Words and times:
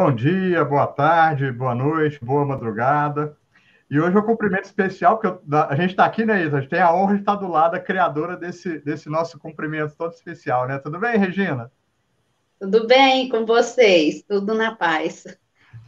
Bom 0.00 0.14
dia, 0.14 0.64
boa 0.64 0.86
tarde, 0.86 1.50
boa 1.50 1.74
noite, 1.74 2.24
boa 2.24 2.44
madrugada. 2.44 3.36
E 3.90 3.98
hoje 3.98 4.16
é 4.16 4.20
um 4.20 4.24
cumprimento 4.24 4.66
especial, 4.66 5.18
porque 5.18 5.36
a 5.52 5.74
gente 5.74 5.90
está 5.90 6.04
aqui, 6.04 6.24
né, 6.24 6.40
Isa? 6.40 6.56
A 6.56 6.60
gente 6.60 6.70
tem 6.70 6.80
a 6.80 6.94
honra 6.94 7.14
de 7.14 7.20
estar 7.22 7.34
do 7.34 7.48
lado 7.48 7.72
da 7.72 7.80
criadora 7.80 8.36
desse, 8.36 8.78
desse 8.78 9.08
nosso 9.08 9.40
cumprimento 9.40 9.96
todo 9.98 10.12
especial, 10.12 10.68
né? 10.68 10.78
Tudo 10.78 11.00
bem, 11.00 11.18
Regina? 11.18 11.72
Tudo 12.60 12.86
bem 12.86 13.28
com 13.28 13.44
vocês, 13.44 14.22
tudo 14.22 14.54
na 14.54 14.72
paz. 14.76 15.24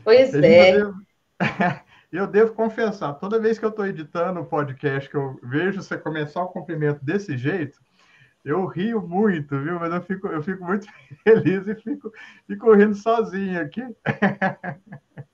Pois 0.03 0.35
Regina, 0.35 0.47
é. 0.49 0.71
Eu 0.73 0.75
devo, 0.75 1.01
eu 2.11 2.27
devo 2.27 2.55
confessar, 2.55 3.13
toda 3.13 3.39
vez 3.39 3.61
que 3.61 3.65
eu 3.65 3.71
estou 3.71 3.87
editando 3.87 4.41
o 4.41 4.45
podcast, 4.45 5.09
que 5.09 5.17
eu 5.17 5.39
vejo 5.45 5.81
você 5.81 5.97
começar 5.97 6.43
o 6.43 6.49
cumprimento 6.49 6.99
desse 7.05 7.39
jeito, 7.39 7.79
eu 8.45 8.67
rio 8.67 9.01
muito, 9.03 9.59
viu? 9.61 9.79
Mas 9.79 9.93
eu 9.93 10.03
fico, 10.03 10.27
eu 10.29 10.43
fico 10.43 10.65
muito 10.65 10.87
feliz 11.23 11.67
e 11.67 11.75
fico, 11.75 12.13
fico 12.47 12.75
rindo 12.75 12.95
sozinho 12.95 13.61
aqui. 13.61 13.83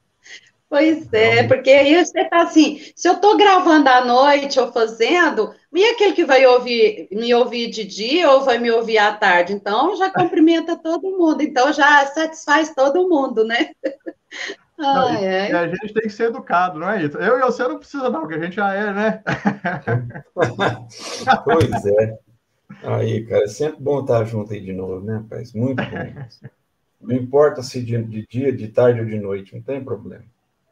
Pois 0.69 1.13
é, 1.13 1.47
porque 1.47 1.71
aí 1.71 2.05
você 2.05 2.23
está 2.23 2.43
assim, 2.43 2.81
se 2.95 3.09
eu 3.09 3.15
estou 3.15 3.37
gravando 3.37 3.89
à 3.89 4.05
noite 4.05 4.59
ou 4.59 4.73
fazendo, 4.73 5.55
e 5.73 5.85
aquele 5.91 6.13
que 6.13 6.25
vai 6.25 6.45
ouvir, 6.45 7.07
me 7.13 7.33
ouvir 7.33 7.71
de 7.71 7.85
dia 7.85 8.29
ou 8.31 8.43
vai 8.43 8.59
me 8.59 8.69
ouvir 8.71 8.99
à 8.99 9.15
tarde? 9.15 9.53
Então 9.53 9.95
já 9.95 10.11
cumprimenta 10.11 10.77
todo 10.83 11.17
mundo, 11.17 11.41
então 11.41 11.73
já 11.73 12.05
satisfaz 12.07 12.75
todo 12.75 13.09
mundo, 13.09 13.45
né? 13.45 13.71
Não, 14.77 15.07
ai, 15.07 15.27
ai. 15.27 15.53
a 15.53 15.69
gente 15.69 15.95
tem 15.95 16.03
que 16.03 16.11
ser 16.11 16.31
educado, 16.31 16.81
não 16.81 16.91
é 16.91 17.05
isso? 17.05 17.17
Eu 17.17 17.39
e 17.39 17.43
você 17.43 17.63
não 17.63 17.79
precisa, 17.79 18.11
não, 18.11 18.21
porque 18.21 18.35
a 18.35 18.43
gente 18.43 18.57
já 18.57 18.75
é, 18.75 18.93
né? 18.93 19.23
pois 21.45 21.87
é. 21.87 22.26
Aí, 22.87 23.25
cara, 23.27 23.45
é 23.45 23.49
sempre 23.49 23.83
bom 23.83 24.01
estar 24.01 24.25
junto 24.25 24.53
aí 24.53 24.61
de 24.61 24.73
novo, 24.73 25.05
né, 25.05 25.17
rapaz? 25.17 25.53
Muito 25.53 25.83
bom. 25.83 26.49
Não 27.01 27.15
importa 27.15 27.63
se 27.63 27.83
de, 27.83 28.03
de 28.03 28.27
dia, 28.27 28.53
de 28.53 28.69
tarde 28.69 29.01
ou 29.01 29.07
de 29.07 29.19
noite, 29.19 29.55
não 29.55 29.63
tem 29.63 29.83
problema. 29.85 30.25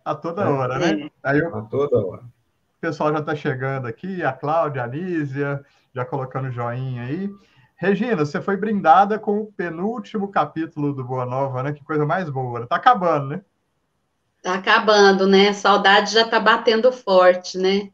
A 0.04 0.14
toda 0.14 0.42
é. 0.42 0.46
hora, 0.46 0.78
né? 0.78 1.10
Aí 1.22 1.38
eu... 1.38 1.54
A 1.54 1.62
toda 1.62 2.04
hora. 2.04 2.22
O 2.22 2.80
pessoal 2.80 3.12
já 3.12 3.20
está 3.20 3.34
chegando 3.34 3.86
aqui, 3.86 4.22
a 4.22 4.32
Cláudia, 4.32 4.82
a 4.82 4.86
Nízia, 4.86 5.64
já 5.94 6.04
colocando 6.04 6.50
joinha 6.50 7.02
aí. 7.02 7.30
Regina, 7.76 8.24
você 8.24 8.40
foi 8.40 8.56
brindada 8.56 9.18
com 9.18 9.40
o 9.40 9.52
penúltimo 9.52 10.28
capítulo 10.28 10.92
do 10.92 11.04
Boa 11.04 11.24
Nova, 11.26 11.62
né? 11.62 11.72
Que 11.72 11.82
coisa 11.82 12.04
mais 12.04 12.28
boa. 12.28 12.66
Tá 12.66 12.76
acabando, 12.76 13.28
né? 13.28 13.42
Tá 14.42 14.54
acabando, 14.54 15.26
né? 15.26 15.48
A 15.48 15.54
saudade 15.54 16.12
já 16.12 16.28
tá 16.28 16.38
batendo 16.38 16.92
forte, 16.92 17.56
né? 17.56 17.90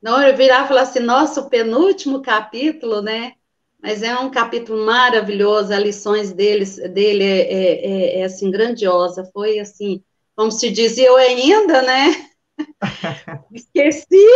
Não, 0.00 0.22
eu 0.22 0.36
virar 0.36 0.64
e 0.64 0.68
falar 0.68 0.82
assim, 0.82 1.00
nossa, 1.00 1.40
o 1.40 1.50
penúltimo 1.50 2.22
capítulo, 2.22 3.02
né? 3.02 3.32
Mas 3.80 4.02
é 4.02 4.16
um 4.18 4.30
capítulo 4.30 4.84
maravilhoso, 4.84 5.72
as 5.72 5.80
lições 5.80 6.32
deles, 6.32 6.76
dele 6.76 7.24
é, 7.24 7.40
é, 7.40 7.86
é, 7.86 8.20
é 8.20 8.24
assim, 8.24 8.50
grandiosa. 8.50 9.30
Foi 9.32 9.58
assim, 9.58 10.02
como 10.34 10.50
se 10.50 10.70
dizia 10.70 11.06
eu 11.06 11.16
ainda, 11.16 11.82
né? 11.82 12.28
Esqueci 13.52 14.26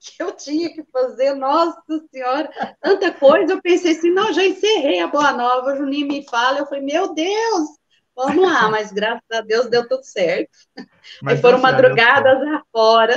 que 0.00 0.22
eu 0.22 0.32
tinha 0.32 0.72
que 0.72 0.84
fazer, 0.84 1.34
nossa 1.34 1.82
senhora, 2.10 2.50
tanta 2.80 3.12
coisa. 3.12 3.52
Eu 3.52 3.62
pensei 3.62 3.92
assim, 3.92 4.10
não, 4.10 4.32
já 4.32 4.44
encerrei 4.44 5.00
a 5.00 5.08
Boa 5.08 5.32
Nova, 5.32 5.72
o 5.72 5.76
Juninho 5.76 6.06
me 6.08 6.24
fala, 6.28 6.58
eu 6.58 6.66
falei, 6.66 6.84
meu 6.84 7.12
Deus, 7.12 7.68
vamos 8.16 8.50
lá, 8.50 8.70
mas 8.70 8.90
graças 8.90 9.22
a 9.30 9.42
Deus 9.42 9.68
deu 9.68 9.86
tudo 9.86 10.02
certo. 10.02 10.50
Mas 11.22 11.40
foram 11.40 11.58
madrugadas 11.58 12.42
afora. 12.48 13.14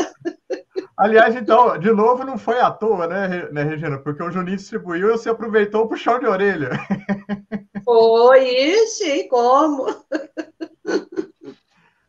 Aliás, 0.95 1.35
então, 1.35 1.77
de 1.77 1.91
novo, 1.91 2.23
não 2.23 2.37
foi 2.37 2.59
à 2.59 2.69
toa, 2.69 3.07
né, 3.07 3.49
né, 3.51 3.63
Regina? 3.63 3.97
Porque 3.97 4.21
o 4.21 4.31
Juninho 4.31 4.57
distribuiu 4.57 5.09
e 5.09 5.11
você 5.11 5.29
aproveitou 5.29 5.85
o 5.85 5.87
puxão 5.87 6.19
de 6.19 6.27
orelha. 6.27 6.69
Foi, 7.83 8.47
ixi, 8.47 9.27
como? 9.27 9.87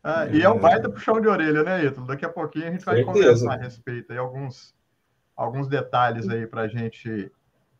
Ah, 0.02 0.26
e 0.32 0.40
é 0.40 0.48
um 0.48 0.58
baita 0.58 0.88
puxão 0.88 1.20
de 1.20 1.28
orelha, 1.28 1.62
né, 1.62 1.84
Ítalo? 1.84 2.06
Daqui 2.06 2.24
a 2.24 2.28
pouquinho 2.30 2.68
a 2.68 2.70
gente 2.70 2.86
vai 2.86 2.96
Certeza. 2.96 3.12
conversar 3.12 3.52
a 3.52 3.62
respeito 3.62 4.10
aí, 4.10 4.18
alguns, 4.18 4.74
alguns 5.36 5.68
detalhes 5.68 6.26
aí 6.26 6.46
para 6.46 6.66
gente, 6.68 7.30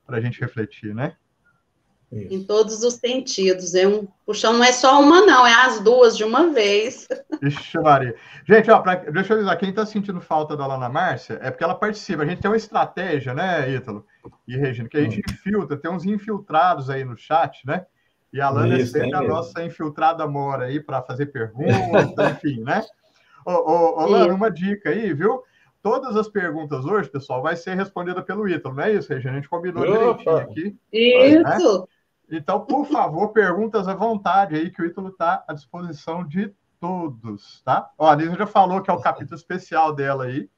a 0.07 0.21
gente 0.21 0.39
refletir, 0.39 0.95
né? 0.95 1.17
Isso. 2.13 2.35
Em 2.35 2.43
todos 2.43 2.83
os 2.83 2.95
sentidos. 2.95 3.75
É 3.75 3.87
um 3.87 4.07
puxão, 4.27 4.55
não 4.55 4.65
é 4.65 4.73
só 4.73 5.01
uma, 5.01 5.21
não, 5.25 5.47
é 5.47 5.55
as 5.67 5.81
duas 5.81 6.17
de 6.17 6.25
uma 6.25 6.51
vez. 6.53 7.07
Ixi, 7.41 7.79
Maria. 7.79 8.15
Gente, 8.45 8.71
ó, 8.71 8.81
pra, 8.81 8.97
deixa 8.97 9.33
eu 9.33 9.37
avisar, 9.37 9.57
quem 9.57 9.71
está 9.71 9.87
sentindo 9.87 10.21
falta 10.21 10.57
da 10.57 10.67
Lana 10.67 10.89
Márcia 10.89 11.39
é 11.41 11.51
porque 11.51 11.63
ela 11.63 11.75
participa. 11.75 12.23
A 12.23 12.27
gente 12.27 12.43
tem 12.43 12.51
uma 12.51 12.57
estratégia, 12.57 13.33
né, 13.33 13.71
Ítalo 13.71 14.05
e 14.47 14.57
Regina, 14.57 14.89
que 14.89 14.97
a 14.97 15.03
gente 15.03 15.19
hum. 15.19 15.23
infiltra, 15.31 15.77
tem 15.77 15.91
uns 15.91 16.05
infiltrados 16.05 16.91
aí 16.91 17.05
no 17.05 17.17
chat, 17.17 17.65
né? 17.65 17.87
E 18.33 18.41
a 18.41 18.51
Lana 18.51 18.79
é 18.79 18.85
sempre 18.85 19.15
a 19.15 19.23
nossa 19.23 19.63
infiltrada 19.63 20.27
mora 20.27 20.67
aí 20.67 20.81
para 20.81 21.03
fazer 21.03 21.27
perguntas, 21.27 21.71
enfim, 22.37 22.61
né? 22.63 22.85
Ô, 23.47 23.53
ô, 23.53 24.03
ô 24.03 24.07
Lana, 24.07 24.35
uma 24.35 24.51
dica 24.51 24.91
aí, 24.91 25.13
viu? 25.13 25.43
Todas 25.83 26.15
as 26.15 26.29
perguntas 26.29 26.85
hoje, 26.85 27.09
pessoal, 27.09 27.41
vai 27.41 27.57
ser 27.57 27.75
respondida 27.75 28.23
pelo 28.23 28.49
Ítalo, 28.49 28.75
não 28.75 28.83
é 28.83 28.93
isso, 28.93 29.13
Regina? 29.13 29.33
A 29.33 29.37
gente 29.37 29.49
combinou 29.49 29.83
Opa. 29.83 30.17
direitinho 30.17 30.37
aqui. 30.37 30.77
Isso! 30.93 31.81
Né? 31.81 31.87
Então, 32.31 32.65
por 32.65 32.87
favor, 32.87 33.29
perguntas 33.35 33.89
à 33.89 33.95
vontade 33.95 34.55
aí, 34.55 34.71
que 34.71 34.83
o 34.83 34.87
Ítalo 34.87 35.09
está 35.09 35.45
à 35.47 35.53
disposição 35.53 36.27
de 36.27 36.53
todos, 36.81 37.63
tá? 37.63 37.91
Ó, 37.99 38.09
a 38.09 38.17
Nisa 38.17 38.35
já 38.35 38.47
falou 38.47 38.81
que 38.81 38.91
é 38.91 38.95
o 38.95 39.01
capítulo 39.01 39.37
especial 39.37 39.95
dela 39.95 40.25
aí. 40.25 40.49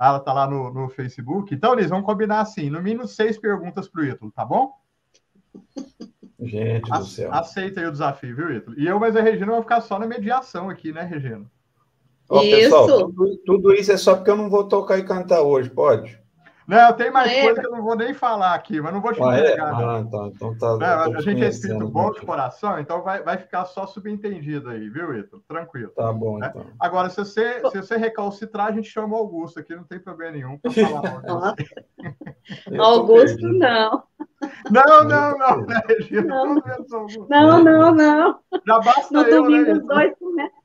Ela 0.00 0.18
tá 0.18 0.32
lá 0.32 0.48
no, 0.48 0.72
no 0.72 0.88
Facebook. 0.88 1.54
Então, 1.54 1.74
Nisa, 1.74 1.88
vamos 1.88 2.06
combinar 2.06 2.40
assim, 2.40 2.70
no 2.70 2.82
mínimo 2.82 3.06
seis 3.06 3.38
perguntas 3.38 3.88
para 3.88 4.00
o 4.00 4.04
Ítalo, 4.04 4.32
tá 4.32 4.44
bom? 4.44 4.72
Gente 6.40 6.90
do 6.90 7.04
céu. 7.04 7.32
Aceita 7.32 7.80
aí 7.80 7.86
o 7.86 7.92
desafio, 7.92 8.34
viu, 8.34 8.54
Ítalo? 8.54 8.78
E 8.78 8.86
eu, 8.86 8.98
mas 8.98 9.14
a 9.14 9.20
Regina 9.20 9.52
vai 9.52 9.60
ficar 9.60 9.80
só 9.80 9.98
na 9.98 10.06
mediação 10.06 10.70
aqui, 10.70 10.92
né, 10.92 11.02
Regina? 11.02 11.50
Ó, 12.28 12.42
isso. 12.42 12.56
Pessoal, 12.56 12.86
tudo, 12.86 13.36
tudo, 13.44 13.72
isso 13.74 13.92
é 13.92 13.96
só 13.96 14.14
porque 14.14 14.30
eu 14.30 14.36
não 14.36 14.48
vou 14.48 14.68
tocar 14.68 14.98
e 14.98 15.04
cantar 15.04 15.42
hoje, 15.42 15.68
pode? 15.68 16.19
Não, 16.70 16.92
tem 16.92 17.10
mais 17.10 17.32
é. 17.32 17.42
coisa 17.42 17.60
que 17.60 17.66
eu 17.66 17.72
não 17.72 17.82
vou 17.82 17.96
nem 17.96 18.14
falar 18.14 18.54
aqui, 18.54 18.80
mas 18.80 18.94
não 18.94 19.00
vou 19.00 19.12
te 19.12 19.20
ah, 19.20 19.36
é? 19.36 19.58
Ah, 19.58 20.06
tá. 20.08 20.30
Então 20.32 20.56
tá. 20.56 20.76
Não, 20.76 21.16
a 21.16 21.20
gente 21.20 21.42
é 21.42 21.48
espírito 21.48 21.88
bom 21.88 22.12
de 22.12 22.20
coração, 22.20 22.78
então 22.78 23.02
vai, 23.02 23.24
vai 23.24 23.38
ficar 23.38 23.64
só 23.64 23.88
subentendido 23.88 24.70
aí, 24.70 24.88
viu, 24.88 25.18
Ítalo? 25.18 25.42
Tranquilo. 25.48 25.90
Tá 25.96 26.12
bom, 26.12 26.38
né? 26.38 26.46
então. 26.48 26.64
Agora, 26.78 27.10
se 27.10 27.16
você, 27.16 27.60
se 27.72 27.76
você 27.76 27.96
recalcitrar, 27.96 28.68
a 28.68 28.72
gente 28.72 28.88
chama 28.88 29.16
o 29.16 29.18
Augusto 29.18 29.58
aqui, 29.58 29.74
não 29.74 29.82
tem 29.82 29.98
problema 29.98 30.30
nenhum 30.30 30.58
para 30.58 30.70
falar. 30.70 31.56
Augusto, 32.78 33.48
não. 33.48 34.04
Não, 34.70 35.04
não, 35.04 35.38
não, 35.38 35.66
né, 35.66 35.80
Regina? 35.88 36.22
Não, 36.22 36.54
não, 37.28 37.64
não, 37.64 37.94
não. 37.94 38.38
Já 38.64 38.78
basta 38.78 39.08
no 39.10 39.22
eu, 39.22 39.42
domingo, 39.42 39.74
né, 39.74 39.80
dois 39.80 40.14
começam 40.20 40.60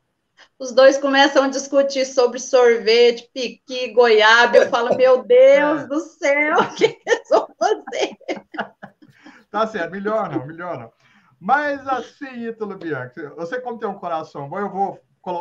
os 0.57 0.73
dois 0.73 0.97
começam 0.97 1.43
a 1.43 1.49
discutir 1.49 2.05
sobre 2.05 2.39
sorvete, 2.39 3.29
piqui, 3.33 3.91
goiaba. 3.91 4.57
Eu 4.57 4.69
falo, 4.69 4.95
meu 4.95 5.23
Deus 5.23 5.83
é. 5.83 5.87
do 5.87 5.99
céu, 5.99 6.59
o 6.59 6.75
que 6.75 6.85
eles 7.05 7.29
vão 7.29 7.47
fazer? 7.57 8.17
Tá 9.51 9.65
certo, 9.65 9.91
melhor 9.91 10.29
não, 10.29 10.45
melhor 10.45 10.77
não. 10.77 10.91
Mas 11.39 11.87
assim, 11.87 12.45
Ítalo 12.45 12.75
Bianchi, 12.77 13.25
você 13.37 13.57
como 13.61 13.79
tem 13.79 13.87
um 13.87 13.93
coração 13.93 14.49
bom, 14.49 14.59
eu 14.59 14.69
vou 14.69 14.99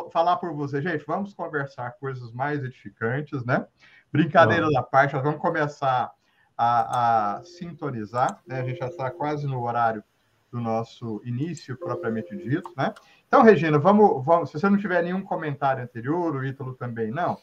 falar 0.09 0.37
por 0.37 0.53
você. 0.53 0.81
Gente, 0.81 1.03
vamos 1.05 1.33
conversar 1.33 1.91
coisas 1.99 2.31
mais 2.31 2.63
edificantes, 2.63 3.43
né? 3.43 3.67
Brincadeira 4.13 4.71
da 4.71 4.81
parte, 4.81 5.15
nós 5.15 5.23
vamos 5.23 5.41
começar 5.41 6.13
a, 6.57 7.35
a 7.39 7.43
sintonizar, 7.43 8.41
né? 8.47 8.61
A 8.61 8.63
gente 8.63 8.79
já 8.79 8.87
está 8.87 9.11
quase 9.11 9.45
no 9.45 9.61
horário 9.61 10.01
do 10.49 10.61
nosso 10.61 11.21
início 11.25 11.77
propriamente 11.77 12.35
dito, 12.37 12.71
né? 12.77 12.93
Então, 13.35 13.43
Regina, 13.43 13.77
vamos, 13.77 14.23
vamos, 14.23 14.49
se 14.49 14.57
você 14.57 14.69
não 14.69 14.77
tiver 14.77 15.03
nenhum 15.03 15.21
comentário 15.21 15.83
anterior, 15.83 16.33
o 16.33 16.45
Ítalo 16.45 16.73
também 16.73 17.11
não. 17.11 17.37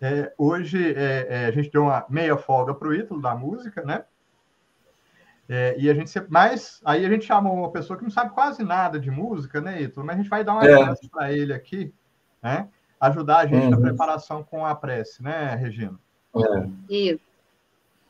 É, 0.00 0.32
hoje 0.38 0.94
é, 0.94 1.26
é, 1.28 1.46
a 1.46 1.50
gente 1.50 1.68
deu 1.68 1.82
uma 1.82 2.06
meia 2.08 2.36
folga 2.36 2.72
para 2.72 2.86
o 2.86 2.94
Ítalo 2.94 3.20
da 3.20 3.34
música, 3.34 3.82
né? 3.82 4.04
É, 5.48 5.74
e 5.80 5.90
a 5.90 5.94
gente 5.94 6.08
sempre, 6.08 6.30
mas 6.30 6.80
aí 6.84 7.04
a 7.04 7.08
gente 7.08 7.24
chamou 7.24 7.56
uma 7.56 7.72
pessoa 7.72 7.98
que 7.98 8.04
não 8.04 8.10
sabe 8.12 8.30
quase 8.30 8.62
nada 8.62 9.00
de 9.00 9.10
música, 9.10 9.60
né, 9.60 9.82
Ítalo? 9.82 10.06
Mas 10.06 10.14
a 10.14 10.18
gente 10.18 10.30
vai 10.30 10.44
dar 10.44 10.52
uma 10.52 10.64
é. 10.64 10.94
para 11.10 11.32
ele 11.32 11.52
aqui, 11.52 11.92
né? 12.40 12.68
Ajudar 13.00 13.38
a 13.38 13.46
gente 13.46 13.64
uhum. 13.64 13.70
na 13.70 13.80
preparação 13.80 14.44
com 14.44 14.64
a 14.64 14.76
prece, 14.76 15.20
né, 15.24 15.56
Regina? 15.56 15.98
É. 16.36 16.68
Isso. 16.88 17.24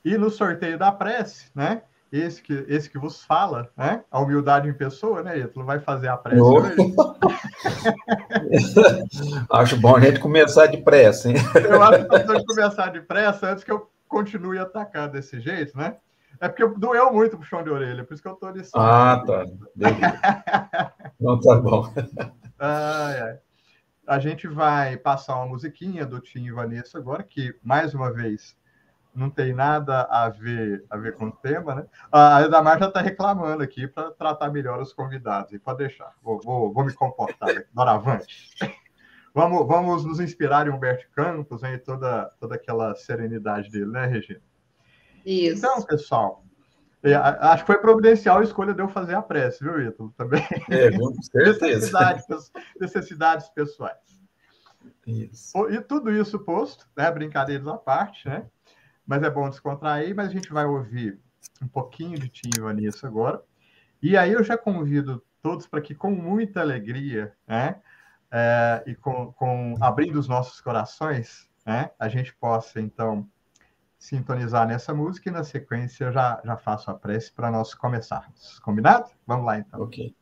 E 0.04 0.18
no 0.18 0.28
sorteio 0.28 0.78
da 0.78 0.92
prece, 0.92 1.50
né? 1.54 1.80
Esse 2.10 2.42
que, 2.42 2.64
esse 2.68 2.88
que 2.88 2.98
vos 2.98 3.22
fala, 3.22 3.70
né? 3.76 4.02
A 4.10 4.20
humildade 4.20 4.68
em 4.68 4.72
pessoa, 4.72 5.22
né, 5.22 5.38
Ítalo? 5.38 5.66
Vai 5.66 5.78
fazer 5.78 6.08
a 6.08 6.16
prece 6.16 6.40
hoje. 6.40 6.74
acho 9.52 9.76
bom 9.76 9.96
a 9.96 10.00
gente 10.00 10.18
começar 10.18 10.66
depressa, 10.66 11.28
hein? 11.28 11.36
Eu 11.68 11.82
acho 11.82 12.08
que 12.08 12.24
nós 12.24 12.44
começar 12.44 12.90
depressa 12.90 13.50
antes 13.50 13.64
que 13.64 13.72
eu 13.72 13.90
continue 14.08 14.58
a 14.58 14.62
atacar 14.62 15.08
desse 15.08 15.40
jeito, 15.40 15.76
né? 15.76 15.96
É 16.40 16.48
porque 16.48 16.66
doeu 16.78 17.12
muito 17.12 17.36
o 17.36 17.42
chão 17.42 17.62
de 17.62 17.70
orelha, 17.70 18.04
por 18.04 18.14
isso 18.14 18.22
que 18.22 18.28
eu 18.28 18.34
estou 18.34 18.50
lição. 18.50 18.80
Ah, 18.80 19.22
tá. 19.26 19.44
Não, 21.20 21.40
tá 21.40 21.56
bom. 21.56 21.92
A 24.06 24.18
gente 24.18 24.46
vai 24.46 24.96
passar 24.96 25.36
uma 25.36 25.46
musiquinha 25.46 26.06
do 26.06 26.20
Tim 26.20 26.44
e 26.44 26.52
Vanessa 26.52 26.96
agora, 26.96 27.22
que, 27.22 27.54
mais 27.62 27.92
uma 27.92 28.12
vez, 28.12 28.56
não 29.14 29.30
tem 29.30 29.52
nada 29.52 30.02
a 30.02 30.28
ver, 30.28 30.84
a 30.88 30.96
ver 30.96 31.14
com 31.14 31.26
o 31.26 31.32
tema, 31.32 31.74
né? 31.74 31.86
A 32.12 32.42
Edamar 32.42 32.78
já 32.78 32.88
está 32.88 33.00
reclamando 33.00 33.62
aqui 33.62 33.86
para 33.86 34.10
tratar 34.12 34.50
melhor 34.50 34.80
os 34.80 34.92
convidados. 34.92 35.52
E 35.52 35.58
pode 35.58 35.78
deixar, 35.78 36.12
vou, 36.22 36.40
vou, 36.40 36.72
vou 36.72 36.84
me 36.84 36.92
comportar. 36.92 37.48
Doravante. 37.72 38.54
vamos, 39.34 39.66
vamos 39.66 40.04
nos 40.04 40.20
inspirar 40.20 40.66
em 40.66 40.70
Humberto 40.70 41.06
Campos, 41.14 41.62
em 41.62 41.78
toda, 41.78 42.26
toda 42.38 42.54
aquela 42.54 42.94
serenidade 42.94 43.70
dele, 43.70 43.86
né, 43.86 44.06
Regina? 44.06 44.40
Isso. 45.24 45.58
Então, 45.58 45.82
pessoal, 45.82 46.44
é, 47.02 47.14
acho 47.14 47.64
que 47.64 47.72
foi 47.72 47.78
providencial 47.78 48.38
a 48.38 48.44
escolha 48.44 48.74
de 48.74 48.82
eu 48.82 48.88
fazer 48.88 49.14
a 49.14 49.22
prece, 49.22 49.62
viu, 49.62 49.80
Ítalo? 49.80 50.12
Também. 50.16 50.42
É, 50.68 50.90
viu? 50.90 51.10
Necessidades, 51.34 52.24
necessidades 52.80 53.48
pessoais. 53.50 53.96
Isso. 55.06 55.68
E 55.70 55.80
tudo 55.80 56.10
isso 56.10 56.38
posto, 56.40 56.86
né? 56.96 57.10
Brincadeiras 57.10 57.66
à 57.66 57.76
parte, 57.76 58.28
né? 58.28 58.46
Mas 59.08 59.22
é 59.22 59.30
bom 59.30 59.48
descontrair, 59.48 60.14
mas 60.14 60.28
a 60.28 60.30
gente 60.30 60.52
vai 60.52 60.66
ouvir 60.66 61.18
um 61.62 61.66
pouquinho 61.66 62.18
de 62.18 62.28
Tim 62.28 62.50
Vanessa 62.60 63.06
agora. 63.06 63.42
E 64.02 64.18
aí 64.18 64.32
eu 64.32 64.44
já 64.44 64.58
convido 64.58 65.24
todos 65.42 65.66
para 65.66 65.80
que, 65.80 65.94
com 65.94 66.10
muita 66.10 66.60
alegria, 66.60 67.34
né? 67.46 67.80
É, 68.30 68.84
e 68.86 68.94
com, 68.94 69.32
com 69.32 69.74
abrindo 69.80 70.18
os 70.18 70.28
nossos 70.28 70.60
corações, 70.60 71.48
né? 71.64 71.90
A 71.98 72.06
gente 72.10 72.34
possa, 72.34 72.82
então, 72.82 73.26
sintonizar 73.98 74.68
nessa 74.68 74.92
música 74.92 75.30
e 75.30 75.32
na 75.32 75.42
sequência 75.42 76.04
eu 76.04 76.12
já, 76.12 76.40
já 76.44 76.56
faço 76.58 76.90
a 76.90 76.94
prece 76.94 77.32
para 77.32 77.50
nós 77.50 77.72
começarmos. 77.72 78.58
Combinado? 78.60 79.08
Vamos 79.26 79.46
lá 79.46 79.58
então. 79.58 79.80
Ok. 79.80 80.14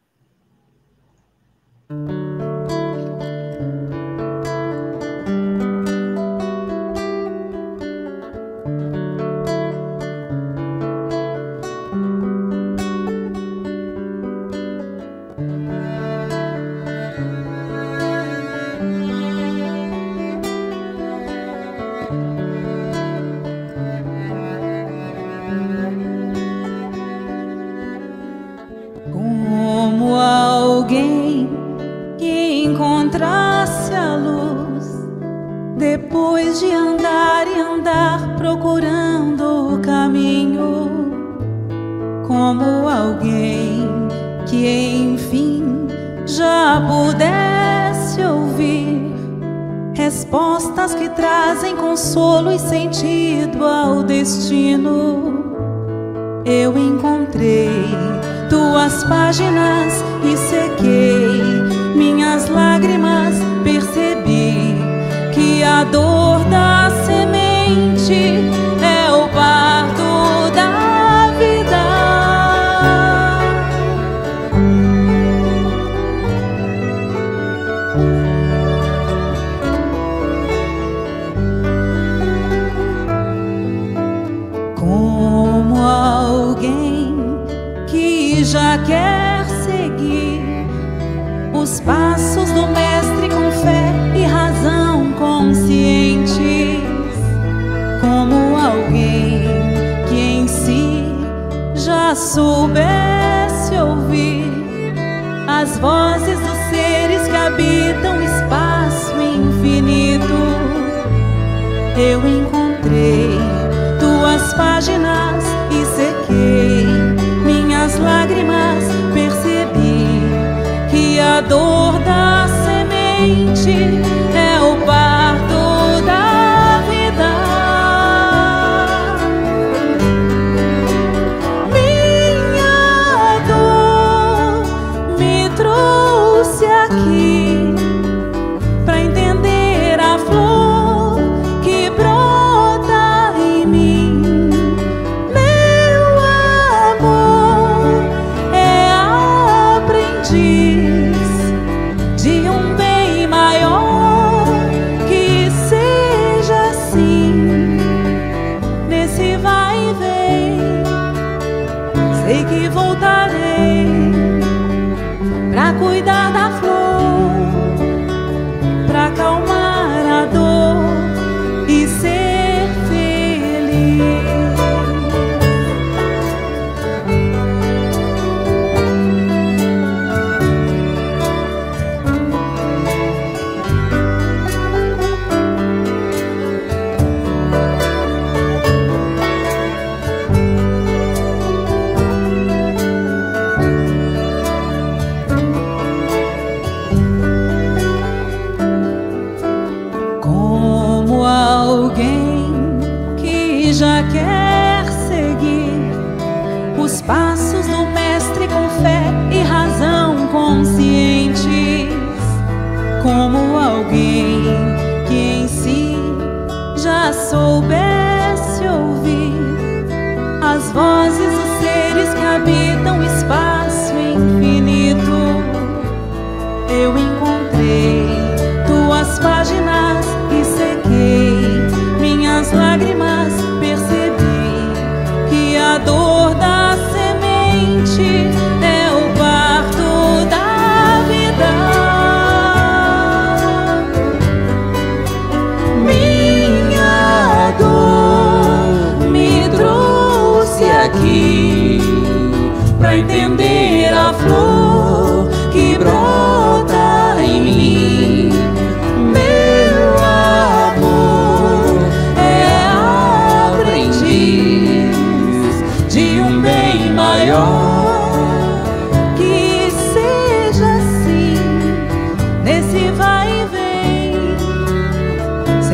Minha 111.96 112.18
dor. 112.20 112.35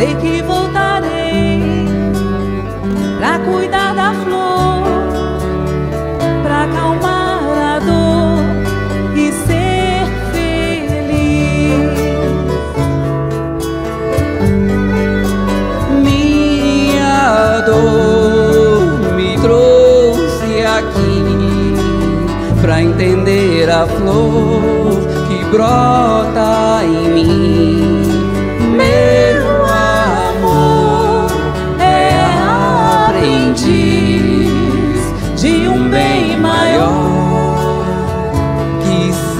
Sei 0.02 0.16
que 0.16 0.42
voltarei 0.42 1.86
pra 3.18 3.38
cuidar 3.38 3.94
da 3.94 4.12
flor, 4.14 4.82
pra 6.42 6.64
acalmar 6.64 7.44
a 7.56 7.78
dor 7.78 8.42
e 9.16 9.30
ser 9.30 10.04
feliz. 10.32 12.00
Minha 16.02 17.60
dor 17.60 19.14
me 19.14 19.38
trouxe 19.40 20.66
aqui 20.78 21.76
pra 22.60 22.82
entender 22.82 23.70
a 23.70 23.86
flor 23.86 25.06
que 25.28 25.44
brota 25.44 26.82
em 26.82 27.08
mim. 27.14 27.81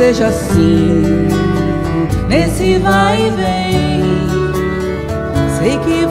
Seja 0.03 0.27
assim, 0.27 1.29
nesse 2.29 2.77
vai 2.79 3.29
e 3.29 3.31
vem. 3.31 4.03
Sei 5.61 5.79
que 5.79 6.02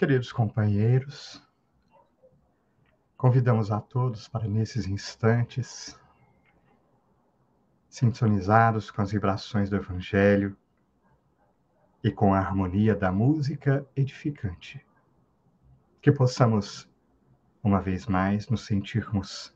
Queridos 0.00 0.32
companheiros, 0.32 1.46
convidamos 3.18 3.70
a 3.70 3.82
todos 3.82 4.26
para 4.28 4.48
nesses 4.48 4.86
instantes, 4.86 5.94
sintonizados 7.86 8.90
com 8.90 9.02
as 9.02 9.12
vibrações 9.12 9.68
do 9.68 9.76
Evangelho 9.76 10.56
e 12.02 12.10
com 12.10 12.32
a 12.32 12.38
harmonia 12.38 12.96
da 12.96 13.12
música 13.12 13.86
edificante, 13.94 14.82
que 16.00 16.10
possamos, 16.10 16.88
uma 17.62 17.78
vez 17.78 18.06
mais, 18.06 18.48
nos 18.48 18.64
sentirmos 18.64 19.54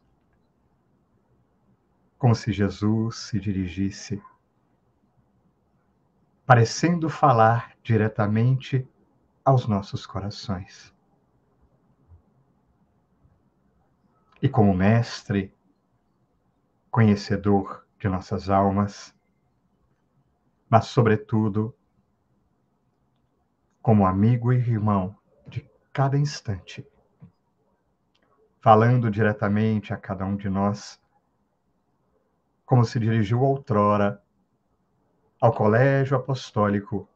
como 2.18 2.34
se 2.34 2.52
Jesus 2.52 3.16
se 3.16 3.40
dirigisse, 3.40 4.22
parecendo 6.44 7.08
falar 7.08 7.74
diretamente 7.82 8.86
aos 9.44 9.66
nossos 9.66 10.06
corações. 10.06 10.94
E 14.40 14.48
como 14.48 14.74
mestre, 14.74 15.54
conhecedor 16.90 17.86
de 17.98 18.08
nossas 18.08 18.48
almas, 18.48 19.14
mas, 20.68 20.86
sobretudo, 20.86 21.76
como 23.82 24.06
amigo 24.06 24.52
e 24.52 24.56
irmão 24.56 25.16
de 25.46 25.68
cada 25.92 26.16
instante, 26.16 26.86
falando 28.60 29.10
diretamente 29.10 29.92
a 29.92 29.96
cada 29.96 30.24
um 30.24 30.36
de 30.36 30.48
nós, 30.48 30.98
como 32.64 32.84
se 32.84 32.98
dirigiu 32.98 33.42
outrora 33.42 34.22
ao 35.38 35.52
Colégio 35.52 36.16
Apostólico 36.16 37.06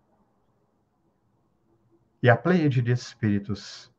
e 2.22 2.28
a 2.28 2.36
pleiade 2.36 2.82
de 2.82 2.90
espíritos 2.90 3.92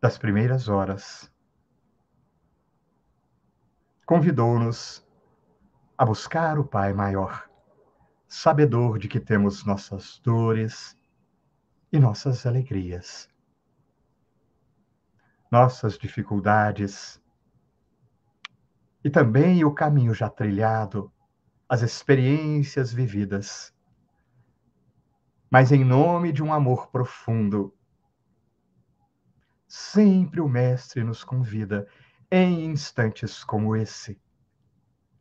das 0.00 0.16
primeiras 0.16 0.68
horas 0.68 1.30
convidou-nos 4.06 5.06
a 5.96 6.04
buscar 6.04 6.58
o 6.58 6.64
Pai 6.64 6.94
maior, 6.94 7.48
sabedor 8.26 8.98
de 8.98 9.06
que 9.06 9.20
temos 9.20 9.64
nossas 9.66 10.18
dores 10.24 10.96
e 11.92 11.98
nossas 11.98 12.46
alegrias, 12.46 13.28
nossas 15.50 15.98
dificuldades 15.98 17.22
e 19.04 19.10
também 19.10 19.62
o 19.62 19.74
caminho 19.74 20.14
já 20.14 20.30
trilhado, 20.30 21.12
as 21.68 21.82
experiências 21.82 22.92
vividas 22.92 23.74
mas 25.50 25.72
em 25.72 25.84
nome 25.84 26.30
de 26.30 26.42
um 26.42 26.52
amor 26.52 26.86
profundo. 26.90 27.74
Sempre 29.66 30.40
o 30.40 30.48
Mestre 30.48 31.02
nos 31.02 31.24
convida, 31.24 31.88
em 32.30 32.66
instantes 32.66 33.42
como 33.42 33.74
esse, 33.74 34.20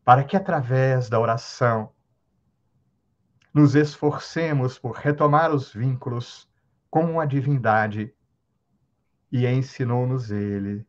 para 0.06 0.24
que 0.24 0.38
através 0.38 1.10
da 1.10 1.20
oração 1.20 1.92
nos 3.52 3.74
esforcemos 3.74 4.78
por 4.78 4.96
retomar 4.96 5.52
os 5.52 5.74
vínculos 5.74 6.48
com 6.90 7.20
a 7.20 7.26
divindade 7.26 8.14
e 9.32 9.48
ensinou-nos 9.48 10.30
ele 10.30 10.88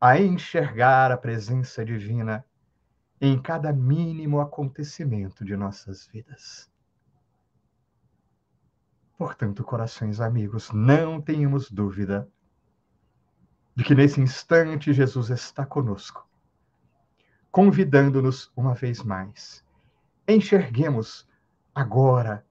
a 0.00 0.18
enxergar 0.20 1.10
a 1.10 1.16
presença 1.16 1.84
divina 1.84 2.44
em 3.20 3.40
cada 3.40 3.72
mínimo 3.72 4.40
acontecimento 4.40 5.44
de 5.44 5.56
nossas 5.56 6.06
vidas. 6.06 6.70
Portanto, 9.18 9.64
corações 9.64 10.20
amigos, 10.20 10.70
não 10.70 11.20
tenhamos 11.20 11.72
dúvida 11.72 12.30
de 13.74 13.82
que 13.82 13.92
nesse 13.92 14.20
instante 14.20 14.92
Jesus 14.92 15.28
está 15.30 15.66
conosco, 15.66 16.24
convidando-nos 17.50 18.52
uma 18.56 18.74
vez 18.74 19.02
mais. 19.02 19.66
Enxerguemos 20.28 21.28
agora, 21.74 22.46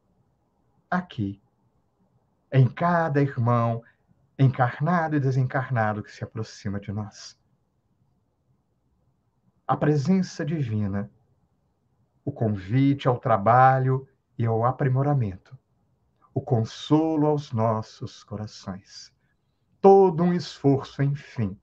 aqui, 0.91 1.41
em 2.51 2.67
cada 2.67 3.21
irmão 3.21 3.81
encarnado 4.37 5.15
e 5.15 5.21
desencarnado 5.21 6.03
que 6.03 6.11
se 6.11 6.21
aproxima 6.21 6.81
de 6.81 6.91
nós. 6.91 7.39
A 9.65 9.77
presença 9.77 10.43
divina, 10.43 11.09
o 12.25 12.31
convite 12.31 13.07
ao 13.07 13.17
trabalho 13.17 14.05
e 14.37 14.45
ao 14.45 14.65
aprimoramento 14.65 15.57
o 16.37 16.41
consolo 16.41 17.25
aos 17.25 17.51
nossos 17.51 18.23
corações. 18.23 19.11
Todo 19.81 20.21
um 20.21 20.35
esforço, 20.35 21.01
enfim, 21.01 21.59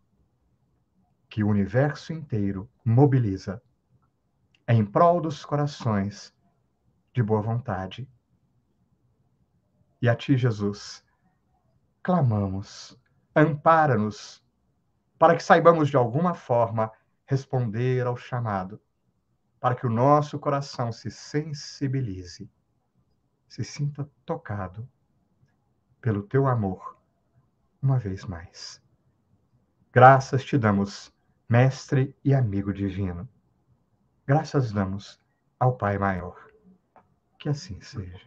que 1.31 1.45
o 1.45 1.49
universo 1.49 2.13
inteiro 2.13 2.69
mobiliza 2.85 3.63
em 4.67 4.85
prol 4.85 5.21
dos 5.21 5.45
corações 5.45 6.35
de 7.13 7.23
boa 7.23 7.41
vontade. 7.41 8.11
E 10.03 10.09
a 10.09 10.17
Ti, 10.17 10.37
Jesus, 10.37 11.05
clamamos, 12.03 12.99
ampara-nos, 13.37 14.45
para 15.17 15.37
que 15.37 15.45
saibamos 15.45 15.89
de 15.89 15.97
alguma 15.97 16.35
forma 16.35 16.91
responder 17.27 18.09
ao 18.09 18.17
chamado, 18.17 18.81
para 19.61 19.77
que 19.77 19.87
o 19.87 19.91
nosso 19.91 20.37
coração 20.37 20.91
se 20.91 21.13
sensibilize 21.13 22.51
se 23.49 23.65
sinta 23.65 24.09
tocado 24.25 24.89
pelo 26.01 26.23
teu 26.23 26.47
amor 26.47 26.97
uma 27.81 27.99
vez 27.99 28.25
mais. 28.25 28.83
Graças 29.93 30.45
te 30.45 30.59
damos, 30.59 31.13
Mestre 31.49 32.17
e 32.25 32.35
amigo 32.35 32.73
divino. 32.73 33.29
Graças 34.27 34.73
damos 34.73 35.21
ao 35.61 35.77
Pai 35.77 35.99
maior. 35.99 36.37
Que 37.39 37.49
assim 37.49 37.81
seja. 37.81 38.21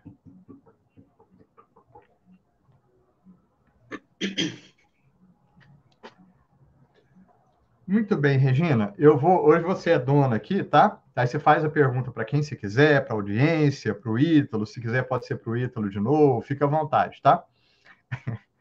Muito 7.87 8.17
bem, 8.17 8.37
Regina. 8.37 8.93
Eu 8.97 9.17
vou. 9.17 9.45
Hoje 9.45 9.63
você 9.63 9.91
é 9.91 9.99
dona 9.99 10.35
aqui, 10.35 10.61
tá? 10.61 11.01
Aí 11.15 11.25
você 11.25 11.39
faz 11.39 11.63
a 11.63 11.69
pergunta 11.69 12.11
para 12.11 12.25
quem 12.25 12.43
você 12.43 12.53
quiser, 12.53 13.05
para 13.05 13.13
a 13.13 13.15
audiência, 13.15 13.95
para 13.95 14.11
o 14.11 14.19
Ítalo. 14.19 14.65
Se 14.65 14.81
quiser, 14.81 15.03
pode 15.03 15.25
ser 15.25 15.37
para 15.37 15.51
o 15.51 15.55
Ítalo 15.55 15.89
de 15.89 15.97
novo. 15.97 16.41
Fica 16.41 16.65
à 16.65 16.67
vontade, 16.67 17.21
tá? 17.21 17.45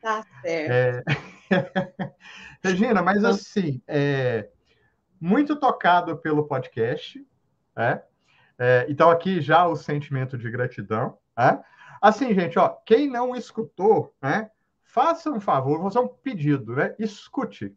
Tá 0.01 0.25
certo. 0.43 1.11
É... 1.11 2.15
Regina, 2.63 3.03
mas 3.03 3.25
assim, 3.25 3.83
é... 3.89 4.49
muito 5.21 5.57
tocado 5.57 6.17
pelo 6.19 6.47
podcast, 6.47 7.27
né? 7.75 8.03
É... 8.57 8.87
Então, 8.89 9.11
aqui 9.11 9.41
já 9.41 9.67
o 9.67 9.75
sentimento 9.75 10.39
de 10.39 10.49
gratidão. 10.49 11.19
Né? 11.37 11.61
Assim, 12.01 12.33
gente, 12.33 12.57
ó, 12.61 12.69
quem 12.87 13.11
não 13.11 13.35
escutou, 13.35 14.15
né? 14.23 14.49
Faça 14.85 15.33
um 15.33 15.41
favor, 15.41 15.81
vou 15.81 15.91
fazer 15.91 16.07
um 16.07 16.09
pedido, 16.09 16.77
né? 16.77 16.95
Escute 16.97 17.77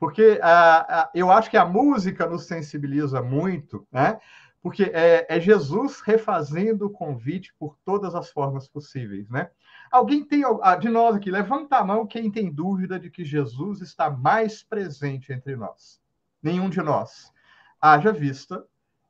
porque 0.00 0.40
a, 0.42 1.02
a, 1.02 1.10
eu 1.14 1.30
acho 1.30 1.50
que 1.50 1.58
a 1.58 1.66
música 1.66 2.26
nos 2.26 2.46
sensibiliza 2.46 3.20
muito, 3.20 3.86
né? 3.92 4.18
Porque 4.62 4.84
é, 4.84 5.26
é, 5.28 5.38
Jesus 5.38 6.00
refazendo 6.00 6.86
o 6.86 6.90
convite 6.90 7.54
por 7.58 7.76
todas 7.84 8.14
as 8.14 8.30
formas 8.30 8.66
possíveis, 8.66 9.28
né? 9.28 9.50
Alguém 9.90 10.24
tem 10.24 10.42
de 10.80 10.88
nós 10.88 11.16
aqui, 11.16 11.30
levanta 11.30 11.76
a 11.76 11.84
mão 11.84 12.06
quem 12.06 12.30
tem 12.30 12.50
dúvida 12.50 12.98
de 12.98 13.10
que 13.10 13.24
Jesus 13.24 13.82
está 13.82 14.08
mais 14.08 14.62
presente 14.62 15.32
entre 15.34 15.54
nós. 15.54 16.00
Nenhum 16.42 16.70
de 16.70 16.80
nós. 16.80 17.30
Haja 17.78 18.10
vista 18.10 18.64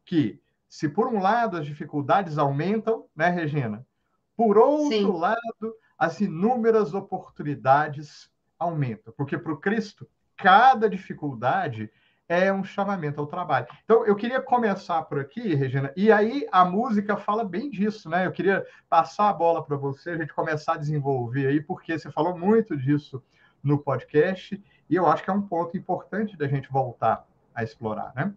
que, 0.04 0.40
se 0.68 0.88
por 0.88 1.06
um 1.06 1.20
lado 1.20 1.56
as 1.56 1.66
dificuldades 1.66 2.36
aumentam, 2.36 3.06
né, 3.14 3.28
Regina? 3.28 3.86
Por 4.36 4.58
outro 4.58 4.88
Sim. 4.88 5.18
lado, 5.18 5.76
as 5.96 6.20
inúmeras 6.20 6.94
oportunidades 6.94 8.28
aumentam. 8.58 9.12
Porque 9.16 9.36
para 9.38 9.52
o 9.52 9.58
Cristo, 9.58 10.08
cada 10.42 10.88
dificuldade 10.88 11.90
é 12.28 12.52
um 12.52 12.62
chamamento 12.62 13.20
ao 13.20 13.26
trabalho. 13.26 13.66
Então, 13.84 14.06
eu 14.06 14.14
queria 14.14 14.40
começar 14.40 15.02
por 15.02 15.18
aqui, 15.18 15.52
Regina, 15.54 15.92
e 15.96 16.12
aí 16.12 16.46
a 16.52 16.64
música 16.64 17.16
fala 17.16 17.44
bem 17.44 17.68
disso, 17.68 18.08
né? 18.08 18.24
Eu 18.24 18.30
queria 18.30 18.64
passar 18.88 19.28
a 19.28 19.32
bola 19.32 19.64
para 19.64 19.76
você, 19.76 20.10
a 20.10 20.16
gente 20.16 20.32
começar 20.32 20.74
a 20.74 20.78
desenvolver 20.78 21.48
aí, 21.48 21.60
porque 21.60 21.98
você 21.98 22.10
falou 22.12 22.38
muito 22.38 22.76
disso 22.76 23.20
no 23.62 23.78
podcast, 23.78 24.62
e 24.88 24.94
eu 24.94 25.06
acho 25.06 25.24
que 25.24 25.30
é 25.30 25.32
um 25.32 25.42
ponto 25.42 25.76
importante 25.76 26.36
da 26.36 26.46
gente 26.46 26.70
voltar 26.70 27.26
a 27.52 27.64
explorar, 27.64 28.12
né? 28.14 28.32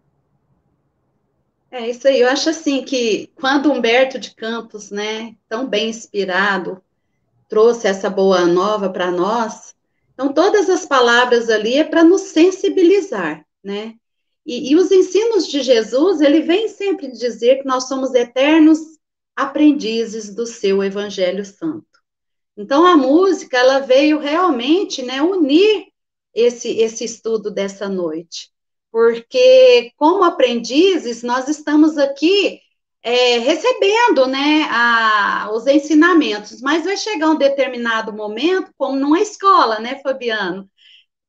É 1.70 1.88
isso 1.88 2.06
aí, 2.06 2.20
eu 2.20 2.28
acho 2.28 2.50
assim 2.50 2.84
que 2.84 3.32
quando 3.36 3.72
Humberto 3.72 4.18
de 4.18 4.34
Campos, 4.34 4.90
né, 4.90 5.34
tão 5.48 5.68
bem 5.68 5.88
inspirado, 5.88 6.82
trouxe 7.48 7.86
essa 7.86 8.10
boa 8.10 8.44
nova 8.44 8.90
para 8.90 9.10
nós, 9.10 9.74
então, 10.14 10.32
todas 10.32 10.70
as 10.70 10.86
palavras 10.86 11.50
ali 11.50 11.74
é 11.74 11.84
para 11.84 12.04
nos 12.04 12.22
sensibilizar, 12.22 13.44
né? 13.62 13.94
E, 14.46 14.72
e, 14.72 14.76
os 14.76 14.92
ensinos 14.92 15.48
de 15.48 15.62
Jesus, 15.62 16.20
ele 16.20 16.42
vem 16.42 16.68
sempre 16.68 17.10
dizer 17.10 17.62
que 17.62 17.66
nós 17.66 17.88
somos 17.88 18.14
eternos 18.14 18.78
aprendizes 19.34 20.32
do 20.32 20.46
seu 20.46 20.84
Evangelho 20.84 21.44
Santo. 21.44 21.86
Então, 22.56 22.86
a 22.86 22.96
música, 22.96 23.56
ela 23.56 23.80
veio 23.80 24.18
realmente, 24.18 25.02
né, 25.02 25.20
unir 25.20 25.86
esse, 26.32 26.68
esse 26.78 27.04
estudo 27.04 27.50
dessa 27.50 27.88
noite. 27.88 28.52
Porque, 28.92 29.90
como 29.96 30.22
aprendizes, 30.22 31.24
nós 31.24 31.48
estamos 31.48 31.98
aqui 31.98 32.60
é, 33.04 33.38
recebendo 33.38 34.26
né, 34.26 34.66
a, 34.70 35.50
os 35.52 35.66
ensinamentos, 35.66 36.62
mas 36.62 36.84
vai 36.84 36.96
chegar 36.96 37.28
um 37.30 37.36
determinado 37.36 38.14
momento, 38.14 38.72
como 38.78 38.96
numa 38.98 39.20
escola, 39.20 39.78
né, 39.78 40.00
Fabiano? 40.02 40.68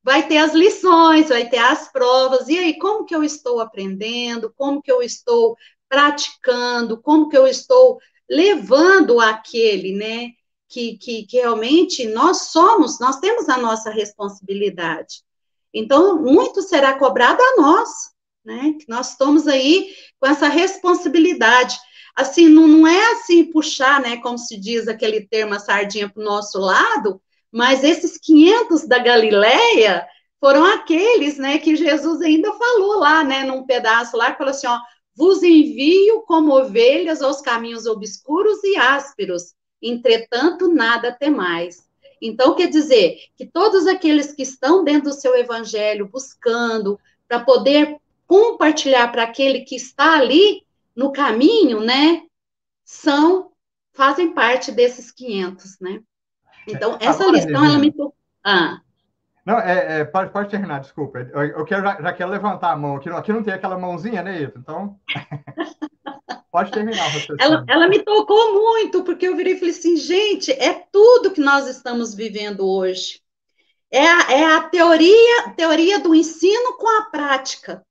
Vai 0.02 0.26
ter 0.26 0.38
as 0.38 0.54
lições, 0.54 1.28
vai 1.28 1.48
ter 1.50 1.58
as 1.58 1.92
provas, 1.92 2.48
e 2.48 2.58
aí, 2.58 2.78
como 2.78 3.04
que 3.04 3.14
eu 3.14 3.22
estou 3.22 3.60
aprendendo, 3.60 4.52
como 4.56 4.80
que 4.80 4.90
eu 4.90 5.02
estou 5.02 5.54
praticando, 5.86 7.00
como 7.02 7.28
que 7.28 7.36
eu 7.36 7.46
estou 7.46 8.00
levando 8.28 9.20
aquele, 9.20 9.92
né, 9.92 10.30
que, 10.68 10.96
que, 10.96 11.26
que 11.26 11.36
realmente 11.36 12.06
nós 12.06 12.52
somos, 12.52 12.98
nós 12.98 13.20
temos 13.20 13.50
a 13.50 13.58
nossa 13.58 13.90
responsabilidade. 13.90 15.22
Então, 15.74 16.22
muito 16.22 16.62
será 16.62 16.98
cobrado 16.98 17.42
a 17.42 17.60
nós, 17.60 18.15
né? 18.46 18.74
Que 18.78 18.88
nós 18.88 19.10
estamos 19.10 19.48
aí 19.48 19.92
com 20.20 20.26
essa 20.26 20.46
responsabilidade. 20.48 21.76
Assim, 22.14 22.48
não, 22.48 22.68
não 22.68 22.86
é 22.86 23.12
assim 23.12 23.50
puxar, 23.50 24.00
né? 24.00 24.18
Como 24.18 24.38
se 24.38 24.58
diz 24.58 24.86
aquele 24.86 25.26
termo, 25.26 25.54
a 25.54 25.58
sardinha 25.58 26.08
para 26.08 26.22
o 26.22 26.24
nosso 26.24 26.58
lado, 26.58 27.20
mas 27.52 27.82
esses 27.82 28.16
500 28.16 28.86
da 28.86 28.98
Galileia 28.98 30.06
foram 30.40 30.64
aqueles, 30.64 31.36
né? 31.36 31.58
Que 31.58 31.74
Jesus 31.74 32.22
ainda 32.22 32.52
falou 32.52 33.00
lá, 33.00 33.24
né? 33.24 33.42
Num 33.42 33.66
pedaço 33.66 34.16
lá, 34.16 34.30
que 34.30 34.38
falou 34.38 34.52
assim: 34.52 34.68
ó, 34.68 34.78
vos 35.14 35.42
envio 35.42 36.22
como 36.22 36.56
ovelhas 36.56 37.20
aos 37.20 37.40
caminhos 37.40 37.84
obscuros 37.84 38.62
e 38.62 38.76
ásperos, 38.76 39.54
entretanto, 39.82 40.72
nada 40.72 41.10
temais. 41.12 41.84
Então, 42.22 42.54
quer 42.54 42.68
dizer 42.68 43.18
que 43.36 43.44
todos 43.44 43.86
aqueles 43.86 44.32
que 44.32 44.42
estão 44.42 44.82
dentro 44.82 45.10
do 45.10 45.16
seu 45.16 45.36
evangelho, 45.36 46.08
buscando, 46.08 46.98
para 47.28 47.40
poder 47.40 47.98
compartilhar 48.26 49.10
para 49.12 49.22
aquele 49.22 49.60
que 49.60 49.76
está 49.76 50.18
ali 50.18 50.62
no 50.94 51.12
caminho, 51.12 51.80
né? 51.80 52.22
São 52.84 53.52
fazem 53.92 54.32
parte 54.32 54.70
desses 54.70 55.10
500, 55.10 55.80
né? 55.80 56.00
Então 56.68 56.98
essa 57.00 57.22
Agora, 57.22 57.36
lição 57.36 57.64
ela 57.64 57.78
me 57.78 57.92
ah. 58.44 58.80
Não, 59.44 59.60
é, 59.60 60.00
é, 60.00 60.04
pode, 60.04 60.32
pode 60.32 60.50
terminar, 60.50 60.80
desculpa. 60.80 61.18
Eu, 61.18 61.42
eu 61.42 61.64
quero, 61.64 61.82
já, 61.82 62.02
já, 62.02 62.12
quero 62.12 62.30
levantar 62.30 62.72
a 62.72 62.76
mão. 62.76 62.96
Aqui 62.96 63.08
não, 63.08 63.16
aqui 63.16 63.32
não 63.32 63.44
tem 63.44 63.54
aquela 63.54 63.78
mãozinha, 63.78 64.20
né, 64.20 64.42
Ito? 64.42 64.58
Então, 64.58 64.98
pode 66.50 66.72
terminar. 66.72 67.06
Ela, 67.38 67.64
ela 67.68 67.88
me 67.88 68.00
tocou 68.00 68.54
muito, 68.54 69.04
porque 69.04 69.28
eu 69.28 69.36
virei 69.36 69.54
e 69.54 69.58
falei 69.58 69.72
assim, 69.72 69.96
gente, 69.96 70.50
é 70.50 70.84
tudo 70.90 71.30
que 71.30 71.40
nós 71.40 71.68
estamos 71.68 72.12
vivendo 72.12 72.66
hoje. 72.68 73.20
É 73.88 74.04
a, 74.04 74.32
é 74.32 74.44
a 74.56 74.62
teoria, 74.62 75.50
teoria 75.56 76.00
do 76.00 76.12
ensino 76.12 76.76
com 76.76 76.88
a 77.00 77.04
prática. 77.04 77.85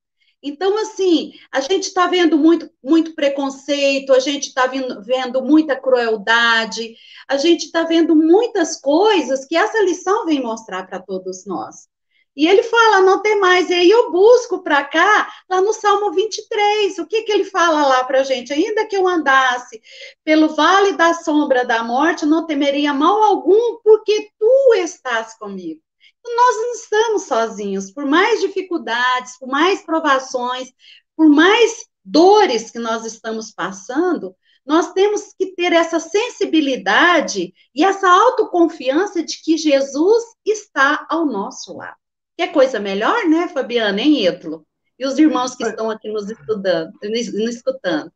Então, 0.48 0.78
assim, 0.78 1.32
a 1.50 1.60
gente 1.60 1.88
está 1.88 2.06
vendo 2.06 2.38
muito, 2.38 2.70
muito 2.82 3.16
preconceito, 3.16 4.12
a 4.12 4.20
gente 4.20 4.46
está 4.46 4.66
vendo 5.00 5.42
muita 5.42 5.74
crueldade, 5.74 6.94
a 7.26 7.36
gente 7.36 7.64
está 7.64 7.82
vendo 7.82 8.14
muitas 8.14 8.80
coisas 8.80 9.44
que 9.44 9.56
essa 9.56 9.82
lição 9.82 10.24
vem 10.24 10.40
mostrar 10.40 10.86
para 10.86 11.00
todos 11.00 11.44
nós. 11.46 11.88
E 12.36 12.46
ele 12.46 12.62
fala, 12.62 13.00
não 13.00 13.20
tem 13.22 13.40
mais. 13.40 13.70
E 13.70 13.74
aí 13.74 13.90
eu 13.90 14.12
busco 14.12 14.62
para 14.62 14.84
cá, 14.84 15.28
lá 15.50 15.60
no 15.60 15.72
Salmo 15.72 16.12
23, 16.12 16.96
o 16.98 17.06
que, 17.06 17.22
que 17.22 17.32
ele 17.32 17.44
fala 17.44 17.84
lá 17.84 18.04
para 18.04 18.20
a 18.20 18.24
gente? 18.24 18.52
Ainda 18.52 18.86
que 18.86 18.96
eu 18.96 19.08
andasse 19.08 19.82
pelo 20.22 20.54
vale 20.54 20.92
da 20.92 21.12
sombra 21.12 21.64
da 21.64 21.82
morte, 21.82 22.24
não 22.24 22.46
temeria 22.46 22.94
mal 22.94 23.20
algum, 23.20 23.78
porque 23.82 24.30
tu 24.38 24.74
estás 24.76 25.36
comigo 25.36 25.85
nós 26.34 26.56
não 26.56 26.72
estamos 26.72 27.22
sozinhos. 27.24 27.90
Por 27.90 28.04
mais 28.04 28.40
dificuldades, 28.40 29.38
por 29.38 29.48
mais 29.48 29.82
provações, 29.84 30.72
por 31.16 31.28
mais 31.28 31.86
dores 32.04 32.70
que 32.70 32.78
nós 32.78 33.04
estamos 33.04 33.52
passando, 33.52 34.34
nós 34.64 34.92
temos 34.92 35.32
que 35.38 35.54
ter 35.54 35.72
essa 35.72 36.00
sensibilidade 36.00 37.54
e 37.74 37.84
essa 37.84 38.08
autoconfiança 38.08 39.22
de 39.22 39.40
que 39.40 39.56
Jesus 39.56 40.24
está 40.44 41.06
ao 41.08 41.24
nosso 41.24 41.76
lado. 41.76 41.96
Que 42.36 42.48
coisa 42.48 42.80
melhor, 42.80 43.26
né, 43.28 43.48
Fabiana, 43.48 44.00
hein, 44.00 44.26
Ítalo? 44.26 44.66
E 44.98 45.06
os 45.06 45.18
irmãos 45.18 45.54
que 45.54 45.64
estão 45.64 45.90
aqui 45.90 46.10
nos 46.10 46.28
estudando, 46.28 46.92
nos 47.02 47.54
escutando. 47.54 48.10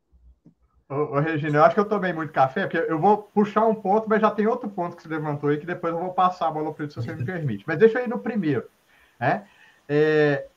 Ô, 0.91 1.21
Regina, 1.21 1.59
eu 1.59 1.65
acho 1.65 1.75
que 1.75 1.81
eu 1.81 1.89
tomei 1.89 2.13
muito 2.13 2.33
café, 2.33 2.63
porque 2.67 2.91
eu 2.91 2.99
vou 2.99 3.19
puxar 3.19 3.65
um 3.65 3.75
ponto, 3.77 4.09
mas 4.09 4.21
já 4.21 4.29
tem 4.29 4.49
outro 4.49 4.69
ponto 4.69 4.97
que 4.97 5.03
você 5.05 5.09
levantou 5.09 5.49
aí, 5.49 5.57
que 5.57 5.65
depois 5.65 5.95
eu 5.95 6.01
vou 6.01 6.13
passar 6.13 6.49
a 6.49 6.51
bola 6.51 6.75
para 6.75 6.83
ele, 6.83 6.93
se 6.93 7.01
você 7.01 7.15
me 7.15 7.25
permite. 7.25 7.63
Mas 7.65 7.79
deixa 7.79 8.01
eu 8.01 8.07
ir 8.07 8.09
no 8.09 8.19
primeiro. 8.19 8.69
Né? 9.19 9.47
É, 9.89 10.49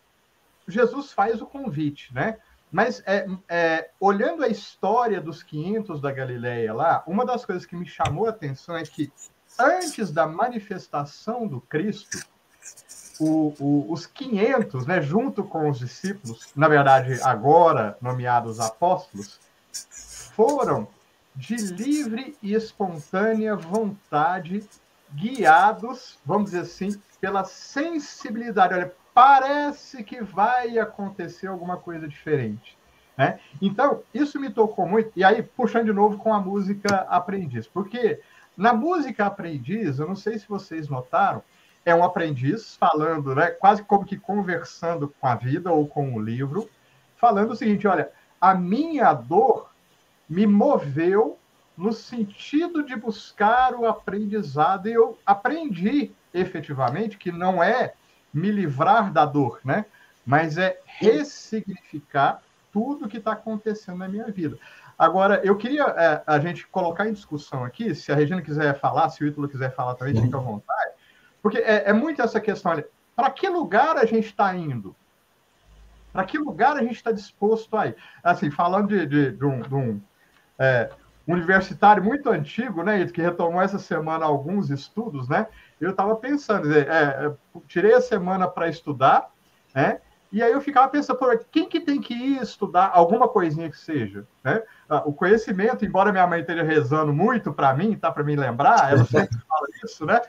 Jesus 0.68 1.12
faz 1.12 1.40
o 1.40 1.46
convite, 1.46 2.12
né? 2.16 2.38
Mas 2.72 3.04
é, 3.06 3.28
é, 3.48 3.92
olhando 4.00 4.44
a 4.44 4.48
história 4.48 5.22
dos 5.22 5.44
500 5.44 6.02
da 6.02 6.12
Galileia 6.12 6.74
lá, 6.74 7.04
uma 7.06 7.24
das 7.24 7.46
coisas 7.46 7.64
que 7.64 7.76
me 7.76 7.86
chamou 7.86 8.26
a 8.26 8.32
atenção 8.32 8.76
é 8.76 8.82
que 8.82 9.14
antes 9.60 10.12
da 10.12 10.26
manifestação 10.26 11.46
do 11.46 11.62
Cristo, 11.62 12.26
o, 13.20 13.54
o, 13.60 13.92
os 13.92 14.08
500, 14.08 14.88
né, 14.88 15.00
junto 15.00 15.44
com 15.44 15.70
os 15.70 15.78
discípulos, 15.78 16.52
na 16.56 16.68
verdade 16.68 17.22
agora 17.22 17.96
nomeados 18.02 18.60
apóstolos, 18.60 19.40
foram 20.36 20.88
de 21.36 21.56
livre 21.56 22.36
e 22.42 22.54
espontânea 22.54 23.56
vontade, 23.56 24.64
guiados, 25.14 26.20
vamos 26.26 26.52
dizer 26.52 26.62
assim, 26.62 27.02
pela 27.20 27.44
sensibilidade. 27.44 28.74
Olha, 28.74 28.94
parece 29.14 30.04
que 30.04 30.22
vai 30.22 30.78
acontecer 30.78 31.48
alguma 31.48 31.78
coisa 31.78 32.08
diferente. 32.08 32.78
Né? 33.18 33.40
Então, 33.62 34.02
isso 34.14 34.40
me 34.40 34.50
tocou 34.50 34.88
muito. 34.88 35.12
E 35.16 35.24
aí, 35.24 35.42
puxando 35.44 35.86
de 35.86 35.94
novo 35.94 36.18
com 36.18 36.34
a 36.34 36.40
música 36.40 37.08
Aprendiz, 37.10 37.68
porque 37.68 38.20
na 38.58 38.74
música 38.74 39.26
Aprendiz, 39.26 40.00
eu 40.00 40.08
não 40.08 40.16
sei 40.16 40.38
se 40.38 40.48
vocês 40.48 40.90
notaram, 40.90 41.42
é 41.86 41.94
um 41.94 42.04
aprendiz 42.04 42.78
falando, 42.78 43.36
né, 43.36 43.48
quase 43.48 43.84
como 43.84 44.06
que 44.06 44.18
conversando 44.18 45.14
com 45.20 45.28
a 45.28 45.36
vida 45.36 45.70
ou 45.70 45.86
com 45.86 46.14
o 46.14 46.22
livro, 46.22 46.70
falando 47.18 47.52
o 47.52 47.56
seguinte: 47.56 47.86
olha, 47.86 48.10
a 48.40 48.56
minha 48.56 49.14
dor 49.14 49.73
me 50.30 50.48
moveu 50.48 51.38
no 51.78 51.92
sentido 51.92 52.84
de 52.84 52.96
buscar 52.96 53.74
o 53.74 53.86
aprendizado, 53.86 54.88
e 54.88 54.94
eu 54.94 55.18
aprendi 55.26 56.12
efetivamente 56.34 57.18
que 57.18 57.32
não 57.32 57.64
é 57.64 57.94
me 58.34 58.52
livrar 58.52 59.12
da 59.12 59.26
dor, 59.26 59.60
né? 59.64 59.86
Mas 60.26 60.58
é 60.58 60.80
ressignificar 60.86 62.42
tudo 62.72 63.08
que 63.08 63.18
está 63.18 63.34
acontecendo 63.34 63.98
na 63.98 64.08
minha 64.08 64.26
vida. 64.32 64.58
Agora, 64.98 65.42
eu 65.44 65.58
queria 65.58 65.84
é, 65.84 66.24
a 66.26 66.40
gente 66.40 66.68
colocar 66.68 67.08
em 67.08 67.14
discussão 67.14 67.64
aqui, 67.64 67.94
se 67.94 68.12
a 68.12 68.16
Regina 68.16 68.42
quiser 68.42 68.80
falar, 68.80 69.10
se 69.10 69.24
o 69.24 69.28
Ítalo 69.28 69.50
quiser 69.50 69.74
falar 69.76 69.96
também, 69.96 70.20
fica 70.20 70.38
à 70.38 70.42
vontade, 70.42 70.92
porque 71.42 71.58
é, 71.58 71.90
é 71.90 71.94
muito 71.94 72.22
essa 72.22 72.40
questão, 72.40 72.72
olha, 72.72 72.88
para 73.16 73.30
que 73.30 73.48
lugar 73.48 73.98
a 73.98 74.06
gente 74.06 74.28
está 74.28 74.56
indo? 74.56 74.96
Para 76.12 76.24
que 76.26 76.38
lugar 76.38 76.78
a 76.78 76.82
gente 76.82 76.96
está 76.96 77.12
disposto 77.12 77.76
a 77.76 77.88
ir? 77.88 77.96
Assim, 78.24 78.50
falando 78.50 78.88
de, 78.88 79.06
de, 79.06 79.32
de 79.32 79.46
um, 79.46 79.62
de 79.62 79.76
um 79.76 80.02
é, 80.60 80.90
universitário 81.28 82.04
muito 82.04 82.30
antigo, 82.30 82.84
né, 82.84 83.06
que 83.08 83.22
retomou 83.22 83.62
essa 83.62 83.80
semana 83.80 84.26
alguns 84.26 84.70
estudos, 84.70 85.28
né, 85.30 85.48
eu 85.80 85.92
estava 85.92 86.16
pensando, 86.16 86.72
é, 86.74 86.82
é, 86.82 87.34
tirei 87.68 87.94
a 87.94 88.02
semana 88.02 88.48
para 88.48 88.68
estudar, 88.68 89.30
né, 89.74 90.00
e 90.34 90.42
aí 90.42 90.52
eu 90.52 90.62
ficava 90.62 90.88
pensando, 90.88 91.20
por 91.20 91.38
quem 91.52 91.70
que 91.70 91.80
tem 91.80 92.02
que 92.02 92.16
ir 92.16 92.42
estudar 92.42 92.90
alguma 92.92 93.28
coisinha 93.28 93.70
que 93.70 93.78
seja, 93.78 94.26
né? 94.44 94.64
Ah, 94.90 95.04
o 95.06 95.14
conhecimento, 95.14 95.86
embora 95.86 96.12
minha 96.12 96.26
mãe 96.26 96.42
esteja 96.42 96.64
rezando 96.64 97.14
muito 97.14 97.54
para 97.54 97.72
mim, 97.76 97.96
tá 97.96 98.12
para 98.12 98.24
me 98.24 98.36
lembrar, 98.36 98.92
ela 98.92 99.06
sempre 99.06 99.38
fala 99.48 99.68
isso, 99.86 100.08
né? 100.08 100.20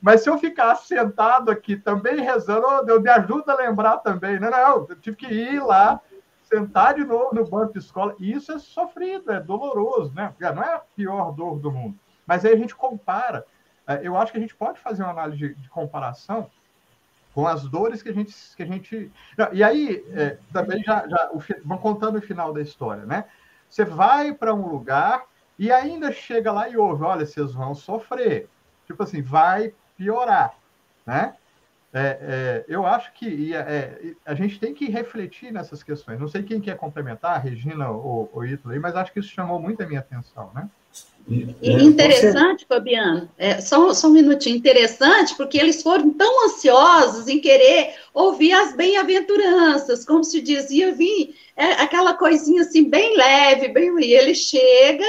Mas 0.00 0.22
se 0.22 0.30
eu 0.30 0.38
ficar 0.38 0.76
sentado 0.76 1.50
aqui 1.50 1.76
também 1.76 2.20
rezando, 2.20 2.68
oh, 2.68 3.00
me 3.00 3.10
ajuda 3.10 3.52
a 3.52 3.56
lembrar 3.56 3.96
também, 3.96 4.38
né? 4.38 4.48
Não, 4.48 4.86
eu 4.88 4.94
tive 4.94 5.16
que 5.16 5.26
ir 5.26 5.60
lá, 5.60 6.00
sentar 6.48 6.94
de 6.94 7.04
novo 7.04 7.34
no 7.34 7.46
banco 7.46 7.74
de 7.74 7.78
escola, 7.78 8.14
e 8.18 8.32
isso 8.32 8.50
é 8.50 8.58
sofrido, 8.58 9.30
é 9.30 9.40
doloroso, 9.40 10.12
né? 10.14 10.34
Não 10.40 10.62
é 10.62 10.74
a 10.74 10.78
pior 10.78 11.32
dor 11.32 11.58
do 11.58 11.70
mundo. 11.70 11.98
Mas 12.26 12.44
aí 12.44 12.52
a 12.52 12.56
gente 12.56 12.74
compara. 12.74 13.44
É, 13.86 14.00
eu 14.02 14.16
acho 14.16 14.32
que 14.32 14.38
a 14.38 14.40
gente 14.40 14.54
pode 14.54 14.80
fazer 14.80 15.02
uma 15.02 15.12
análise 15.12 15.54
de 15.54 15.68
comparação 15.68 16.50
com 17.34 17.46
as 17.46 17.62
dores 17.68 18.02
que 18.02 18.08
a 18.08 18.12
gente. 18.12 18.34
Que 18.56 18.62
a 18.62 18.66
gente... 18.66 19.12
E 19.52 19.62
aí, 19.62 20.04
é, 20.12 20.38
também 20.52 20.82
já, 20.82 21.06
já 21.06 21.30
o, 21.32 21.38
vão 21.64 21.78
contando 21.78 22.16
o 22.16 22.22
final 22.22 22.52
da 22.52 22.60
história, 22.60 23.04
né? 23.04 23.24
Você 23.68 23.84
vai 23.84 24.32
para 24.32 24.54
um 24.54 24.66
lugar 24.66 25.24
e 25.58 25.70
ainda 25.70 26.10
chega 26.12 26.52
lá 26.52 26.68
e 26.68 26.76
ouve: 26.76 27.02
olha, 27.02 27.26
vocês 27.26 27.52
vão 27.52 27.74
sofrer. 27.74 28.48
Tipo 28.86 29.02
assim, 29.02 29.20
vai 29.20 29.74
piorar, 29.96 30.54
né? 31.04 31.34
É, 31.92 32.18
é, 32.20 32.64
eu 32.68 32.84
acho 32.84 33.12
que 33.14 33.54
é, 33.54 34.12
a 34.24 34.34
gente 34.34 34.60
tem 34.60 34.74
que 34.74 34.90
refletir 34.90 35.52
nessas 35.52 35.82
questões. 35.82 36.20
Não 36.20 36.28
sei 36.28 36.42
quem 36.42 36.60
quer 36.60 36.76
complementar, 36.76 37.36
a 37.36 37.38
Regina 37.38 37.90
ou 37.90 38.30
o 38.32 38.44
Ítalo, 38.44 38.78
mas 38.80 38.94
acho 38.94 39.12
que 39.12 39.20
isso 39.20 39.30
chamou 39.30 39.58
muito 39.58 39.82
a 39.82 39.86
minha 39.86 40.00
atenção, 40.00 40.50
né? 40.54 40.68
E 41.30 41.70
interessante, 41.82 42.64
Fabiano, 42.66 43.28
é, 43.36 43.60
só, 43.60 43.92
só 43.92 44.08
um 44.08 44.12
minutinho, 44.12 44.56
interessante, 44.56 45.34
porque 45.36 45.58
eles 45.58 45.82
foram 45.82 46.10
tão 46.10 46.46
ansiosos 46.46 47.28
em 47.28 47.38
querer 47.38 47.94
ouvir 48.14 48.52
as 48.52 48.74
bem-aventuranças, 48.74 50.06
como 50.06 50.24
se 50.24 50.40
dizia, 50.40 50.94
vir 50.94 51.34
é, 51.54 51.72
aquela 51.72 52.14
coisinha 52.14 52.62
assim, 52.62 52.88
bem 52.88 53.14
leve, 53.14 53.68
bem, 53.68 53.94
e 54.00 54.14
ele 54.14 54.34
chega 54.34 55.04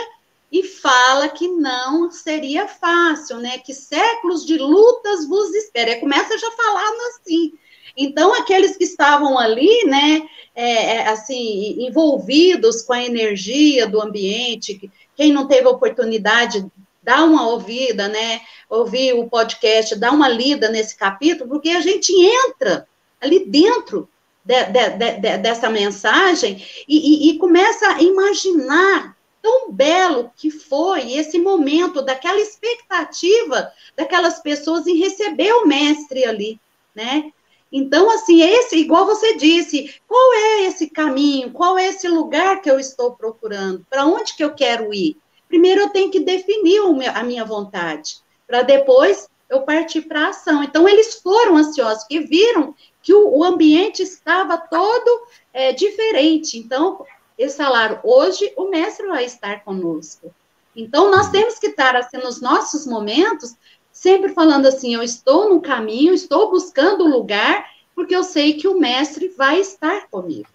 e 0.51 0.63
fala 0.63 1.29
que 1.29 1.47
não 1.47 2.09
seria 2.09 2.67
fácil, 2.67 3.37
né, 3.37 3.59
que 3.59 3.73
séculos 3.73 4.45
de 4.45 4.57
lutas 4.57 5.27
vos 5.27 5.53
esperam, 5.53 5.93
é, 5.93 5.95
começa 5.95 6.37
já 6.37 6.51
falando 6.51 7.01
assim, 7.09 7.53
então, 7.95 8.33
aqueles 8.33 8.77
que 8.77 8.85
estavam 8.85 9.37
ali, 9.37 9.85
né, 9.85 10.21
é, 10.55 10.95
é 10.95 11.07
assim, 11.09 11.85
envolvidos 11.85 12.81
com 12.81 12.93
a 12.93 13.03
energia 13.03 13.87
do 13.87 14.01
ambiente, 14.01 14.89
quem 15.15 15.33
não 15.33 15.47
teve 15.47 15.67
oportunidade, 15.67 16.65
dá 17.03 17.23
uma 17.23 17.47
ouvida, 17.49 18.07
né? 18.07 18.41
Ouvir 18.69 19.13
o 19.13 19.27
podcast, 19.27 19.95
dá 19.95 20.11
uma 20.11 20.29
lida 20.29 20.69
nesse 20.69 20.95
capítulo, 20.95 21.49
porque 21.49 21.69
a 21.69 21.81
gente 21.81 22.13
entra 22.13 22.87
ali 23.19 23.45
dentro 23.45 24.07
de, 24.45 24.63
de, 24.65 25.19
de, 25.19 25.37
dessa 25.37 25.69
mensagem 25.69 26.65
e, 26.87 27.27
e, 27.27 27.29
e 27.31 27.37
começa 27.37 27.87
a 27.89 28.01
imaginar 28.01 29.17
tão 29.41 29.71
belo 29.71 30.31
que 30.35 30.51
foi 30.51 31.13
esse 31.13 31.39
momento 31.39 32.01
daquela 32.01 32.39
expectativa 32.39 33.71
daquelas 33.95 34.39
pessoas 34.39 34.87
em 34.87 34.97
receber 34.97 35.51
o 35.53 35.65
mestre 35.65 36.25
ali, 36.25 36.59
né? 36.95 37.31
Então, 37.71 38.09
assim, 38.09 38.41
esse, 38.41 38.77
igual 38.77 39.05
você 39.05 39.37
disse, 39.37 39.93
qual 40.07 40.33
é 40.33 40.65
esse 40.65 40.89
caminho, 40.89 41.51
qual 41.51 41.77
é 41.77 41.87
esse 41.87 42.07
lugar 42.07 42.61
que 42.61 42.69
eu 42.69 42.79
estou 42.79 43.11
procurando, 43.11 43.85
para 43.89 44.05
onde 44.05 44.35
que 44.35 44.43
eu 44.43 44.53
quero 44.53 44.93
ir? 44.93 45.17
Primeiro 45.47 45.81
eu 45.81 45.89
tenho 45.89 46.09
que 46.09 46.19
definir 46.19 46.81
a 47.13 47.23
minha 47.23 47.45
vontade, 47.45 48.17
para 48.47 48.63
depois 48.63 49.27
eu 49.47 49.61
partir 49.61 50.01
para 50.01 50.25
a 50.25 50.29
ação. 50.29 50.63
Então, 50.63 50.87
eles 50.87 51.15
foram 51.15 51.57
ansiosos, 51.57 52.05
e 52.09 52.19
viram 52.19 52.75
que 53.01 53.13
o, 53.13 53.37
o 53.37 53.43
ambiente 53.43 54.01
estava 54.01 54.57
todo 54.57 55.27
é, 55.53 55.71
diferente. 55.71 56.57
Então, 56.57 57.05
eles 57.39 57.55
falaram, 57.55 58.01
hoje 58.03 58.51
o 58.57 58.69
mestre 58.69 59.07
vai 59.07 59.23
estar 59.23 59.63
conosco. 59.63 60.29
Então, 60.75 61.09
nós 61.09 61.29
temos 61.29 61.57
que 61.57 61.67
estar, 61.67 61.95
assim, 61.95 62.17
nos 62.17 62.41
nossos 62.41 62.85
momentos, 62.85 63.55
sempre 63.93 64.33
falando 64.33 64.67
assim: 64.67 64.93
eu 64.93 65.01
estou 65.01 65.49
no 65.49 65.61
caminho, 65.61 66.13
estou 66.13 66.51
buscando 66.51 67.05
o 67.05 67.09
lugar, 67.09 67.65
porque 67.95 68.13
eu 68.13 68.25
sei 68.25 68.55
que 68.55 68.67
o 68.67 68.77
mestre 68.77 69.29
vai 69.29 69.61
estar 69.61 70.07
comigo. 70.09 70.49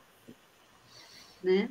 Né? 1.42 1.70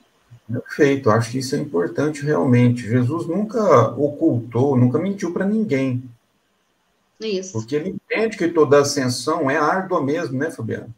Perfeito, 0.51 1.11
acho 1.11 1.31
que 1.31 1.37
isso 1.37 1.55
é 1.55 1.59
importante 1.59 2.23
realmente. 2.23 2.81
Jesus 2.81 3.27
nunca 3.27 3.89
ocultou, 3.91 4.75
nunca 4.75 4.97
mentiu 4.97 5.31
para 5.31 5.45
ninguém. 5.45 6.03
Isso. 7.19 7.53
Porque 7.53 7.75
ele 7.75 7.89
entende 7.89 8.35
que 8.35 8.47
toda 8.47 8.79
ascensão 8.79 9.49
é 9.49 9.57
árdua 9.57 10.01
mesmo, 10.03 10.37
né, 10.37 10.49
Fabiano? 10.49 10.93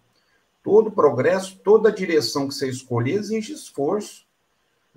Todo 0.65 0.91
progresso, 0.91 1.60
toda 1.60 1.91
direção 1.91 2.47
que 2.47 2.56
você 2.56 2.67
escolher 2.67 3.19
exige 3.19 3.54
esforço. 3.54 4.25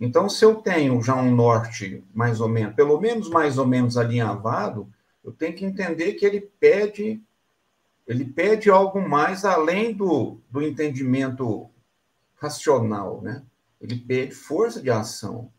Então, 0.01 0.27
se 0.27 0.43
eu 0.43 0.55
tenho 0.55 1.03
já 1.03 1.15
um 1.15 1.31
norte 1.31 2.03
mais 2.15 2.41
ou 2.41 2.49
menos, 2.49 2.75
pelo 2.75 2.99
menos 2.99 3.29
mais 3.29 3.59
ou 3.59 3.67
menos 3.67 3.99
alinhavado, 3.99 4.91
eu 5.23 5.31
tenho 5.31 5.55
que 5.55 5.67
entender 5.67 6.15
que 6.15 6.25
ele 6.25 6.41
pede 6.41 7.21
ele 8.07 8.25
pede 8.25 8.71
algo 8.71 9.07
mais 9.07 9.45
além 9.45 9.93
do, 9.93 10.41
do 10.51 10.63
entendimento 10.63 11.69
racional, 12.37 13.21
né? 13.21 13.45
Ele 13.79 13.97
pede 13.97 14.35
força 14.35 14.81
de 14.81 14.89
ação, 14.91 15.53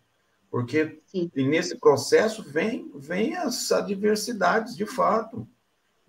porque 0.50 1.00
nesse 1.36 1.78
processo 1.78 2.42
vem, 2.42 2.92
vem 2.96 3.36
as 3.36 3.72
adversidades 3.72 4.76
de 4.76 4.88
fato, 4.88 5.48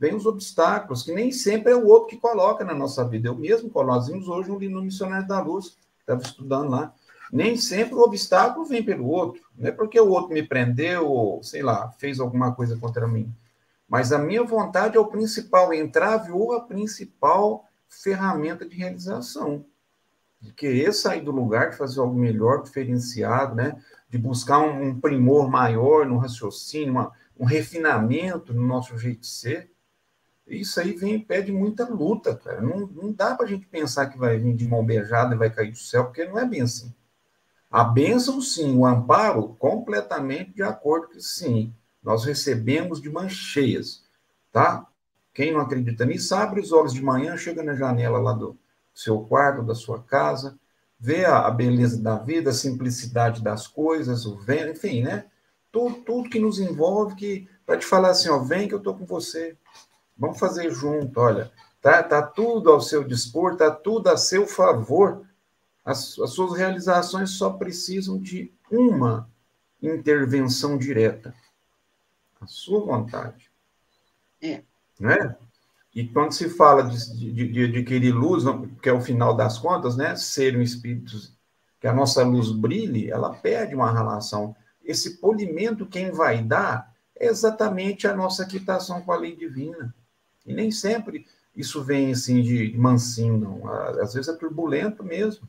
vem 0.01 0.15
os 0.15 0.25
obstáculos, 0.25 1.03
que 1.03 1.13
nem 1.13 1.31
sempre 1.31 1.73
é 1.73 1.77
o 1.77 1.87
outro 1.87 2.09
que 2.09 2.17
coloca 2.17 2.65
na 2.65 2.75
nossa 2.75 3.05
vida. 3.05 3.29
Eu 3.29 3.37
mesmo 3.37 3.71
nós 3.85 4.09
vimos 4.09 4.27
hoje 4.27 4.51
no 4.51 4.83
Missionário 4.83 5.29
da 5.29 5.41
Luz, 5.41 5.77
estava 6.01 6.23
estudando 6.23 6.71
lá, 6.71 6.95
nem 7.31 7.57
sempre 7.57 7.95
o 7.95 8.01
obstáculo 8.01 8.65
vem 8.65 8.83
pelo 8.83 9.07
outro, 9.07 9.43
não 9.57 9.69
é 9.69 9.73
porque 9.73 10.01
o 10.01 10.09
outro 10.09 10.33
me 10.33 10.43
prendeu, 10.43 11.07
ou, 11.07 11.43
sei 11.43 11.63
lá, 11.63 11.91
fez 11.93 12.19
alguma 12.19 12.55
coisa 12.55 12.77
contra 12.79 13.07
mim. 13.07 13.33
Mas 13.87 14.11
a 14.11 14.19
minha 14.19 14.43
vontade 14.43 14.97
é 14.97 15.01
o 15.01 15.07
principal 15.07 15.73
entrave 15.75 16.33
ou 16.33 16.55
a 16.55 16.63
principal 16.63 17.67
ferramenta 17.89 18.65
de 18.65 18.77
realização. 18.77 19.65
De 20.41 20.53
querer 20.53 20.95
sair 20.95 21.21
do 21.21 21.31
lugar, 21.31 21.71
de 21.71 21.77
fazer 21.77 22.01
algo 22.01 22.19
melhor, 22.19 22.63
diferenciado, 22.63 23.55
né? 23.55 23.77
de 24.09 24.17
buscar 24.17 24.59
um, 24.61 24.89
um 24.89 25.01
primor 25.01 25.49
maior 25.49 26.07
no 26.07 26.17
raciocínio, 26.17 26.93
uma, 26.93 27.13
um 27.39 27.45
refinamento 27.45 28.55
no 28.55 28.63
nosso 28.63 28.97
jeito 28.99 29.21
de 29.21 29.27
ser. 29.27 29.71
Isso 30.51 30.81
aí 30.81 30.93
vem 30.93 31.21
pede 31.21 31.53
muita 31.53 31.89
luta, 31.89 32.35
cara. 32.35 32.61
Não, 32.61 32.87
não 32.87 33.13
dá 33.13 33.35
para 33.35 33.47
a 33.47 33.49
gente 33.49 33.67
pensar 33.67 34.07
que 34.07 34.19
vai 34.19 34.37
vir 34.37 34.55
de 34.55 34.67
mão 34.67 34.85
beijada 34.85 35.35
e 35.35 35.39
vai 35.39 35.49
cair 35.49 35.71
do 35.71 35.79
céu, 35.79 36.05
porque 36.05 36.25
não 36.25 36.39
é 36.39 36.45
bem 36.45 36.63
assim. 36.63 36.93
A 37.71 37.85
bênção, 37.85 38.41
sim, 38.41 38.77
o 38.77 38.85
amparo, 38.85 39.55
completamente 39.55 40.53
de 40.53 40.63
acordo 40.63 41.09
com 41.09 41.21
sim. 41.21 41.73
Nós 42.03 42.25
recebemos 42.25 43.01
de 43.01 43.09
mãos 43.09 43.33
cheias, 43.33 44.03
tá? 44.51 44.87
Quem 45.33 45.53
não 45.53 45.61
acredita 45.61 46.05
nisso, 46.05 46.35
abre 46.35 46.61
os 46.61 46.73
olhos 46.73 46.93
de 46.93 47.03
manhã, 47.03 47.37
chega 47.37 47.63
na 47.63 47.75
janela 47.75 48.19
lá 48.19 48.33
do 48.33 48.59
seu 48.93 49.21
quarto, 49.21 49.63
da 49.63 49.75
sua 49.75 50.03
casa, 50.03 50.59
vê 50.99 51.25
a, 51.25 51.49
beleza 51.49 52.03
da 52.03 52.17
vida, 52.17 52.51
a 52.51 52.55
simplicidade 52.55 53.41
das 53.43 53.69
coisas, 53.69 54.27
o 54.27 54.37
vento, 54.37 54.73
enfim, 54.73 55.03
né? 55.03 55.27
Tudo, 55.71 56.03
tudo 56.03 56.29
que 56.29 56.41
nos 56.41 56.59
envolve, 56.59 57.15
que 57.15 57.49
para 57.65 57.79
te 57.79 57.87
falar 57.87 58.11
assim, 58.11 58.29
ó, 58.29 58.39
vem 58.39 58.67
que 58.67 58.75
eu 58.75 58.81
tô 58.81 58.93
com 58.95 59.07
você, 59.07 59.57
vamos 60.21 60.39
fazer 60.39 60.71
junto, 60.71 61.19
olha, 61.19 61.51
tá, 61.81 62.03
tá 62.03 62.23
tudo 62.23 62.71
ao 62.71 62.81
seu 62.81 63.03
dispor, 63.03 63.57
tá 63.57 63.71
tudo 63.71 64.09
a 64.09 64.17
seu 64.17 64.47
favor. 64.47 65.27
As, 65.83 66.19
as 66.19 66.31
suas 66.31 66.57
realizações 66.57 67.31
só 67.31 67.51
precisam 67.51 68.21
de 68.21 68.53
uma 68.71 69.29
intervenção 69.83 70.77
direta 70.77 71.35
a 72.41 72.47
sua 72.47 72.81
vontade. 72.81 73.51
É. 74.43 74.63
Não 74.99 75.11
é? 75.11 75.37
E 75.95 76.07
quando 76.07 76.33
se 76.33 76.49
fala 76.49 76.85
de, 76.85 77.33
de, 77.33 77.49
de 77.49 77.65
adquirir 77.65 78.13
luz, 78.13 78.45
que 78.83 78.89
é 78.89 78.93
o 78.93 79.01
final 79.01 79.35
das 79.35 79.59
contas, 79.59 79.97
né? 79.97 80.15
Ser 80.17 80.57
um 80.57 80.63
espírito, 80.63 81.17
que 81.81 81.87
a 81.87 81.93
nossa 81.93 82.23
luz 82.23 82.51
brilhe, 82.51 83.11
ela 83.11 83.35
perde 83.35 83.75
uma 83.75 83.93
relação. 83.93 84.55
Esse 84.85 85.19
polimento, 85.19 85.87
quem 85.87 86.11
vai 86.11 86.43
dar, 86.43 86.95
é 87.19 87.27
exatamente 87.27 88.07
a 88.07 88.15
nossa 88.15 88.47
quitação 88.47 89.03
com 89.03 89.13
a 89.13 89.17
lei 89.17 89.35
divina. 89.35 89.95
E 90.51 90.55
nem 90.55 90.71
sempre 90.71 91.27
isso 91.55 91.83
vem 91.83 92.13
assim 92.13 92.43
de 92.43 92.77
mansinho, 92.77 93.39
não. 93.39 93.69
Às 94.01 94.15
vezes 94.15 94.29
é 94.29 94.37
turbulento 94.37 95.05
mesmo. 95.05 95.49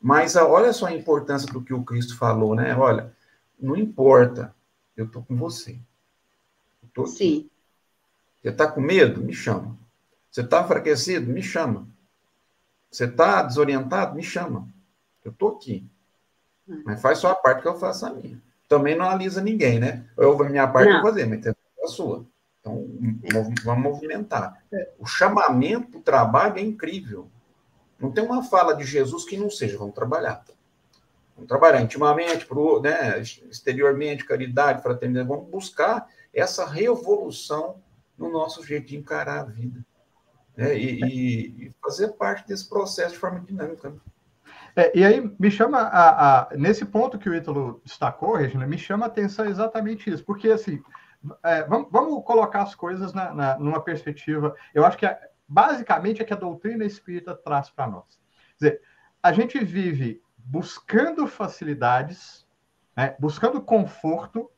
Mas 0.00 0.36
olha 0.36 0.72
só 0.72 0.86
a 0.86 0.94
importância 0.94 1.52
do 1.52 1.62
que 1.62 1.74
o 1.74 1.84
Cristo 1.84 2.16
falou, 2.16 2.54
né? 2.54 2.74
Olha, 2.74 3.14
não 3.58 3.76
importa, 3.76 4.54
eu 4.96 5.06
estou 5.06 5.22
com 5.22 5.36
você. 5.36 5.78
Tô 6.94 7.06
Sim. 7.06 7.48
Você 8.40 8.48
está 8.48 8.66
com 8.66 8.80
medo? 8.80 9.22
Me 9.22 9.32
chama. 9.32 9.76
Você 10.30 10.40
está 10.40 10.62
enfraquecido? 10.62 11.30
Me 11.30 11.42
chama. 11.42 11.86
Você 12.90 13.04
está 13.04 13.42
desorientado? 13.42 14.16
Me 14.16 14.22
chama. 14.22 14.68
Eu 15.24 15.30
estou 15.30 15.50
aqui. 15.50 15.86
Hum. 16.68 16.82
Mas 16.84 17.00
faz 17.00 17.18
só 17.18 17.30
a 17.30 17.34
parte 17.34 17.62
que 17.62 17.68
eu 17.68 17.78
faço 17.78 18.06
a 18.06 18.10
minha. 18.10 18.40
Também 18.68 18.96
não 18.96 19.04
analisa 19.04 19.42
ninguém, 19.42 19.78
né? 19.78 20.08
Eu, 20.16 20.40
a 20.42 20.48
minha 20.48 20.66
parte 20.66 20.88
não. 20.88 20.96
eu 20.96 21.02
vou 21.02 21.10
fazer, 21.10 21.26
mas 21.26 21.42
tem 21.42 21.54
a 21.84 21.86
sua. 21.86 22.24
Então, 22.60 22.86
vamos 23.64 23.82
movimentar. 23.82 24.62
O 24.98 25.06
chamamento 25.06 25.98
o 25.98 26.02
trabalho 26.02 26.58
é 26.58 26.60
incrível. 26.60 27.28
Não 27.98 28.10
tem 28.10 28.24
uma 28.24 28.42
fala 28.42 28.74
de 28.74 28.84
Jesus 28.84 29.24
que 29.24 29.36
não 29.36 29.50
seja, 29.50 29.78
vamos 29.78 29.94
trabalhar. 29.94 30.44
Vamos 31.34 31.48
trabalhar 31.48 31.80
intimamente, 31.80 32.46
pro, 32.46 32.80
né, 32.80 33.18
exteriormente, 33.20 34.24
caridade, 34.24 34.82
fraternidade. 34.82 35.28
Vamos 35.28 35.48
buscar 35.48 36.06
essa 36.32 36.66
revolução 36.66 37.76
no 38.16 38.30
nosso 38.30 38.64
jeito 38.64 38.88
de 38.88 38.96
encarar 38.96 39.40
a 39.40 39.44
vida. 39.44 39.84
Né? 40.56 40.76
E, 40.78 41.66
e 41.66 41.72
fazer 41.82 42.08
parte 42.08 42.46
desse 42.46 42.68
processo 42.68 43.14
de 43.14 43.18
forma 43.18 43.40
dinâmica. 43.40 43.94
É, 44.76 44.96
e 44.96 45.04
aí 45.04 45.32
me 45.38 45.50
chama 45.50 45.78
a, 45.78 46.40
a, 46.40 46.56
nesse 46.56 46.84
ponto 46.84 47.18
que 47.18 47.28
o 47.28 47.34
Ítalo 47.34 47.80
destacou, 47.84 48.36
Regina, 48.36 48.66
me 48.66 48.78
chama 48.78 49.06
a 49.06 49.08
atenção 49.08 49.46
exatamente 49.46 50.10
isso, 50.10 50.24
porque 50.24 50.48
assim 50.48 50.82
é, 51.42 51.62
vamos, 51.64 51.88
vamos, 51.90 52.24
colocar 52.24 52.62
as 52.62 52.74
coisas 52.74 53.12
na, 53.12 53.34
na, 53.34 53.58
numa 53.58 53.82
perspectiva. 53.82 54.54
Eu 54.74 54.84
acho 54.84 54.96
que 54.96 55.06
basicamente 55.46 56.22
é 56.22 56.24
que 56.24 56.32
a 56.32 56.36
doutrina 56.36 56.84
espírita 56.84 57.34
traz 57.34 57.68
para 57.70 57.86
nós. 57.86 58.20
Quer 58.58 58.64
dizer, 58.64 58.82
a 59.22 59.32
gente 59.32 59.62
vive 59.64 60.22
buscando 60.38 61.26
facilidades, 61.26 62.46
né, 62.96 63.14
buscando 63.18 63.60
conforto, 63.60 64.50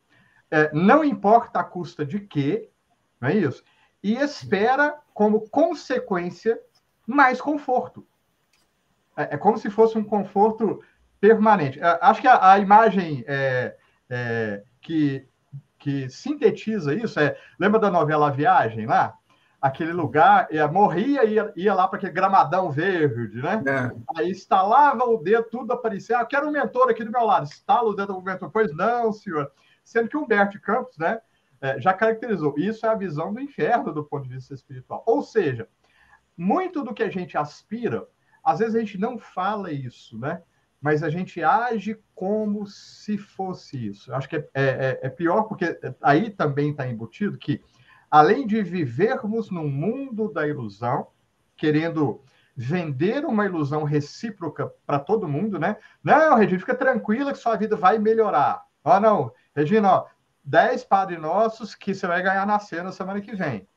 é, 0.51 0.71
não 0.73 1.03
importa 1.03 1.61
a 1.61 1.65
custa 1.65 2.05
de 2.05 2.21
quê, 2.21 2.71
não 3.21 3.29
é 3.29 3.35
isso? 3.35 3.65
E 4.03 4.17
espera 4.17 4.99
como 5.15 5.49
consequência 5.49 6.61
mais 7.07 7.41
conforto. 7.41 8.07
É, 9.17 9.35
é 9.35 9.37
como 9.37 9.57
se 9.59 9.71
fosse 9.71 9.97
um 9.99 10.05
conforto 10.05 10.83
permanente. 11.21 11.81
É, 11.81 11.99
acho 12.01 12.21
que 12.21 12.29
a, 12.29 12.53
a 12.53 12.59
imagem 12.59 13.25
é, 13.27 13.77
é, 14.11 14.63
que 14.81 15.27
que 15.83 16.09
sintetiza 16.09 16.95
isso 16.95 17.19
é. 17.19 17.37
Lembra 17.59 17.81
da 17.81 17.91
novela 17.91 18.31
Viagem 18.31 18.87
lá? 18.87 19.19
Aquele 19.61 19.93
lugar, 19.93 20.47
ia, 20.51 20.69
morria 20.69 21.25
e 21.25 21.35
ia, 21.35 21.53
ia 21.57 21.75
lá 21.75 21.89
para 21.89 21.99
aquele 21.99 22.13
gramadão 22.13 22.71
verde, 22.71 23.43
né? 23.43 23.63
É. 23.67 24.21
Aí 24.21 24.31
instalava 24.31 25.05
o 25.05 25.19
dedo, 25.19 25.49
tudo 25.51 25.73
aparecia. 25.73 26.19
Ah, 26.19 26.25
quero 26.25 26.49
um 26.49 26.53
mentor 26.53 26.89
aqui 26.89 27.05
do 27.05 27.11
meu 27.11 27.25
lado. 27.25 27.45
Instala 27.45 27.89
o 27.89 27.95
dedo 27.95 28.13
do 28.13 28.23
mentor. 28.23 28.51
Pois 28.51 28.75
não, 28.77 29.13
senhor. 29.13 29.51
Sendo 29.85 30.09
que 30.09 30.17
Humberto 30.17 30.61
Campos, 30.61 30.97
né? 30.99 31.21
É, 31.61 31.81
já 31.81 31.93
caracterizou. 31.93 32.55
Isso 32.57 32.87
é 32.87 32.89
a 32.89 32.95
visão 32.95 33.33
do 33.33 33.41
inferno 33.41 33.93
do 33.93 34.05
ponto 34.05 34.29
de 34.29 34.35
vista 34.35 34.55
espiritual. 34.55 35.03
Ou 35.07 35.21
seja, 35.23 35.69
muito 36.37 36.83
do 36.83 36.95
que 36.95 37.03
a 37.03 37.11
gente 37.11 37.37
aspira, 37.37 38.07
às 38.45 38.61
vezes 38.61 38.75
a 38.77 38.81
gente 38.81 38.99
não 38.99 39.19
fala 39.19 39.73
isso, 39.73 40.19
né? 40.19 40.43
Mas 40.83 41.05
a 41.05 41.09
gente 41.09 41.41
age 41.43 41.97
como 42.13 42.67
se 42.67 43.17
fosse 43.17 43.87
isso. 43.87 44.13
Acho 44.13 44.29
que 44.29 44.35
é, 44.35 44.49
é, 44.53 44.65
é, 44.65 45.01
é 45.03 45.09
pior, 45.09 45.45
porque 45.45 45.79
aí 46.03 46.29
também 46.29 46.73
está 46.73 46.89
embutido 46.89 47.39
que, 47.39 47.63
além 48.11 48.45
de 48.45 48.61
vivermos 48.65 49.49
num 49.49 49.69
mundo 49.69 50.31
da 50.33 50.47
ilusão, 50.47 51.07
querendo 51.57 52.21
vender 52.57 53.25
uma 53.25 53.47
ilusão 53.47 53.85
recíproca 53.85 54.73
para 54.85 54.99
todo 54.99 55.29
mundo, 55.29 55.57
né? 55.57 55.77
Não, 56.03 56.37
Regina, 56.37 56.59
fica 56.59 56.75
tranquila 56.75 57.33
que 57.33 57.39
sua 57.39 57.57
vida 57.57 57.77
vai 57.77 57.99
melhorar. 57.99 58.65
Ó, 58.85 58.97
oh, 58.97 59.01
não, 59.01 59.33
Regina, 59.55 59.89
ó, 59.89 60.07
10 60.43 60.83
Padre 60.85 61.17
Nossos 61.17 61.77
que 61.77 61.95
você 61.95 62.09
vai 62.09 62.21
ganhar 62.23 62.45
na 62.45 62.59
cena 62.59 62.91
semana 62.91 63.21
que 63.21 63.37
vem, 63.37 63.69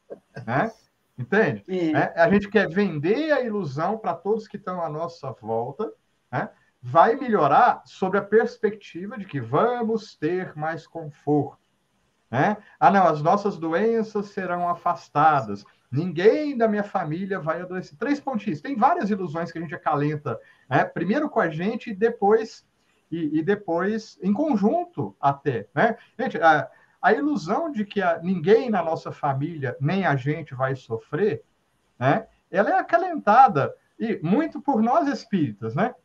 né? 0.45 0.71
Entende? 1.17 1.63
É. 1.69 2.19
a 2.19 2.29
gente 2.29 2.49
quer 2.49 2.67
vender 2.67 3.31
a 3.31 3.41
ilusão 3.41 3.97
para 3.97 4.15
todos 4.15 4.47
que 4.47 4.57
estão 4.57 4.81
à 4.81 4.89
nossa 4.89 5.31
volta, 5.31 5.93
né? 6.31 6.49
Vai 6.87 7.15
melhorar 7.15 7.81
sobre 7.83 8.19
a 8.19 8.23
perspectiva 8.23 9.17
de 9.17 9.25
que 9.25 9.41
vamos 9.41 10.15
ter 10.15 10.55
mais 10.55 10.85
conforto. 10.85 11.67
Né? 12.29 12.57
Ah, 12.79 12.91
não, 12.91 13.07
as 13.07 13.23
nossas 13.23 13.57
doenças 13.57 14.27
serão 14.27 14.69
afastadas. 14.69 15.65
Ninguém 15.91 16.55
da 16.55 16.67
minha 16.67 16.83
família 16.83 17.39
vai 17.39 17.59
adoecer. 17.59 17.97
Três 17.97 18.19
pontinhos. 18.19 18.61
Tem 18.61 18.75
várias 18.75 19.09
ilusões 19.09 19.51
que 19.51 19.57
a 19.57 19.61
gente 19.61 19.73
acalenta, 19.73 20.39
né? 20.69 20.85
primeiro 20.85 21.27
com 21.27 21.39
a 21.39 21.49
gente 21.49 21.89
e 21.89 21.95
depois 21.95 22.63
e, 23.11 23.39
e 23.39 23.41
depois 23.41 24.19
em 24.21 24.31
conjunto 24.31 25.15
até. 25.19 25.67
Né? 25.73 25.97
Gente, 26.19 26.39
a, 26.39 26.69
a 27.01 27.13
ilusão 27.13 27.71
de 27.71 27.83
que 27.83 27.99
a, 27.99 28.19
ninguém 28.19 28.69
na 28.69 28.83
nossa 28.83 29.11
família, 29.11 29.75
nem 29.81 30.05
a 30.05 30.15
gente, 30.15 30.53
vai 30.53 30.75
sofrer, 30.75 31.43
né? 31.97 32.27
ela 32.51 32.69
é 32.69 32.73
acalentada, 32.73 33.73
e 33.99 34.19
muito 34.21 34.61
por 34.61 34.83
nós 34.83 35.07
espíritas, 35.07 35.73
né? 35.73 35.95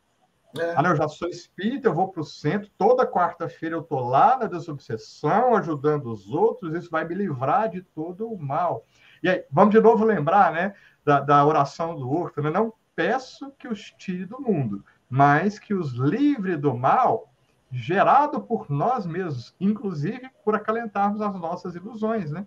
É. 0.58 0.74
Ah, 0.76 0.82
não, 0.82 0.90
eu 0.90 0.96
já 0.96 1.08
sou 1.08 1.28
espírita, 1.28 1.88
eu 1.88 1.94
vou 1.94 2.08
para 2.08 2.22
o 2.22 2.24
centro, 2.24 2.70
toda 2.76 3.06
quarta-feira 3.06 3.76
eu 3.76 3.80
estou 3.80 4.00
lá 4.00 4.36
na 4.36 4.46
desobsessão, 4.46 5.54
ajudando 5.54 6.10
os 6.10 6.28
outros, 6.28 6.74
isso 6.74 6.90
vai 6.90 7.04
me 7.04 7.14
livrar 7.14 7.68
de 7.68 7.82
todo 7.82 8.28
o 8.28 8.38
mal. 8.38 8.84
E 9.22 9.28
aí, 9.28 9.44
vamos 9.50 9.74
de 9.74 9.80
novo 9.80 10.04
lembrar, 10.04 10.52
né, 10.52 10.74
da, 11.04 11.20
da 11.20 11.44
oração 11.44 11.94
do 11.94 12.10
Horto, 12.10 12.42
né? 12.42 12.50
Não 12.50 12.72
peço 12.96 13.52
que 13.58 13.68
os 13.68 13.92
tire 13.92 14.26
do 14.26 14.40
mundo, 14.40 14.84
mas 15.08 15.58
que 15.58 15.72
os 15.72 15.92
livre 15.92 16.56
do 16.56 16.76
mal 16.76 17.32
gerado 17.70 18.40
por 18.40 18.68
nós 18.68 19.06
mesmos, 19.06 19.54
inclusive 19.60 20.28
por 20.44 20.54
acalentarmos 20.54 21.20
as 21.20 21.34
nossas 21.34 21.74
ilusões, 21.74 22.30
né? 22.30 22.46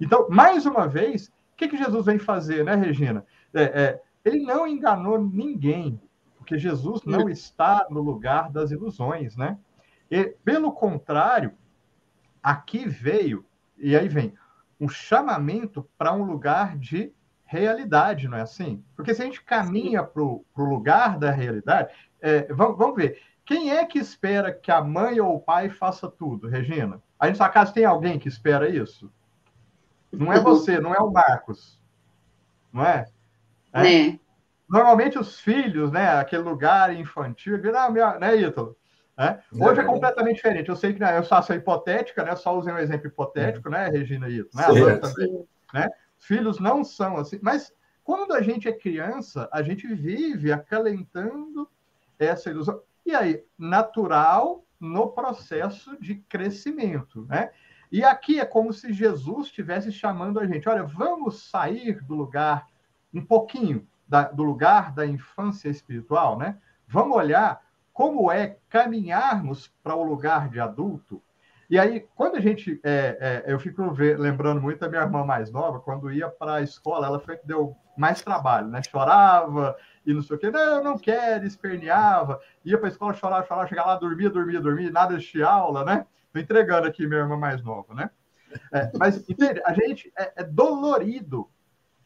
Então, 0.00 0.28
mais 0.28 0.66
uma 0.66 0.88
vez, 0.88 1.28
o 1.28 1.56
que, 1.56 1.68
que 1.68 1.76
Jesus 1.76 2.06
vem 2.06 2.18
fazer, 2.18 2.64
né, 2.64 2.74
Regina? 2.74 3.24
É, 3.52 3.62
é, 3.62 4.02
ele 4.24 4.42
não 4.42 4.66
enganou 4.66 5.20
ninguém, 5.20 6.00
porque 6.44 6.58
Jesus 6.58 7.02
não 7.06 7.30
está 7.30 7.86
no 7.88 8.02
lugar 8.02 8.50
das 8.50 8.70
ilusões, 8.70 9.34
né? 9.34 9.58
E, 10.10 10.24
pelo 10.44 10.72
contrário, 10.72 11.54
aqui 12.42 12.86
veio, 12.86 13.46
e 13.78 13.96
aí 13.96 14.06
vem, 14.08 14.34
um 14.78 14.86
chamamento 14.86 15.88
para 15.96 16.12
um 16.12 16.22
lugar 16.22 16.76
de 16.76 17.10
realidade, 17.46 18.28
não 18.28 18.36
é 18.36 18.42
assim? 18.42 18.84
Porque 18.94 19.14
se 19.14 19.22
a 19.22 19.24
gente 19.24 19.42
caminha 19.42 20.04
para 20.04 20.22
o 20.22 20.44
lugar 20.54 21.18
da 21.18 21.30
realidade, 21.30 21.94
é, 22.20 22.52
vamos, 22.52 22.76
vamos 22.76 22.96
ver, 22.96 23.22
quem 23.46 23.70
é 23.70 23.86
que 23.86 23.98
espera 23.98 24.52
que 24.52 24.70
a 24.70 24.82
mãe 24.82 25.18
ou 25.20 25.36
o 25.36 25.40
pai 25.40 25.70
faça 25.70 26.10
tudo, 26.10 26.46
Regina? 26.46 27.02
Aí 27.18 27.30
na 27.30 27.36
sua 27.36 27.48
casa 27.48 27.72
tem 27.72 27.86
alguém 27.86 28.18
que 28.18 28.28
espera 28.28 28.68
isso? 28.68 29.10
Não 30.12 30.30
é 30.30 30.38
você, 30.38 30.78
não 30.78 30.94
é 30.94 30.98
o 30.98 31.10
Marcos. 31.10 31.80
Não 32.70 32.84
é? 32.84 33.06
É. 33.72 34.08
é. 34.08 34.18
Normalmente 34.68 35.18
os 35.18 35.38
filhos, 35.40 35.90
né, 35.92 36.08
aquele 36.08 36.42
lugar 36.42 36.94
infantil, 36.94 37.60
ah, 37.76 37.90
minha, 37.90 38.18
né, 38.18 38.36
Ítalo? 38.36 38.76
Né? 39.16 39.40
Hoje 39.60 39.80
é 39.80 39.84
completamente 39.84 40.36
diferente. 40.36 40.68
Eu 40.68 40.76
sei 40.76 40.92
que 40.92 41.00
né, 41.00 41.16
eu 41.16 41.22
faço 41.22 41.52
a 41.52 41.56
hipotética, 41.56 42.24
né? 42.24 42.34
Só 42.34 42.56
usei 42.56 42.72
um 42.72 42.78
exemplo 42.78 43.06
hipotético, 43.06 43.70
né, 43.70 43.88
Regina 43.88 44.28
Ítalo? 44.28 44.74
Né? 44.74 44.96
Também, 44.96 45.44
né? 45.72 45.88
Filhos 46.18 46.58
não 46.58 46.82
são 46.82 47.16
assim. 47.16 47.38
Mas 47.40 47.72
quando 48.02 48.32
a 48.32 48.42
gente 48.42 48.68
é 48.68 48.72
criança, 48.72 49.48
a 49.52 49.62
gente 49.62 49.86
vive 49.86 50.50
acalentando 50.50 51.68
essa 52.18 52.50
ilusão. 52.50 52.80
E 53.06 53.14
aí, 53.14 53.44
natural 53.58 54.64
no 54.80 55.08
processo 55.08 55.96
de 56.00 56.16
crescimento, 56.16 57.24
né? 57.28 57.50
E 57.92 58.02
aqui 58.02 58.40
é 58.40 58.44
como 58.44 58.72
se 58.72 58.92
Jesus 58.92 59.46
estivesse 59.46 59.92
chamando 59.92 60.40
a 60.40 60.46
gente: 60.46 60.68
olha, 60.68 60.82
vamos 60.82 61.48
sair 61.48 62.02
do 62.02 62.14
lugar 62.14 62.66
um 63.12 63.24
pouquinho 63.24 63.86
da, 64.14 64.22
do 64.28 64.44
lugar 64.44 64.92
da 64.92 65.04
infância 65.04 65.68
espiritual, 65.68 66.38
né? 66.38 66.56
Vamos 66.86 67.16
olhar 67.16 67.60
como 67.92 68.30
é 68.30 68.58
caminharmos 68.68 69.66
para 69.82 69.96
o 69.96 70.04
lugar 70.04 70.48
de 70.48 70.60
adulto. 70.60 71.20
E 71.68 71.76
aí, 71.76 72.06
quando 72.14 72.36
a 72.36 72.40
gente. 72.40 72.80
É, 72.84 73.42
é, 73.48 73.52
eu 73.52 73.58
fico 73.58 73.90
ver, 73.90 74.16
lembrando 74.16 74.60
muito 74.60 74.78
da 74.78 74.88
minha 74.88 75.02
irmã 75.02 75.24
mais 75.24 75.50
nova, 75.50 75.80
quando 75.80 76.12
ia 76.12 76.28
para 76.28 76.56
a 76.56 76.62
escola, 76.62 77.08
ela 77.08 77.18
foi 77.18 77.36
que 77.36 77.44
deu 77.44 77.76
mais 77.96 78.22
trabalho, 78.22 78.68
né? 78.68 78.80
Chorava 78.88 79.76
e 80.06 80.14
não 80.14 80.22
sei 80.22 80.36
o 80.36 80.38
quê. 80.38 80.48
Não, 80.48 80.84
não 80.84 80.96
quero, 80.96 81.44
esperneava. 81.44 82.40
Ia 82.64 82.78
para 82.78 82.86
a 82.86 82.92
escola, 82.92 83.14
chorava, 83.14 83.44
chorava, 83.44 83.66
chegava 83.66 83.88
lá, 83.88 83.96
dormia, 83.96 84.30
dormia, 84.30 84.60
dormia, 84.60 84.90
nada 84.92 85.18
de 85.18 85.42
aula, 85.42 85.84
né? 85.84 86.06
Estou 86.26 86.40
entregando 86.40 86.86
aqui 86.86 87.04
minha 87.04 87.22
irmã 87.22 87.36
mais 87.36 87.60
nova, 87.64 87.92
né? 87.94 88.10
É, 88.72 88.92
mas, 88.96 89.28
entende? 89.28 89.60
A 89.66 89.72
gente 89.72 90.12
é, 90.16 90.34
é 90.36 90.44
dolorido 90.44 91.50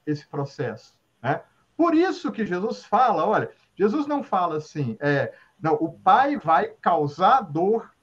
esse 0.06 0.26
processo, 0.26 0.96
né? 1.22 1.42
Por 1.78 1.94
isso 1.94 2.32
que 2.32 2.44
Jesus 2.44 2.84
fala, 2.84 3.24
olha, 3.24 3.52
Jesus 3.76 4.04
não 4.08 4.20
fala 4.20 4.56
assim, 4.56 4.96
é, 4.98 5.32
não, 5.62 5.74
o 5.74 5.92
Pai 5.92 6.36
vai 6.36 6.70
causar 6.82 7.40
dor 7.40 7.94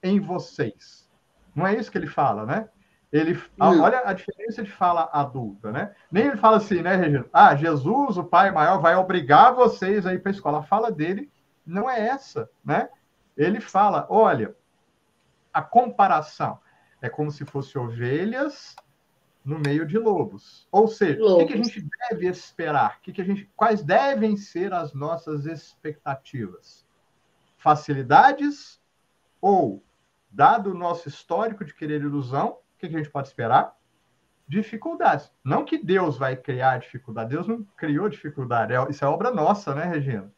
em 0.00 0.20
vocês. 0.20 1.10
Não 1.52 1.66
é 1.66 1.74
isso 1.74 1.90
que 1.90 1.98
ele 1.98 2.06
fala, 2.06 2.46
né? 2.46 2.68
Ele, 3.10 3.36
olha 3.58 4.02
a 4.04 4.12
diferença 4.12 4.62
de 4.62 4.70
fala 4.70 5.10
adulta, 5.12 5.72
né? 5.72 5.96
Nem 6.12 6.28
ele 6.28 6.36
fala 6.36 6.58
assim, 6.58 6.80
né, 6.80 6.94
Regina? 6.94 7.26
Ah, 7.32 7.56
Jesus, 7.56 8.16
o 8.16 8.22
Pai 8.22 8.52
maior, 8.52 8.80
vai 8.80 8.94
obrigar 8.94 9.52
vocês 9.52 10.06
a 10.06 10.14
ir 10.14 10.22
para 10.22 10.30
a 10.30 10.34
escola. 10.34 10.60
A 10.60 10.62
fala 10.62 10.92
dele 10.92 11.28
não 11.66 11.90
é 11.90 12.06
essa, 12.06 12.48
né? 12.64 12.88
Ele 13.36 13.60
fala, 13.60 14.06
olha, 14.08 14.54
a 15.52 15.60
comparação 15.60 16.60
é 17.02 17.08
como 17.08 17.32
se 17.32 17.44
fossem 17.44 17.82
ovelhas 17.82 18.76
no 19.44 19.58
meio 19.58 19.86
de 19.86 19.98
lobos. 19.98 20.66
Ou 20.72 20.88
seja, 20.88 21.20
lobos. 21.20 21.44
o 21.44 21.46
que, 21.46 21.54
a 21.54 21.56
gente 21.56 21.86
deve 22.10 22.28
esperar? 22.28 23.00
Que 23.00 23.12
que 23.12 23.20
a 23.20 23.24
gente, 23.24 23.50
quais 23.56 23.82
devem 23.82 24.36
ser 24.36 24.72
as 24.72 24.94
nossas 24.94 25.46
expectativas? 25.46 26.84
Facilidades 27.58 28.80
ou, 29.40 29.82
dado 30.30 30.70
o 30.70 30.74
nosso 30.74 31.08
histórico 31.08 31.64
de 31.64 31.74
querer 31.74 32.00
ilusão, 32.00 32.58
que, 32.84 32.88
que 32.88 32.96
a 32.96 32.98
gente 32.98 33.10
pode 33.10 33.28
esperar? 33.28 33.76
Dificuldades. 34.46 35.30
Não 35.42 35.64
que 35.64 35.78
Deus 35.78 36.18
vai 36.18 36.36
criar 36.36 36.78
dificuldade, 36.78 37.30
Deus 37.30 37.48
não 37.48 37.66
criou 37.76 38.08
dificuldade, 38.08 38.72
é, 38.72 38.90
isso 38.90 39.04
é 39.04 39.08
obra 39.08 39.30
nossa, 39.30 39.74
né, 39.74 39.84
Regina? 39.84 40.32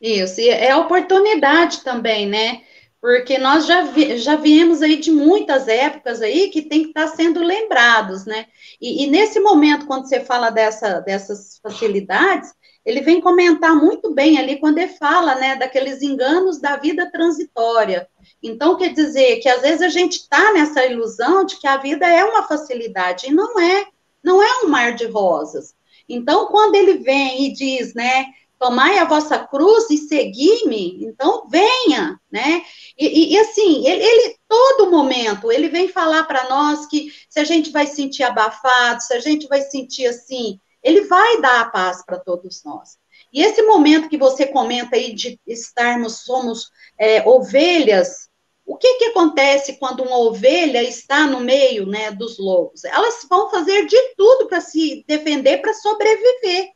Isso, 0.00 0.40
e 0.40 0.48
é 0.48 0.74
oportunidade 0.74 1.84
também, 1.84 2.26
né? 2.26 2.62
Porque 3.00 3.38
nós 3.38 3.66
já, 3.66 3.82
vi, 3.82 4.18
já 4.18 4.36
viemos 4.36 4.82
aí 4.82 4.96
de 4.96 5.10
muitas 5.10 5.68
épocas 5.68 6.20
aí 6.20 6.50
que 6.50 6.60
tem 6.60 6.82
que 6.82 6.88
estar 6.88 7.08
tá 7.08 7.16
sendo 7.16 7.40
lembrados, 7.42 8.26
né? 8.26 8.46
E, 8.80 9.04
e, 9.04 9.06
nesse 9.06 9.40
momento, 9.40 9.86
quando 9.86 10.06
você 10.06 10.20
fala 10.20 10.50
dessa, 10.50 11.00
dessas 11.00 11.58
facilidades, 11.62 12.52
ele 12.84 13.00
vem 13.00 13.20
comentar 13.20 13.74
muito 13.74 14.12
bem 14.12 14.38
ali 14.38 14.58
quando 14.58 14.78
ele 14.78 14.92
fala, 14.94 15.34
né, 15.34 15.56
daqueles 15.56 16.02
enganos 16.02 16.60
da 16.60 16.76
vida 16.76 17.10
transitória. 17.10 18.08
Então, 18.42 18.76
quer 18.76 18.92
dizer 18.92 19.36
que 19.40 19.48
às 19.48 19.62
vezes 19.62 19.82
a 19.82 19.88
gente 19.88 20.16
está 20.16 20.52
nessa 20.52 20.84
ilusão 20.86 21.44
de 21.44 21.56
que 21.56 21.66
a 21.66 21.76
vida 21.76 22.06
é 22.06 22.24
uma 22.24 22.42
facilidade, 22.42 23.28
e 23.28 23.32
não 23.32 23.58
é, 23.58 23.86
não 24.22 24.42
é 24.42 24.64
um 24.64 24.68
mar 24.68 24.94
de 24.94 25.06
rosas. 25.06 25.74
Então, 26.08 26.46
quando 26.46 26.74
ele 26.74 26.98
vem 26.98 27.46
e 27.46 27.52
diz, 27.52 27.94
né, 27.94 28.26
tomai 28.60 28.98
a 28.98 29.06
vossa 29.06 29.38
cruz 29.38 29.88
e 29.88 29.96
segui-me, 29.96 31.02
então 31.02 31.48
venha, 31.48 32.20
né? 32.30 32.62
E, 32.96 33.06
e, 33.06 33.32
e 33.32 33.38
assim, 33.38 33.88
ele, 33.88 34.04
ele, 34.04 34.36
todo 34.46 34.90
momento, 34.90 35.50
ele 35.50 35.70
vem 35.70 35.88
falar 35.88 36.24
para 36.24 36.46
nós 36.50 36.84
que 36.86 37.10
se 37.28 37.40
a 37.40 37.44
gente 37.44 37.70
vai 37.70 37.86
sentir 37.86 38.22
abafado, 38.22 39.02
se 39.02 39.14
a 39.14 39.18
gente 39.18 39.48
vai 39.48 39.62
sentir 39.62 40.06
assim, 40.06 40.60
ele 40.82 41.06
vai 41.06 41.40
dar 41.40 41.62
a 41.62 41.70
paz 41.70 42.04
para 42.04 42.18
todos 42.18 42.62
nós. 42.62 42.98
E 43.32 43.42
esse 43.42 43.62
momento 43.62 44.10
que 44.10 44.18
você 44.18 44.46
comenta 44.46 44.94
aí 44.94 45.14
de 45.14 45.40
estarmos, 45.46 46.24
somos 46.24 46.70
é, 46.98 47.26
ovelhas 47.26 48.28
o 48.66 48.76
que, 48.76 48.98
que 48.98 49.06
acontece 49.06 49.78
quando 49.78 50.04
uma 50.04 50.16
ovelha 50.16 50.80
está 50.80 51.26
no 51.26 51.40
meio 51.40 51.86
né, 51.86 52.12
dos 52.12 52.38
lobos? 52.38 52.84
Elas 52.84 53.26
vão 53.28 53.50
fazer 53.50 53.84
de 53.86 54.14
tudo 54.16 54.46
para 54.46 54.60
se 54.60 55.04
defender, 55.08 55.60
para 55.60 55.74
sobreviver. 55.74 56.68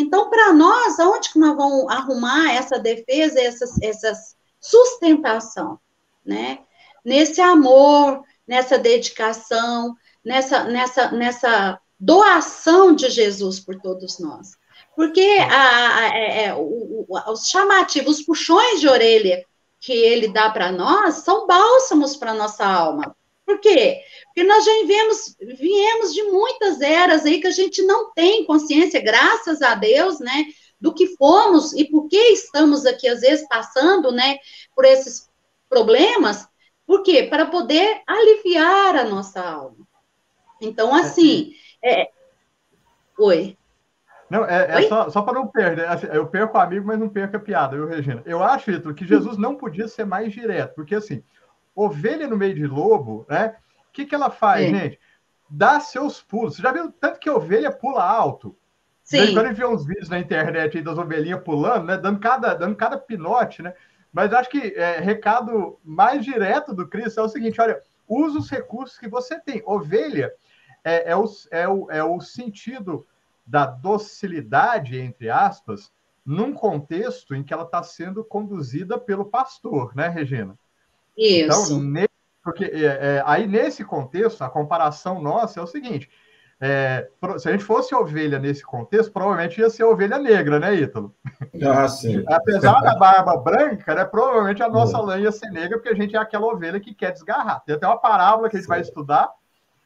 Então, 0.00 0.30
para 0.30 0.52
nós, 0.52 1.00
aonde 1.00 1.32
que 1.32 1.40
nós 1.40 1.56
vamos 1.56 1.90
arrumar 1.90 2.52
essa 2.52 2.78
defesa, 2.78 3.40
essa, 3.40 3.64
essa 3.82 4.12
sustentação? 4.60 5.80
Né? 6.24 6.60
Nesse 7.04 7.40
amor, 7.40 8.22
nessa 8.46 8.78
dedicação, 8.78 9.96
nessa, 10.24 10.62
nessa, 10.62 11.10
nessa 11.10 11.80
doação 11.98 12.94
de 12.94 13.10
Jesus 13.10 13.58
por 13.58 13.74
todos 13.80 14.20
nós. 14.20 14.56
Porque 14.94 15.36
a, 15.40 15.60
a, 15.60 15.98
a, 15.98 16.16
é, 16.16 16.44
é, 16.44 16.54
o, 16.54 17.04
os 17.26 17.48
chamativos, 17.48 18.20
os 18.20 18.24
puxões 18.24 18.78
de 18.78 18.86
orelha 18.86 19.44
que 19.80 19.92
ele 19.92 20.28
dá 20.28 20.48
para 20.48 20.70
nós 20.70 21.16
são 21.16 21.44
bálsamos 21.44 22.14
para 22.16 22.34
nossa 22.34 22.64
alma. 22.64 23.16
Por 23.48 23.60
quê? 23.60 24.02
Porque 24.26 24.44
nós 24.44 24.62
já 24.62 24.72
viemos, 24.84 25.36
viemos 25.58 26.12
de 26.12 26.22
muitas 26.24 26.82
eras 26.82 27.24
aí 27.24 27.40
que 27.40 27.46
a 27.46 27.50
gente 27.50 27.80
não 27.80 28.12
tem 28.12 28.44
consciência, 28.44 29.00
graças 29.00 29.62
a 29.62 29.74
Deus, 29.74 30.20
né, 30.20 30.44
do 30.78 30.92
que 30.92 31.16
fomos 31.16 31.72
e 31.72 31.86
por 31.86 32.08
que 32.08 32.18
estamos 32.18 32.84
aqui, 32.84 33.08
às 33.08 33.22
vezes, 33.22 33.48
passando, 33.48 34.12
né, 34.12 34.36
por 34.76 34.84
esses 34.84 35.30
problemas. 35.66 36.46
Por 36.86 37.02
quê? 37.02 37.22
Para 37.22 37.46
poder 37.46 38.02
aliviar 38.06 38.96
a 38.96 39.04
nossa 39.04 39.40
alma. 39.40 39.88
Então, 40.60 40.94
assim, 40.94 41.54
é... 41.82 42.10
oi. 43.18 43.56
Não, 44.28 44.44
é, 44.44 44.84
é 44.84 44.88
só, 44.88 45.08
só 45.08 45.22
para 45.22 45.32
não 45.32 45.46
perder. 45.46 45.88
Assim, 45.88 46.06
eu 46.12 46.26
perco 46.26 46.58
o 46.58 46.60
amigo, 46.60 46.86
mas 46.86 46.98
não 46.98 47.08
perco 47.08 47.38
a 47.38 47.40
piada, 47.40 47.76
viu, 47.76 47.86
Regina? 47.86 48.22
Eu 48.26 48.42
acho, 48.42 48.70
Ítalo, 48.70 48.94
que 48.94 49.06
Jesus 49.06 49.38
não 49.38 49.56
podia 49.56 49.88
ser 49.88 50.04
mais 50.04 50.34
direto, 50.34 50.74
porque 50.74 50.94
assim, 50.94 51.24
ovelha 51.84 52.26
no 52.26 52.36
meio 52.36 52.54
de 52.54 52.66
lobo, 52.66 53.24
né? 53.28 53.54
O 53.88 53.92
que, 53.92 54.04
que 54.04 54.14
ela 54.14 54.30
faz, 54.30 54.66
Sim. 54.66 54.74
gente? 54.74 55.00
Dá 55.48 55.80
seus 55.80 56.20
pulos. 56.20 56.56
Você 56.56 56.62
já 56.62 56.72
viu 56.72 56.92
tanto 56.92 57.20
que 57.20 57.30
ovelha 57.30 57.70
pula 57.70 58.02
alto? 58.02 58.56
Sim. 59.02 59.32
Quando 59.32 59.46
a 59.46 59.48
gente 59.48 59.56
vê 59.56 59.66
uns 59.66 59.86
vídeos 59.86 60.08
na 60.08 60.18
internet 60.18 60.76
aí 60.76 60.82
das 60.82 60.98
ovelhinhas 60.98 61.42
pulando, 61.42 61.86
né? 61.86 61.96
Dando 61.96 62.18
cada, 62.20 62.54
dando 62.54 62.76
cada 62.76 62.98
pinote, 62.98 63.62
né? 63.62 63.72
Mas 64.12 64.32
acho 64.32 64.50
que 64.50 64.74
é, 64.74 64.98
recado 64.98 65.78
mais 65.84 66.24
direto 66.24 66.74
do 66.74 66.86
Cristo 66.88 67.20
é 67.20 67.22
o 67.22 67.28
seguinte: 67.28 67.60
olha, 67.60 67.80
usa 68.06 68.38
os 68.38 68.50
recursos 68.50 68.98
que 68.98 69.08
você 69.08 69.40
tem. 69.40 69.62
Ovelha 69.64 70.32
é, 70.84 71.12
é, 71.12 71.16
o, 71.16 71.24
é, 71.50 71.68
o, 71.68 71.90
é 71.90 72.04
o 72.04 72.20
sentido 72.20 73.06
da 73.46 73.64
docilidade, 73.64 74.98
entre 74.98 75.30
aspas, 75.30 75.90
num 76.24 76.52
contexto 76.52 77.34
em 77.34 77.42
que 77.42 77.54
ela 77.54 77.62
está 77.62 77.82
sendo 77.82 78.22
conduzida 78.22 78.98
pelo 78.98 79.24
pastor, 79.24 79.94
né, 79.94 80.08
Regina? 80.08 80.58
Isso. 81.18 81.74
Então, 81.74 81.82
nesse, 81.82 82.08
porque 82.42 82.64
é, 82.64 82.84
é, 82.84 83.22
aí 83.26 83.46
nesse 83.46 83.84
contexto, 83.84 84.42
a 84.42 84.48
comparação 84.48 85.20
nossa 85.20 85.58
é 85.58 85.62
o 85.62 85.66
seguinte: 85.66 86.08
é, 86.60 87.08
se 87.38 87.48
a 87.48 87.52
gente 87.52 87.64
fosse 87.64 87.94
ovelha 87.94 88.38
nesse 88.38 88.64
contexto, 88.64 89.12
provavelmente 89.12 89.60
ia 89.60 89.68
ser 89.68 89.84
ovelha 89.84 90.18
negra, 90.18 90.58
né, 90.60 90.74
Ítalo? 90.74 91.14
Ah, 91.62 91.86
sim. 91.90 92.24
Apesar 92.26 92.80
da 92.80 92.96
barba 92.96 93.36
branca, 93.36 93.94
né, 93.94 94.04
provavelmente 94.04 94.62
a 94.62 94.68
nossa 94.68 94.96
é. 94.96 95.00
lã 95.00 95.18
ia 95.18 95.32
ser 95.32 95.50
negra, 95.50 95.76
porque 95.76 95.90
a 95.90 95.94
gente 95.94 96.16
é 96.16 96.18
aquela 96.18 96.46
ovelha 96.46 96.80
que 96.80 96.94
quer 96.94 97.12
desgarrar. 97.12 97.62
Tem 97.64 97.74
até 97.74 97.86
uma 97.86 97.98
parábola 97.98 98.48
que 98.48 98.56
a 98.56 98.58
gente 98.60 98.66
sim. 98.66 98.72
vai 98.72 98.80
estudar, 98.80 99.30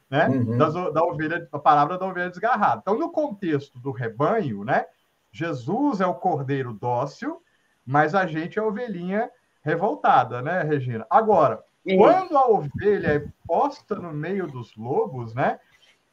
né? 0.09 0.27
Uhum. 0.27 0.57
Das, 0.57 0.73
da 0.73 1.03
ovelha, 1.03 1.47
a 1.51 1.59
palavra 1.59 1.97
da 1.97 2.05
ovelha 2.05 2.29
desgarrada. 2.29 2.81
Então, 2.81 2.97
no 2.97 3.11
contexto 3.11 3.79
do 3.79 3.91
rebanho, 3.91 4.63
né? 4.63 4.85
Jesus 5.31 5.99
é 5.99 6.05
o 6.05 6.13
cordeiro 6.13 6.71
dócil, 6.73 7.41
mas 7.83 8.13
a 8.13 8.27
gente 8.27 8.59
é 8.59 8.61
a 8.61 8.65
ovelhinha 8.65 9.29
revoltada, 9.63 10.41
né, 10.41 10.61
Regina? 10.63 11.05
Agora, 11.09 11.63
quando 11.97 12.37
a 12.37 12.47
ovelha 12.47 13.07
é 13.07 13.25
posta 13.47 13.95
no 13.95 14.13
meio 14.13 14.47
dos 14.47 14.75
lobos, 14.75 15.33
né? 15.33 15.59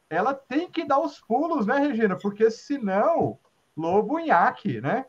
Ela 0.09 0.33
tem 0.33 0.69
que 0.69 0.83
dar 0.83 0.99
os 0.99 1.19
pulos, 1.21 1.65
né, 1.65 1.79
Regina? 1.79 2.17
Porque 2.17 2.51
senão, 2.51 3.39
lobo 3.75 4.19
nhaque, 4.19 4.81
né? 4.81 5.05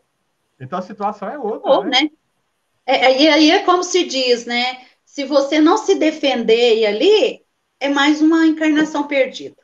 Então 0.61 0.79
a 0.79 0.83
situação 0.83 1.29
é 1.29 1.39
outra. 1.39 1.71
Oh, 1.71 1.83
né? 1.83 2.03
né? 2.03 2.11
É, 2.87 3.23
e 3.23 3.29
aí 3.29 3.51
é 3.51 3.65
como 3.65 3.83
se 3.83 4.05
diz, 4.05 4.45
né? 4.45 4.87
Se 5.05 5.25
você 5.25 5.61
não 5.61 5.77
se 5.77 5.97
defender 5.97 6.87
ali, 6.87 7.45
é 7.79 7.89
mais 7.89 8.21
uma 8.21 8.47
encarnação 8.47 9.07
perdida. 9.07 9.57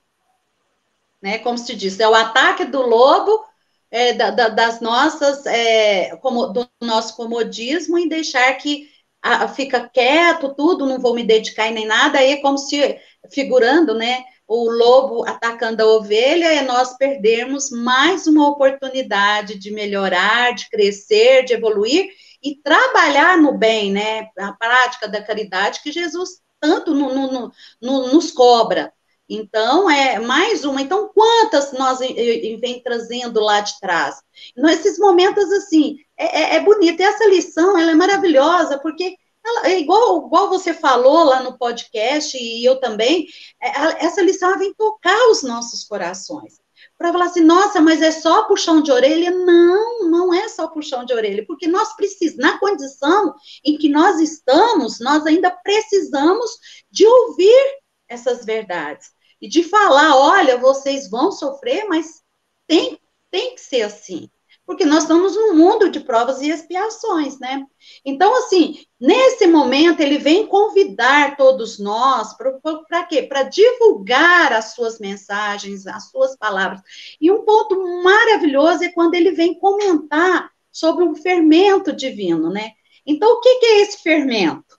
Né? 1.22 1.38
Como 1.38 1.56
se 1.56 1.74
diz, 1.74 1.98
é 1.98 2.08
o 2.08 2.14
ataque 2.14 2.64
do 2.64 2.82
lobo 2.82 3.47
é, 3.90 4.12
da, 4.12 4.30
da, 4.30 4.48
das 4.48 4.80
nossas, 4.80 5.46
é, 5.46 6.16
como, 6.16 6.46
do 6.48 6.68
nosso 6.80 7.16
comodismo 7.16 7.98
em 7.98 8.08
deixar 8.08 8.52
que 8.54 8.88
a, 9.22 9.48
fica 9.48 9.88
quieto, 9.88 10.54
tudo, 10.54 10.86
não 10.86 11.00
vou 11.00 11.14
me 11.14 11.24
dedicar 11.24 11.68
em 11.68 11.74
nem 11.74 11.86
nada, 11.86 12.18
aí 12.18 12.32
é 12.32 12.40
como 12.40 12.58
se, 12.58 12.98
figurando, 13.30 13.94
né, 13.94 14.24
o 14.46 14.70
lobo 14.70 15.28
atacando 15.28 15.82
a 15.82 15.86
ovelha, 15.86 16.46
é 16.46 16.62
nós 16.62 16.96
perdermos 16.96 17.70
mais 17.70 18.26
uma 18.26 18.48
oportunidade 18.48 19.58
de 19.58 19.70
melhorar, 19.70 20.54
de 20.54 20.68
crescer, 20.70 21.44
de 21.44 21.54
evoluir 21.54 22.08
e 22.42 22.56
trabalhar 22.62 23.36
no 23.36 23.56
bem, 23.56 23.92
né, 23.92 24.28
a 24.38 24.52
prática 24.52 25.08
da 25.08 25.22
caridade 25.22 25.82
que 25.82 25.92
Jesus 25.92 26.40
tanto 26.60 26.94
no, 26.94 27.14
no, 27.14 27.52
no, 27.80 28.12
nos 28.12 28.30
cobra. 28.30 28.92
Então, 29.28 29.90
é 29.90 30.18
mais 30.18 30.64
uma. 30.64 30.80
Então, 30.80 31.10
quantas 31.14 31.72
nós 31.72 31.98
vem 31.98 32.82
trazendo 32.82 33.40
lá 33.40 33.60
de 33.60 33.78
trás? 33.78 34.16
Nesses 34.56 34.98
momentos, 34.98 35.52
assim, 35.52 35.96
é, 36.16 36.54
é, 36.54 36.56
é 36.56 36.60
bonito. 36.60 37.00
E 37.00 37.04
essa 37.04 37.26
lição, 37.26 37.76
ela 37.78 37.90
é 37.90 37.94
maravilhosa, 37.94 38.78
porque 38.78 39.16
ela, 39.44 39.68
é 39.68 39.78
igual, 39.80 40.26
igual 40.26 40.48
você 40.48 40.72
falou 40.72 41.24
lá 41.24 41.42
no 41.42 41.58
podcast, 41.58 42.36
e 42.38 42.64
eu 42.64 42.80
também, 42.80 43.26
é, 43.62 44.06
essa 44.06 44.22
lição 44.22 44.58
vem 44.58 44.72
tocar 44.74 45.28
os 45.30 45.42
nossos 45.42 45.84
corações 45.84 46.54
para 46.96 47.12
falar 47.12 47.26
assim, 47.26 47.42
nossa, 47.42 47.80
mas 47.80 48.02
é 48.02 48.10
só 48.10 48.44
puxão 48.44 48.80
de 48.80 48.90
orelha? 48.90 49.30
Não, 49.30 50.10
não 50.10 50.34
é 50.34 50.48
só 50.48 50.68
puxão 50.68 51.04
de 51.04 51.12
orelha, 51.12 51.44
porque 51.46 51.68
nós 51.68 51.94
precisamos, 51.94 52.42
na 52.42 52.58
condição 52.58 53.34
em 53.64 53.76
que 53.76 53.88
nós 53.88 54.18
estamos, 54.20 54.98
nós 55.00 55.24
ainda 55.26 55.50
precisamos 55.50 56.50
de 56.90 57.06
ouvir 57.06 57.78
essas 58.08 58.44
verdades 58.44 59.10
e 59.40 59.48
de 59.48 59.62
falar, 59.62 60.16
olha, 60.16 60.58
vocês 60.58 61.08
vão 61.08 61.30
sofrer, 61.30 61.86
mas 61.88 62.22
tem, 62.66 62.98
tem 63.30 63.54
que 63.54 63.60
ser 63.60 63.82
assim 63.82 64.30
porque 64.68 64.84
nós 64.84 65.04
estamos 65.04 65.34
num 65.34 65.54
mundo 65.54 65.88
de 65.88 65.98
provas 65.98 66.42
e 66.42 66.50
expiações, 66.50 67.38
né? 67.38 67.64
Então, 68.04 68.36
assim, 68.36 68.84
nesse 69.00 69.46
momento, 69.46 70.00
ele 70.00 70.18
vem 70.18 70.46
convidar 70.46 71.38
todos 71.38 71.78
nós 71.78 72.36
para 72.36 73.04
quê? 73.04 73.22
Para 73.22 73.44
divulgar 73.44 74.52
as 74.52 74.74
suas 74.74 74.98
mensagens, 74.98 75.86
as 75.86 76.10
suas 76.10 76.36
palavras. 76.36 76.82
E 77.18 77.30
um 77.30 77.46
ponto 77.46 77.82
maravilhoso 78.02 78.84
é 78.84 78.90
quando 78.90 79.14
ele 79.14 79.30
vem 79.30 79.58
comentar 79.58 80.50
sobre 80.70 81.02
um 81.02 81.14
fermento 81.14 81.90
divino, 81.90 82.50
né? 82.50 82.72
Então, 83.06 83.26
o 83.26 83.40
que, 83.40 83.60
que 83.60 83.66
é 83.66 83.80
esse 83.80 84.02
fermento? 84.02 84.78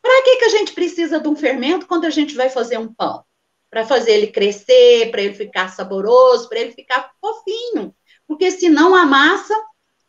Para 0.00 0.22
que, 0.22 0.36
que 0.38 0.44
a 0.46 0.48
gente 0.48 0.72
precisa 0.72 1.20
de 1.20 1.28
um 1.28 1.36
fermento 1.36 1.86
quando 1.86 2.06
a 2.06 2.10
gente 2.10 2.34
vai 2.34 2.48
fazer 2.48 2.78
um 2.78 2.90
pão? 2.90 3.22
Para 3.70 3.84
fazer 3.84 4.12
ele 4.12 4.28
crescer, 4.28 5.10
para 5.10 5.22
ele 5.22 5.34
ficar 5.34 5.68
saboroso, 5.68 6.48
para 6.48 6.60
ele 6.60 6.72
ficar 6.72 7.10
fofinho 7.20 7.94
porque 8.28 8.50
senão 8.50 8.94
a 8.94 9.06
massa 9.06 9.54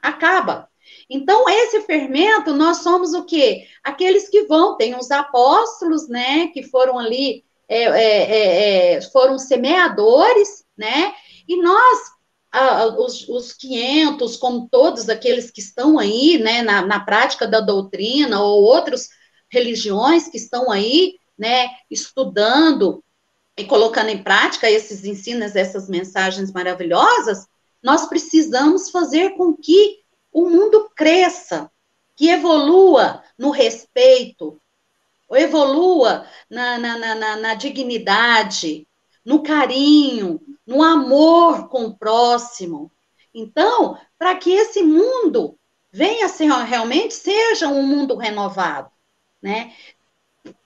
acaba. 0.02 0.68
Então, 1.10 1.48
esse 1.50 1.82
fermento, 1.82 2.54
nós 2.54 2.78
somos 2.78 3.14
o 3.14 3.24
quê? 3.24 3.66
Aqueles 3.84 4.28
que 4.28 4.44
vão, 4.44 4.76
tem 4.76 4.96
os 4.96 5.10
apóstolos, 5.10 6.10
né, 6.10 6.48
que 6.48 6.62
foram 6.62 7.00
ali, 7.00 7.46
é, 7.68 7.84
é, 7.84 8.94
é, 8.96 9.02
foram 9.02 9.40
semeadores, 9.40 10.66
né, 10.78 11.14
e 11.48 11.62
nós, 11.62 12.00
ah, 12.52 12.88
os, 12.98 13.28
os 13.30 13.54
500, 13.54 14.38
como 14.38 14.68
todos 14.70 15.08
aqueles 15.10 15.50
que 15.50 15.62
estão 15.62 15.98
aí, 15.98 16.38
né, 16.38 16.62
na, 16.62 16.82
na 16.82 17.00
prática 17.00 17.48
da 17.48 17.62
doutrina, 17.62 18.42
ou 18.42 18.64
outras 18.64 19.10
religiões 19.52 20.28
que 20.28 20.38
estão 20.38 20.70
aí, 20.70 21.16
né, 21.38 21.70
estudando 21.90 23.04
e 23.60 23.66
colocando 23.66 24.08
em 24.08 24.24
prática 24.24 24.72
esses 24.72 25.04
ensinos, 25.04 25.54
essas 25.54 25.90
mensagens 25.90 26.50
maravilhosas, 26.50 27.46
nós 27.84 28.08
precisamos 28.08 28.90
fazer 28.90 29.32
com 29.32 29.54
que 29.54 30.00
o 30.32 30.50
mundo 30.50 30.90
cresça, 30.96 31.70
que 32.16 32.30
evolua 32.30 33.22
no 33.38 33.50
respeito, 33.50 34.58
evolua 35.30 36.26
na, 36.50 36.78
na, 36.78 37.16
na, 37.16 37.36
na 37.36 37.54
dignidade, 37.54 38.88
no 39.26 39.44
carinho, 39.44 40.40
no 40.66 40.82
amor 40.82 41.68
com 41.68 41.84
o 41.84 41.98
próximo. 41.98 42.90
Então, 43.34 43.98
para 44.18 44.36
que 44.36 44.52
esse 44.52 44.82
mundo 44.82 45.58
venha 45.92 46.30
ser 46.30 46.48
realmente 46.48 47.14
seja 47.14 47.68
um 47.68 47.84
mundo 47.84 48.16
renovado, 48.16 48.90
né? 49.42 49.74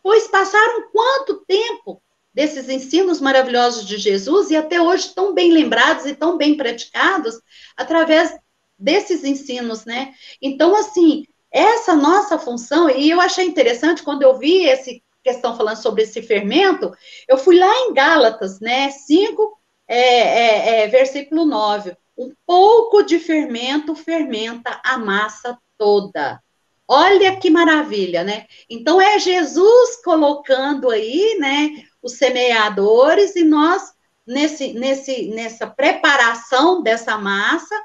Pois 0.04 0.28
passaram 0.28 0.92
quanto 0.92 1.44
tempo 1.48 2.03
desses 2.34 2.68
ensinos 2.68 3.22
maravilhosos 3.22 3.86
de 3.86 3.98
Jesus 3.98 4.50
e 4.50 4.56
até 4.56 4.82
hoje 4.82 5.14
tão 5.14 5.34
bem 5.34 5.52
lembrados 5.52 6.06
e 6.06 6.16
tão 6.16 6.38
bem 6.38 6.58
praticados 6.58 7.40
através 7.78 8.36
desses 8.78 9.24
ensinos, 9.24 9.86
né? 9.86 10.14
Então, 10.42 10.76
assim, 10.76 11.26
essa 11.52 11.96
nossa 11.96 12.40
função, 12.40 12.90
e 12.90 13.10
eu 13.10 13.22
achei 13.22 13.46
interessante 13.46 14.02
quando 14.02 14.24
eu 14.24 14.38
vi 14.38 14.68
essa 14.68 14.90
questão 15.24 15.56
falando 15.56 15.78
sobre 15.78 16.04
esse 16.04 16.22
fermento, 16.22 16.92
eu 17.28 17.38
fui 17.38 17.58
lá 17.58 17.72
em 17.82 17.94
Gálatas, 17.94 18.60
né, 18.60 18.90
5, 18.90 19.58
é, 19.88 20.00
é, 20.00 20.84
é, 20.84 20.88
versículo 20.88 21.46
9, 21.46 21.96
um 22.18 22.34
pouco 22.46 23.04
de 23.04 23.20
fermento 23.20 23.96
fermenta 23.96 24.82
a 24.84 24.98
massa 24.98 25.58
toda. 25.78 26.42
Olha 26.88 27.38
que 27.38 27.50
maravilha, 27.50 28.24
né? 28.24 28.46
Então 28.70 29.02
é 29.02 29.18
Jesus 29.18 30.02
colocando 30.04 30.90
aí, 30.90 31.38
né, 31.40 31.84
os 32.04 32.14
semeadores 32.14 33.36
e 33.36 33.44
nós 33.44 33.94
nesse, 34.28 34.74
nesse, 34.74 35.28
nessa 35.28 35.66
preparação 35.66 36.84
dessa 36.84 37.18
massa. 37.18 37.76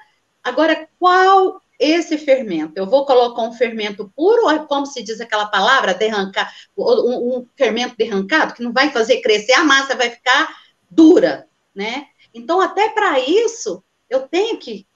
Agora, 0.43 0.89
qual 0.99 1.61
esse 1.79 2.19
fermento? 2.19 2.73
Eu 2.77 2.87
vou 2.87 3.07
colocar 3.07 3.43
um 3.43 3.53
fermento 3.53 4.13
puro, 4.17 4.47
ou 4.47 4.67
como 4.67 4.85
se 4.85 5.03
diz 5.03 5.21
aquela 5.21 5.47
palavra, 5.47 5.95
derrancar, 5.95 6.53
um, 6.77 7.39
um 7.39 7.47
fermento 7.57 7.97
derrancado, 7.97 8.55
que 8.55 8.63
não 8.63 8.73
vai 8.73 8.91
fazer 8.91 9.21
crescer, 9.21 9.53
a 9.53 9.65
massa 9.65 9.95
vai 9.95 10.11
ficar 10.11 10.57
dura, 10.91 11.47
né? 11.75 12.07
Então, 12.35 12.61
até 12.61 12.89
para 12.89 13.21
isso, 13.21 13.83
eu 14.11 14.27
tenho 14.27 14.59
que, 14.59 14.87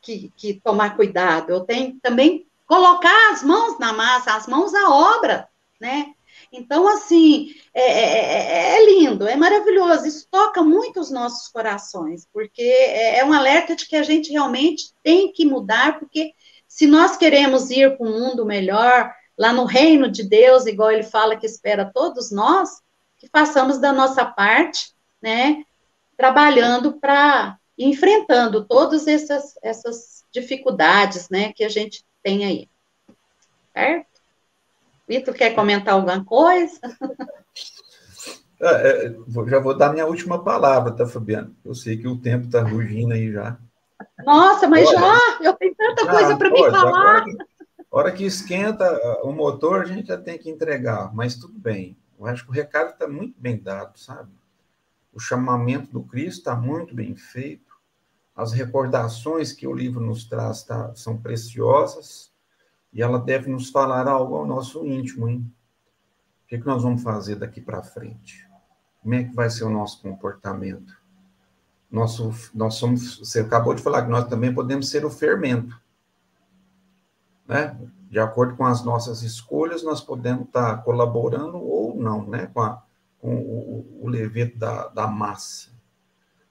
que, 0.00 0.32
que 0.36 0.54
tomar 0.54 0.96
cuidado, 0.96 1.50
eu 1.50 1.60
tenho 1.60 1.98
também 2.00 2.46
colocar 2.66 3.32
as 3.32 3.42
mãos 3.42 3.78
na 3.78 3.92
massa, 3.92 4.34
as 4.34 4.46
mãos 4.46 4.72
à 4.74 4.88
obra, 4.88 5.48
né? 5.78 6.14
Então, 6.52 6.86
assim, 6.86 7.54
é, 7.72 7.82
é, 7.82 8.74
é, 8.74 8.76
é, 8.76 8.86
lindo, 8.86 9.26
é 9.26 9.34
maravilhoso, 9.34 10.06
isso 10.06 10.28
toca 10.30 10.62
muito 10.62 11.00
os 11.00 11.10
nossos 11.10 11.48
corações, 11.48 12.28
porque 12.30 12.60
é, 12.60 13.20
é 13.20 13.24
um 13.24 13.32
alerta 13.32 13.74
de 13.74 13.88
que 13.88 13.96
a 13.96 14.02
gente 14.02 14.30
realmente 14.30 14.92
tem 15.02 15.32
que 15.32 15.46
mudar, 15.46 15.98
porque 15.98 16.34
se 16.68 16.86
nós 16.86 17.16
queremos 17.16 17.70
ir 17.70 17.96
para 17.96 18.06
um 18.06 18.20
mundo 18.20 18.44
melhor, 18.44 19.10
lá 19.36 19.50
no 19.50 19.64
reino 19.64 20.10
de 20.10 20.22
Deus, 20.22 20.66
igual 20.66 20.90
ele 20.90 21.02
fala 21.02 21.36
que 21.36 21.46
espera 21.46 21.90
todos 21.92 22.30
nós, 22.30 22.82
que 23.16 23.26
façamos 23.28 23.78
da 23.78 23.92
nossa 23.92 24.24
parte, 24.24 24.92
né, 25.22 25.64
trabalhando 26.18 27.00
para 27.00 27.58
enfrentando 27.78 28.64
todas 28.66 29.08
essas, 29.08 29.54
essas 29.62 30.22
dificuldades, 30.30 31.30
né, 31.30 31.52
que 31.54 31.64
a 31.64 31.68
gente 31.68 32.04
tem 32.22 32.44
aí. 32.44 32.68
Certo? 33.72 34.11
Vitor, 35.08 35.34
quer 35.34 35.54
comentar 35.54 35.94
alguma 35.94 36.24
coisa? 36.24 36.80
É, 38.60 39.06
é, 39.06 39.14
já 39.48 39.58
vou 39.58 39.76
dar 39.76 39.92
minha 39.92 40.06
última 40.06 40.42
palavra, 40.42 40.92
tá, 40.92 41.04
Fabiana? 41.04 41.50
Eu 41.64 41.74
sei 41.74 41.96
que 41.96 42.06
o 42.06 42.16
tempo 42.16 42.46
está 42.46 42.62
rugindo 42.62 43.12
aí 43.12 43.32
já. 43.32 43.58
Nossa, 44.24 44.68
mas 44.68 44.88
Olha, 44.88 45.00
já? 45.00 45.20
Eu 45.42 45.52
tenho 45.54 45.74
tanta 45.74 46.04
já, 46.04 46.10
coisa 46.12 46.36
para 46.36 46.50
me 46.50 46.70
falar. 46.70 46.92
Hora 46.92 47.24
que, 47.24 47.36
hora 47.90 48.12
que 48.12 48.24
esquenta 48.24 49.20
o 49.24 49.32
motor, 49.32 49.82
a 49.82 49.84
gente 49.84 50.08
já 50.08 50.16
tem 50.16 50.38
que 50.38 50.48
entregar, 50.48 51.12
mas 51.12 51.34
tudo 51.34 51.58
bem. 51.58 51.96
Eu 52.18 52.26
acho 52.26 52.44
que 52.44 52.50
o 52.50 52.54
recado 52.54 52.90
está 52.90 53.08
muito 53.08 53.34
bem 53.40 53.60
dado, 53.60 53.98
sabe? 53.98 54.30
O 55.12 55.18
chamamento 55.18 55.90
do 55.90 56.04
Cristo 56.04 56.38
está 56.38 56.54
muito 56.54 56.94
bem 56.94 57.16
feito. 57.16 57.72
As 58.34 58.52
recordações 58.52 59.52
que 59.52 59.66
o 59.66 59.74
livro 59.74 60.00
nos 60.00 60.24
traz 60.24 60.62
tá, 60.62 60.94
são 60.94 61.18
preciosas. 61.18 62.31
E 62.92 63.00
ela 63.00 63.18
deve 63.18 63.50
nos 63.50 63.70
falar 63.70 64.06
algo 64.06 64.36
ao 64.36 64.46
nosso 64.46 64.84
íntimo, 64.86 65.28
hein? 65.28 65.50
O 66.44 66.48
que, 66.48 66.56
é 66.56 66.58
que 66.60 66.66
nós 66.66 66.82
vamos 66.82 67.02
fazer 67.02 67.36
daqui 67.36 67.60
para 67.60 67.82
frente? 67.82 68.46
Como 69.00 69.14
é 69.14 69.24
que 69.24 69.34
vai 69.34 69.48
ser 69.48 69.64
o 69.64 69.70
nosso 69.70 70.02
comportamento? 70.02 71.00
Nosso, 71.90 72.32
nós 72.54 72.74
somos, 72.74 73.18
você 73.18 73.40
acabou 73.40 73.74
de 73.74 73.82
falar 73.82 74.02
que 74.02 74.10
nós 74.10 74.28
também 74.28 74.54
podemos 74.54 74.88
ser 74.88 75.04
o 75.04 75.10
fermento. 75.10 75.80
Né? 77.46 77.76
De 78.10 78.18
acordo 78.18 78.56
com 78.56 78.64
as 78.64 78.84
nossas 78.84 79.22
escolhas, 79.22 79.82
nós 79.82 80.00
podemos 80.00 80.46
estar 80.46 80.82
colaborando 80.84 81.56
ou 81.56 81.94
não, 81.94 82.26
né? 82.26 82.46
Com, 82.48 82.60
a, 82.60 82.82
com 83.18 83.34
o, 83.34 84.06
o 84.06 84.58
da, 84.58 84.88
da 84.88 85.06
massa. 85.06 85.70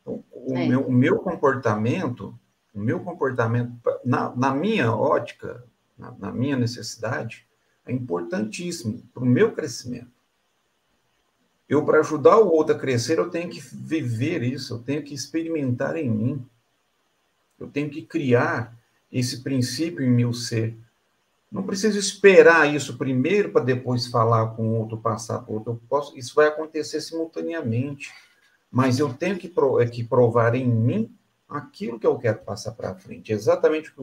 Então, 0.02 0.24
o, 0.32 0.58
é. 0.58 0.68
meu, 0.68 0.88
o 0.88 0.92
meu 0.92 1.20
comportamento, 1.20 2.38
o 2.74 2.80
meu 2.80 3.00
comportamento, 3.00 3.74
na, 4.04 4.36
na 4.36 4.54
minha 4.54 4.92
ótica, 4.92 5.64
na, 5.98 6.12
na 6.12 6.32
minha 6.32 6.58
necessidade, 6.58 7.48
é 7.86 7.92
importantíssimo 7.92 9.02
para 9.14 9.24
o 9.24 9.26
meu 9.26 9.52
crescimento. 9.54 10.12
Eu, 11.68 11.86
para 11.86 12.00
ajudar 12.00 12.38
o 12.38 12.52
outro 12.52 12.76
a 12.76 12.80
crescer, 12.80 13.18
eu 13.18 13.30
tenho 13.30 13.50
que 13.50 13.62
viver 13.62 14.44
isso, 14.44 14.74
eu 14.74 14.80
tenho 14.80 15.02
que 15.04 15.14
experimentar 15.14 15.96
em 15.96 16.10
mim. 16.10 16.46
Eu 17.58 17.68
tenho 17.68 17.90
que 17.90 18.02
criar 18.02 18.78
esse 19.10 19.42
princípio 19.42 20.04
em 20.04 20.10
meu 20.10 20.34
ser. 20.34 20.76
Não 21.50 21.64
preciso 21.64 21.98
esperar 21.98 22.74
isso 22.74 22.98
primeiro 22.98 23.52
para 23.52 23.64
depois 23.64 24.08
falar 24.08 24.48
com 24.56 24.70
o 24.70 24.80
outro, 24.80 24.98
passar 24.98 25.40
para 25.40 25.52
o 25.52 25.56
outro. 25.56 25.82
Posso, 25.88 26.18
isso 26.18 26.36
vai 26.36 26.48
acontecer 26.48 27.00
simultaneamente. 27.00 28.12
Mas 28.70 29.00
eu 29.00 29.14
tenho 29.14 29.38
que, 29.38 29.48
é 29.48 30.04
provar 30.04 30.56
em 30.56 30.68
mim 30.68 31.16
aquilo 31.48 32.00
que 32.00 32.08
eu 32.08 32.18
quero 32.18 32.40
passar 32.40 32.72
para 32.72 32.96
frente. 32.96 33.32
Exatamente 33.32 33.90
o 33.90 33.94
que 33.94 34.00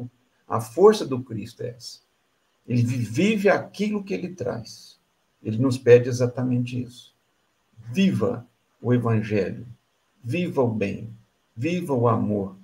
a 0.49 0.61
força 0.61 1.05
do 1.05 1.23
Cristo 1.23 1.63
é 1.63 1.71
essa. 1.71 2.01
Ele 2.67 2.83
vive 2.83 3.49
aquilo 3.49 4.03
que 4.03 4.15
ele 4.15 4.35
traz. 4.35 4.99
Ele 5.43 5.59
nos 5.59 5.79
pede 5.79 6.09
exatamente 6.09 6.83
isso. 6.83 7.15
Viva 7.93 8.47
o 8.81 8.93
Evangelho, 8.93 9.67
viva 10.23 10.63
o 10.63 10.69
bem, 10.69 11.13
viva 11.57 11.93
o 11.93 12.09
amor, 12.09 12.57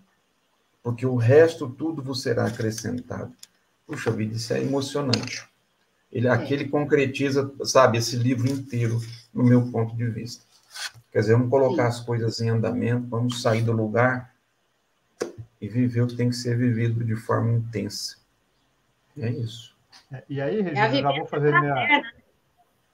porque 0.82 1.06
o 1.06 1.16
resto 1.16 1.68
tudo 1.68 2.02
vos 2.02 2.22
será 2.22 2.46
acrescentado. 2.46 3.32
Puxa 3.86 4.10
vida, 4.10 4.34
isso 4.34 4.52
é 4.52 4.62
emocionante. 4.62 5.46
Ele, 6.12 6.28
aqui 6.28 6.54
ele 6.54 6.68
concretiza, 6.68 7.52
sabe, 7.64 7.98
esse 7.98 8.16
livro 8.16 8.48
inteiro, 8.48 9.00
no 9.32 9.42
meu 9.42 9.70
ponto 9.70 9.96
de 9.96 10.06
vista. 10.06 10.44
Quer 11.10 11.20
dizer, 11.20 11.32
vamos 11.32 11.50
colocar 11.50 11.88
as 11.88 12.00
coisas 12.00 12.40
em 12.40 12.50
andamento, 12.50 13.08
vamos 13.08 13.42
sair 13.42 13.62
do 13.62 13.72
lugar 13.72 14.33
e 15.64 15.68
viver 15.68 16.02
o 16.02 16.06
que 16.06 16.16
tem 16.16 16.28
que 16.28 16.36
ser 16.36 16.56
vivido 16.56 17.02
de 17.02 17.16
forma 17.16 17.52
intensa. 17.52 18.18
É 19.18 19.30
isso. 19.30 19.74
É, 20.12 20.22
e 20.28 20.40
aí, 20.40 20.60
é 20.60 20.62
Regina, 20.62 20.86
é 20.86 20.98
eu 20.98 21.02
já 21.02 21.12
vou 21.12 21.26
fazer 21.26 21.58
minha. 21.58 22.02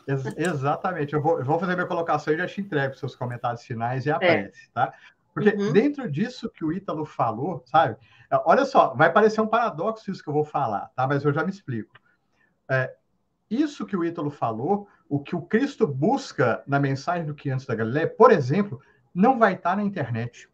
Ex 0.06 0.24
exatamente, 0.36 1.14
eu 1.14 1.20
vou, 1.20 1.38
eu 1.38 1.44
vou 1.44 1.58
fazer 1.58 1.74
minha 1.74 1.86
colocação 1.86 2.32
e 2.32 2.36
já 2.36 2.46
te 2.46 2.60
entrego 2.60 2.94
os 2.94 3.00
seus 3.00 3.16
comentários 3.16 3.64
finais 3.64 4.06
e 4.06 4.10
a 4.10 4.18
é. 4.20 4.50
tá? 4.72 4.92
Porque 5.34 5.50
uhum. 5.50 5.72
dentro 5.72 6.10
disso 6.10 6.48
que 6.48 6.64
o 6.64 6.72
Ítalo 6.72 7.04
falou, 7.04 7.62
sabe? 7.66 7.96
Olha 8.44 8.64
só, 8.64 8.94
vai 8.94 9.12
parecer 9.12 9.40
um 9.40 9.46
paradoxo 9.46 10.10
isso 10.10 10.22
que 10.22 10.28
eu 10.28 10.34
vou 10.34 10.44
falar, 10.44 10.90
tá? 10.94 11.06
Mas 11.06 11.24
eu 11.24 11.32
já 11.32 11.44
me 11.44 11.50
explico. 11.50 11.94
É, 12.68 12.94
isso 13.50 13.84
que 13.84 13.96
o 13.96 14.04
Ítalo 14.04 14.30
falou, 14.30 14.88
o 15.08 15.18
que 15.18 15.34
o 15.34 15.42
Cristo 15.42 15.86
busca 15.86 16.62
na 16.66 16.78
mensagem 16.78 17.26
do 17.26 17.34
que 17.34 17.50
antes 17.50 17.66
da 17.66 17.74
Galileia, 17.74 18.08
por 18.08 18.30
exemplo, 18.30 18.80
não 19.14 19.38
vai 19.38 19.54
estar 19.54 19.76
na 19.76 19.82
internet. 19.82 20.48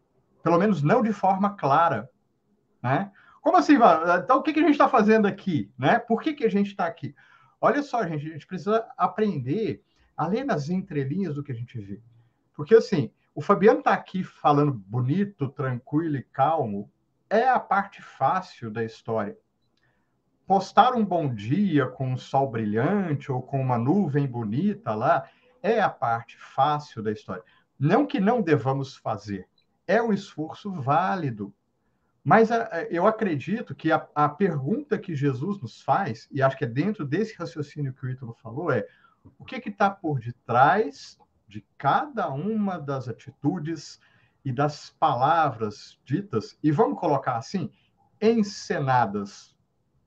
Pelo 0.47 0.59
menos 0.59 0.81
não 0.81 1.01
de 1.01 1.11
forma 1.11 1.57
clara. 1.57 2.09
Né? 2.81 3.11
Como 3.41 3.57
assim, 3.57 3.73
Então, 4.23 4.37
o 4.37 4.41
que, 4.41 4.53
que 4.53 4.61
a 4.61 4.63
gente 4.63 4.71
está 4.71 4.87
fazendo 4.87 5.27
aqui? 5.27 5.69
Né? 5.77 5.99
Por 5.99 6.21
que, 6.21 6.33
que 6.33 6.45
a 6.45 6.49
gente 6.49 6.67
está 6.67 6.85
aqui? 6.85 7.13
Olha 7.59 7.83
só, 7.83 8.01
gente, 8.07 8.29
a 8.29 8.31
gente 8.31 8.47
precisa 8.47 8.87
aprender 8.97 9.83
a 10.15 10.25
ler 10.25 10.45
nas 10.45 10.69
entrelinhas 10.69 11.35
do 11.35 11.43
que 11.43 11.51
a 11.51 11.55
gente 11.55 11.77
vê. 11.77 12.01
Porque, 12.55 12.73
assim, 12.75 13.11
o 13.35 13.41
Fabiano 13.41 13.79
está 13.79 13.91
aqui 13.91 14.23
falando 14.23 14.71
bonito, 14.71 15.49
tranquilo 15.49 16.15
e 16.15 16.23
calmo, 16.23 16.89
é 17.29 17.45
a 17.49 17.59
parte 17.59 18.01
fácil 18.01 18.71
da 18.71 18.85
história. 18.85 19.37
Postar 20.45 20.93
um 20.93 21.03
bom 21.03 21.27
dia 21.27 21.87
com 21.87 22.13
um 22.13 22.17
sol 22.17 22.49
brilhante 22.49 23.29
ou 23.29 23.41
com 23.41 23.59
uma 23.59 23.77
nuvem 23.77 24.25
bonita 24.25 24.95
lá 24.95 25.29
é 25.61 25.81
a 25.81 25.89
parte 25.89 26.37
fácil 26.37 27.03
da 27.03 27.11
história. 27.11 27.43
Não 27.77 28.07
que 28.07 28.21
não 28.21 28.41
devamos 28.41 28.95
fazer, 28.95 29.45
é 29.87 30.01
um 30.01 30.11
esforço 30.11 30.71
válido. 30.71 31.53
Mas 32.23 32.51
a, 32.51 32.63
a, 32.65 32.83
eu 32.83 33.07
acredito 33.07 33.73
que 33.73 33.91
a, 33.91 34.05
a, 34.13 34.27
pergunta 34.27 34.99
que 34.99 35.15
Jesus 35.15 35.61
nos 35.61 35.81
faz, 35.81 36.27
e 36.29 36.41
acho 36.41 36.57
que 36.57 36.65
é 36.65 36.67
dentro 36.67 37.05
desse 37.05 37.33
raciocínio 37.35 37.93
que 37.93 38.05
o 38.05 38.09
Ítalo 38.09 38.33
falou, 38.43 38.69
é 38.69 38.85
o 39.39 39.45
que 39.45 39.55
está 39.69 39.89
por 39.89 40.19
detrás 40.19 41.17
de 41.47 41.65
cada 41.77 42.29
uma 42.29 42.77
das 42.77 43.07
atitudes 43.07 43.99
e 44.43 44.51
das 44.51 44.89
palavras 44.89 45.97
ditas, 46.03 46.57
e 46.61 46.71
vamos 46.71 46.99
colocar 46.99 47.37
assim, 47.37 47.71
encenadas, 48.21 49.55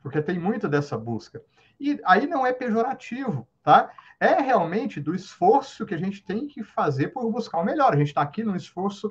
porque 0.03 0.21
tem 0.21 0.39
muita 0.39 0.69
dessa 0.69 0.99
busca. 0.99 1.43
E 1.79 1.99
aí 2.05 2.27
não 2.27 2.47
é 2.47 2.53
pejorativo, 2.53 3.49
tá? 3.63 3.91
É 4.19 4.41
realmente 4.43 5.01
do 5.01 5.15
esforço 5.15 5.87
que 5.87 5.95
a 5.95 5.99
gente 5.99 6.23
tem 6.23 6.47
que 6.47 6.63
fazer 6.63 7.09
por 7.09 7.31
buscar 7.31 7.59
o 7.59 7.65
melhor. 7.65 7.95
A 7.95 7.97
gente 7.97 8.09
está 8.09 8.21
aqui 8.21 8.45
num 8.45 8.55
esforço 8.55 9.11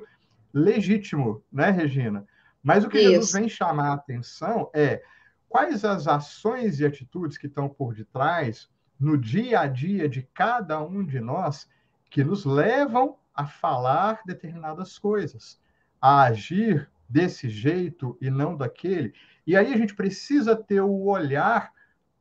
legítimo, 0.52 1.42
né, 1.52 1.70
Regina? 1.70 2.26
Mas 2.62 2.84
o 2.84 2.88
que 2.88 2.98
Isso. 2.98 3.10
Jesus 3.10 3.32
vem 3.32 3.48
chamar 3.48 3.90
a 3.90 3.94
atenção 3.94 4.70
é 4.74 5.02
quais 5.48 5.84
as 5.84 6.06
ações 6.06 6.80
e 6.80 6.86
atitudes 6.86 7.38
que 7.38 7.46
estão 7.46 7.68
por 7.68 7.94
detrás 7.94 8.68
no 8.98 9.16
dia 9.16 9.60
a 9.60 9.66
dia 9.66 10.08
de 10.08 10.22
cada 10.34 10.80
um 10.82 11.04
de 11.04 11.20
nós 11.20 11.68
que 12.10 12.22
nos 12.22 12.44
levam 12.44 13.16
a 13.34 13.46
falar 13.46 14.20
determinadas 14.26 14.98
coisas, 14.98 15.58
a 16.00 16.24
agir 16.24 16.90
desse 17.08 17.48
jeito 17.48 18.16
e 18.20 18.30
não 18.30 18.56
daquele. 18.56 19.14
E 19.46 19.56
aí 19.56 19.72
a 19.72 19.76
gente 19.76 19.94
precisa 19.94 20.54
ter 20.54 20.80
o 20.80 21.06
olhar 21.06 21.72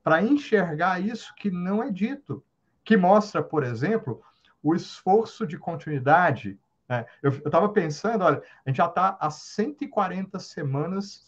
para 0.03 0.23
enxergar 0.23 0.99
isso 0.99 1.33
que 1.35 1.51
não 1.51 1.83
é 1.83 1.91
dito, 1.91 2.43
que 2.83 2.95
mostra, 2.95 3.43
por 3.43 3.63
exemplo, 3.63 4.23
o 4.63 4.73
esforço 4.73 5.45
de 5.45 5.57
continuidade. 5.57 6.57
Né? 6.89 7.05
Eu 7.21 7.29
estava 7.29 7.69
pensando, 7.69 8.23
olha, 8.23 8.41
a 8.65 8.69
gente 8.69 8.77
já 8.77 8.87
está 8.87 9.17
há 9.21 9.29
140 9.29 10.39
semanas 10.39 11.23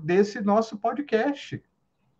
desse 0.00 0.40
nosso 0.40 0.78
podcast. 0.78 1.62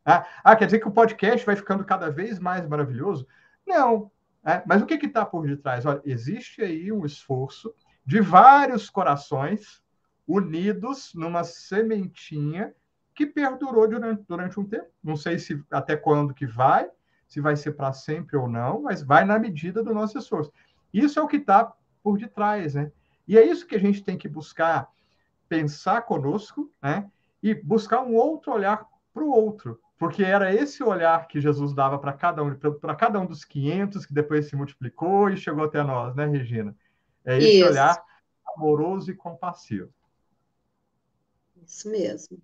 Ah, 0.04 0.26
ah, 0.42 0.56
quer 0.56 0.66
dizer 0.66 0.80
que 0.80 0.88
o 0.88 0.92
podcast 0.92 1.46
vai 1.46 1.54
ficando 1.54 1.84
cada 1.84 2.10
vez 2.10 2.40
mais 2.40 2.66
maravilhoso? 2.66 3.26
Não, 3.64 4.10
é, 4.44 4.60
mas 4.66 4.82
o 4.82 4.86
que 4.86 4.94
está 4.94 5.24
por 5.24 5.46
detrás? 5.46 5.86
Olha, 5.86 6.02
existe 6.04 6.60
aí 6.62 6.90
um 6.90 7.06
esforço 7.06 7.72
de 8.04 8.20
vários 8.20 8.90
corações 8.90 9.80
unidos 10.26 11.12
numa 11.14 11.44
sementinha 11.44 12.74
que 13.14 13.26
perdurou 13.26 13.86
durante, 13.86 14.24
durante 14.26 14.58
um 14.58 14.64
tempo. 14.64 14.88
Não 15.02 15.14
sei 15.14 15.38
se 15.38 15.62
até 15.70 15.96
quando 15.96 16.34
que 16.34 16.46
vai, 16.46 16.90
se 17.28 17.40
vai 17.40 17.54
ser 17.54 17.72
para 17.72 17.92
sempre 17.92 18.36
ou 18.36 18.48
não, 18.48 18.82
mas 18.82 19.02
vai 19.02 19.24
na 19.24 19.38
medida 19.38 19.82
do 19.82 19.94
nosso 19.94 20.18
esforço. 20.18 20.52
Isso 20.92 21.20
é 21.20 21.22
o 21.22 21.28
que 21.28 21.36
está 21.36 21.72
por 22.02 22.18
detrás, 22.18 22.74
né? 22.74 22.90
E 23.26 23.38
é 23.38 23.44
isso 23.44 23.66
que 23.66 23.76
a 23.76 23.80
gente 23.80 24.02
tem 24.02 24.18
que 24.18 24.28
buscar 24.28 24.88
pensar 25.48 26.02
conosco, 26.02 26.70
né? 26.82 27.10
E 27.42 27.54
buscar 27.54 28.02
um 28.02 28.14
outro 28.14 28.52
olhar 28.52 28.86
para 29.12 29.22
o 29.22 29.30
outro, 29.30 29.80
porque 29.98 30.24
era 30.24 30.54
esse 30.54 30.82
olhar 30.82 31.26
que 31.28 31.40
Jesus 31.40 31.74
dava 31.74 31.98
para 31.98 32.12
cada 32.12 32.42
um, 32.42 32.54
para 32.54 32.94
cada 32.94 33.20
um 33.20 33.26
dos 33.26 33.44
500 33.44 34.06
que 34.06 34.14
depois 34.14 34.46
se 34.46 34.56
multiplicou 34.56 35.28
e 35.30 35.36
chegou 35.36 35.64
até 35.64 35.82
nós, 35.82 36.14
né, 36.14 36.26
Regina? 36.26 36.74
É 37.24 37.36
esse 37.38 37.56
Isso. 37.58 37.66
olhar 37.66 38.02
amoroso 38.56 39.10
e 39.10 39.14
compassivo. 39.14 39.92
Isso 41.64 41.90
mesmo. 41.90 42.38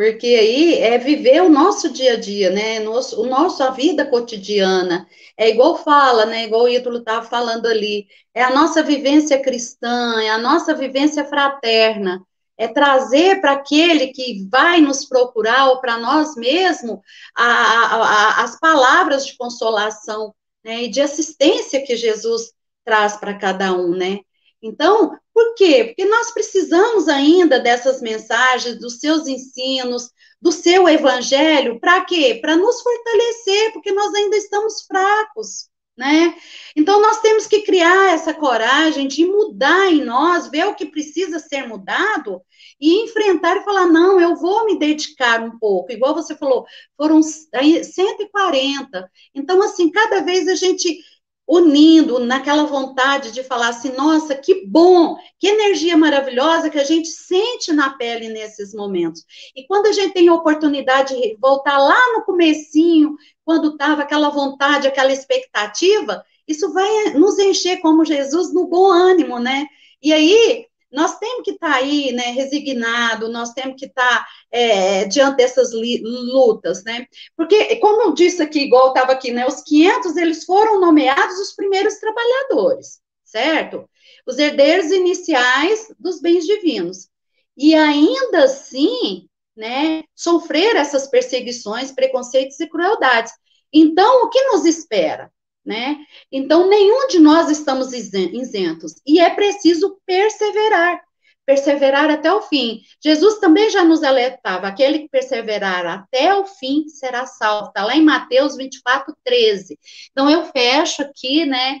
Porque 0.00 0.28
aí 0.28 0.78
é 0.78 0.96
viver 0.96 1.42
o 1.42 1.50
nosso 1.50 1.92
dia 1.92 2.14
a 2.14 2.16
dia, 2.16 2.48
né? 2.48 2.80
Nosso, 2.80 3.20
o 3.20 3.26
nosso, 3.26 3.62
a 3.62 3.68
vida 3.68 4.06
cotidiana. 4.06 5.06
É 5.36 5.50
igual 5.50 5.76
fala, 5.76 6.24
né? 6.24 6.44
Igual 6.44 6.62
o 6.62 6.68
Ítalo 6.70 7.00
estava 7.00 7.26
falando 7.26 7.66
ali. 7.66 8.06
É 8.32 8.42
a 8.42 8.48
nossa 8.48 8.82
vivência 8.82 9.42
cristã, 9.42 10.18
é 10.22 10.30
a 10.30 10.38
nossa 10.38 10.74
vivência 10.74 11.26
fraterna 11.26 12.24
é 12.56 12.68
trazer 12.68 13.42
para 13.42 13.52
aquele 13.52 14.08
que 14.08 14.46
vai 14.50 14.80
nos 14.80 15.04
procurar, 15.06 15.68
ou 15.68 15.80
para 15.80 15.98
nós 15.98 16.34
mesmos, 16.34 16.98
a, 17.34 17.44
a, 17.44 17.96
a, 17.96 18.44
as 18.44 18.58
palavras 18.58 19.26
de 19.26 19.36
consolação 19.36 20.34
né, 20.64 20.84
e 20.84 20.88
de 20.88 21.00
assistência 21.00 21.82
que 21.84 21.96
Jesus 21.96 22.52
traz 22.84 23.16
para 23.16 23.34
cada 23.34 23.72
um, 23.74 23.94
né? 23.94 24.20
Então, 24.62 25.18
por 25.32 25.54
quê? 25.54 25.84
Porque 25.84 26.04
nós 26.04 26.32
precisamos 26.32 27.08
ainda 27.08 27.58
dessas 27.58 28.02
mensagens, 28.02 28.78
dos 28.78 28.98
seus 28.98 29.26
ensinos, 29.26 30.10
do 30.40 30.52
seu 30.52 30.88
evangelho, 30.88 31.80
para 31.80 32.04
quê? 32.04 32.38
Para 32.40 32.56
nos 32.56 32.82
fortalecer, 32.82 33.72
porque 33.72 33.92
nós 33.92 34.14
ainda 34.14 34.36
estamos 34.36 34.82
fracos 34.82 35.70
né? 36.00 36.34
Então 36.74 36.98
nós 36.98 37.20
temos 37.20 37.46
que 37.46 37.60
criar 37.60 38.14
essa 38.14 38.32
coragem 38.32 39.06
de 39.06 39.26
mudar 39.26 39.92
em 39.92 40.02
nós, 40.02 40.48
ver 40.48 40.66
o 40.66 40.74
que 40.74 40.86
precisa 40.86 41.38
ser 41.38 41.68
mudado 41.68 42.40
e 42.80 43.04
enfrentar 43.04 43.58
e 43.58 43.64
falar: 43.64 43.86
não, 43.86 44.18
eu 44.18 44.34
vou 44.34 44.64
me 44.64 44.78
dedicar 44.78 45.42
um 45.42 45.58
pouco. 45.58 45.92
Igual 45.92 46.14
você 46.14 46.34
falou, 46.34 46.64
foram 46.96 47.22
140. 47.22 49.10
Então, 49.34 49.62
assim, 49.62 49.90
cada 49.90 50.22
vez 50.22 50.48
a 50.48 50.54
gente 50.54 50.98
unindo 51.46 52.20
naquela 52.20 52.64
vontade 52.64 53.32
de 53.32 53.42
falar 53.42 53.68
assim, 53.68 53.92
nossa, 53.96 54.36
que 54.36 54.64
bom, 54.66 55.16
que 55.38 55.48
energia 55.48 55.96
maravilhosa 55.96 56.70
que 56.70 56.78
a 56.78 56.84
gente 56.84 57.08
sente 57.08 57.72
na 57.72 57.90
pele 57.90 58.28
nesses 58.28 58.72
momentos. 58.72 59.24
E 59.56 59.66
quando 59.66 59.86
a 59.86 59.92
gente 59.92 60.14
tem 60.14 60.28
a 60.28 60.34
oportunidade 60.34 61.14
de 61.14 61.36
voltar 61.40 61.78
lá 61.78 62.00
no 62.14 62.22
comecinho, 62.22 63.16
quando 63.44 63.70
estava 63.72 64.02
aquela 64.02 64.28
vontade, 64.28 64.86
aquela 64.86 65.12
expectativa, 65.12 66.22
isso 66.46 66.72
vai 66.72 67.14
nos 67.14 67.38
encher 67.38 67.80
como 67.80 68.04
Jesus 68.04 68.54
no 68.54 68.68
bom 68.68 68.90
ânimo, 68.90 69.38
né? 69.38 69.66
E 70.02 70.12
aí 70.12 70.66
nós 70.92 71.18
temos 71.18 71.42
que 71.44 71.52
estar 71.52 71.70
tá 71.70 71.76
aí, 71.76 72.12
né, 72.12 72.30
resignado, 72.30 73.28
nós 73.28 73.52
temos 73.52 73.76
que 73.78 73.86
estar 73.86 74.18
tá, 74.18 74.26
é, 74.50 75.04
diante 75.04 75.36
dessas 75.36 75.72
lutas, 75.72 76.82
né? 76.84 77.06
Porque, 77.36 77.76
como 77.76 78.02
eu 78.02 78.12
disse 78.12 78.42
aqui, 78.42 78.60
igual 78.60 78.88
estava 78.88 79.12
aqui, 79.12 79.30
né, 79.30 79.46
os 79.46 79.62
500, 79.62 80.16
eles 80.16 80.44
foram 80.44 80.80
nomeados 80.80 81.38
os 81.38 81.54
primeiros 81.54 81.94
trabalhadores, 81.98 83.00
certo? 83.24 83.88
Os 84.26 84.38
herdeiros 84.38 84.90
iniciais 84.90 85.92
dos 85.98 86.20
bens 86.20 86.44
divinos. 86.44 87.08
E 87.56 87.74
ainda 87.74 88.44
assim, 88.44 89.28
né, 89.56 90.02
sofrer 90.14 90.76
essas 90.76 91.06
perseguições, 91.06 91.92
preconceitos 91.92 92.58
e 92.58 92.68
crueldades. 92.68 93.32
Então, 93.72 94.24
o 94.24 94.30
que 94.30 94.42
nos 94.44 94.64
espera? 94.64 95.30
Né? 95.64 95.98
Então, 96.30 96.68
nenhum 96.68 97.08
de 97.08 97.18
nós 97.18 97.50
estamos 97.50 97.92
isentos 97.92 98.94
e 99.06 99.20
é 99.20 99.30
preciso 99.30 100.00
perseverar, 100.06 101.00
perseverar 101.44 102.10
até 102.10 102.32
o 102.32 102.42
fim. 102.42 102.80
Jesus 103.02 103.38
também 103.38 103.70
já 103.70 103.84
nos 103.84 104.02
alertava: 104.02 104.66
aquele 104.68 105.00
que 105.00 105.08
perseverar 105.08 105.86
até 105.86 106.34
o 106.34 106.46
fim 106.46 106.88
será 106.88 107.26
salvo. 107.26 107.68
Está 107.68 107.84
lá 107.84 107.96
em 107.96 108.04
Mateus 108.04 108.56
24, 108.56 109.14
13. 109.24 109.78
Então, 110.10 110.30
eu 110.30 110.44
fecho 110.46 111.02
aqui, 111.02 111.44
né? 111.44 111.80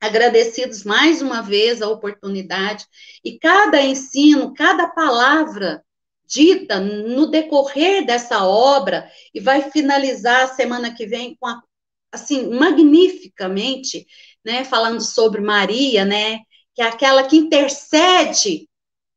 Agradecidos 0.00 0.84
mais 0.84 1.20
uma 1.20 1.42
vez 1.42 1.82
a 1.82 1.88
oportunidade 1.88 2.86
e 3.24 3.36
cada 3.36 3.82
ensino, 3.82 4.54
cada 4.54 4.86
palavra 4.88 5.82
dita 6.24 6.78
no 6.78 7.26
decorrer 7.26 8.06
dessa 8.06 8.44
obra 8.44 9.10
e 9.34 9.40
vai 9.40 9.70
finalizar 9.72 10.44
a 10.44 10.54
semana 10.54 10.94
que 10.94 11.06
vem 11.06 11.34
com 11.40 11.46
a 11.48 11.60
assim, 12.12 12.48
magnificamente, 12.50 14.06
né, 14.44 14.64
falando 14.64 15.00
sobre 15.00 15.40
Maria, 15.40 16.04
né, 16.04 16.40
que 16.74 16.82
é 16.82 16.84
aquela 16.84 17.22
que 17.24 17.36
intercede, 17.36 18.68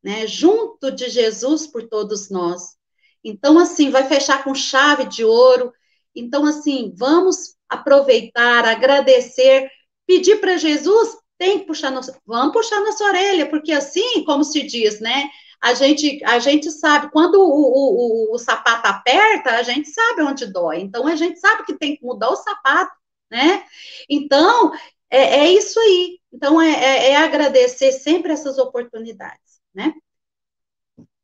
né, 0.03 0.25
junto 0.27 0.91
de 0.91 1.09
Jesus 1.09 1.67
por 1.67 1.87
todos 1.87 2.29
nós. 2.29 2.75
Então, 3.23 3.59
assim, 3.59 3.89
vai 3.89 4.07
fechar 4.07 4.43
com 4.43 4.55
chave 4.55 5.05
de 5.05 5.23
ouro. 5.23 5.71
Então, 6.15 6.45
assim, 6.45 6.91
vamos 6.95 7.55
aproveitar, 7.69 8.65
agradecer, 8.65 9.69
pedir 10.05 10.41
para 10.41 10.57
Jesus 10.57 11.21
tem 11.37 11.59
que 11.59 11.65
puxar 11.65 11.89
nossa, 11.89 12.15
vamos 12.23 12.53
puxar 12.53 12.79
nossa 12.81 13.03
orelha, 13.03 13.49
porque 13.49 13.71
assim, 13.71 14.23
como 14.25 14.43
se 14.43 14.61
diz, 14.61 14.99
né? 14.99 15.27
A 15.61 15.73
gente, 15.75 16.23
a 16.25 16.39
gente 16.39 16.71
sabe, 16.71 17.11
quando 17.11 17.35
o, 17.35 17.47
o, 17.47 18.31
o, 18.31 18.35
o 18.35 18.37
sapato 18.39 18.87
aperta, 18.87 19.51
a 19.51 19.63
gente 19.63 19.89
sabe 19.89 20.23
onde 20.23 20.47
dói. 20.47 20.79
Então, 20.79 21.07
a 21.07 21.15
gente 21.15 21.39
sabe 21.39 21.63
que 21.65 21.77
tem 21.77 21.95
que 21.95 22.03
mudar 22.03 22.29
o 22.29 22.35
sapato, 22.35 22.95
né? 23.29 23.63
Então, 24.09 24.73
é, 25.09 25.41
é 25.41 25.51
isso 25.51 25.79
aí. 25.79 26.19
Então, 26.33 26.59
é, 26.61 26.71
é, 26.71 27.11
é 27.11 27.17
agradecer 27.17 27.91
sempre 27.91 28.33
essas 28.33 28.57
oportunidades, 28.57 29.61
né? 29.73 29.93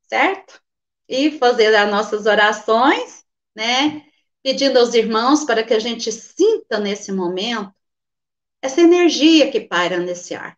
Certo? 0.08 0.60
E 1.08 1.32
fazer 1.38 1.74
as 1.74 1.90
nossas 1.90 2.26
orações, 2.26 3.24
né? 3.54 4.04
Pedindo 4.42 4.78
aos 4.78 4.94
irmãos 4.94 5.44
para 5.44 5.64
que 5.64 5.74
a 5.74 5.78
gente 5.78 6.12
sinta 6.12 6.78
nesse 6.78 7.10
momento 7.12 7.74
essa 8.62 8.80
energia 8.80 9.50
que 9.50 9.60
paira 9.60 9.98
nesse 9.98 10.34
ar. 10.34 10.56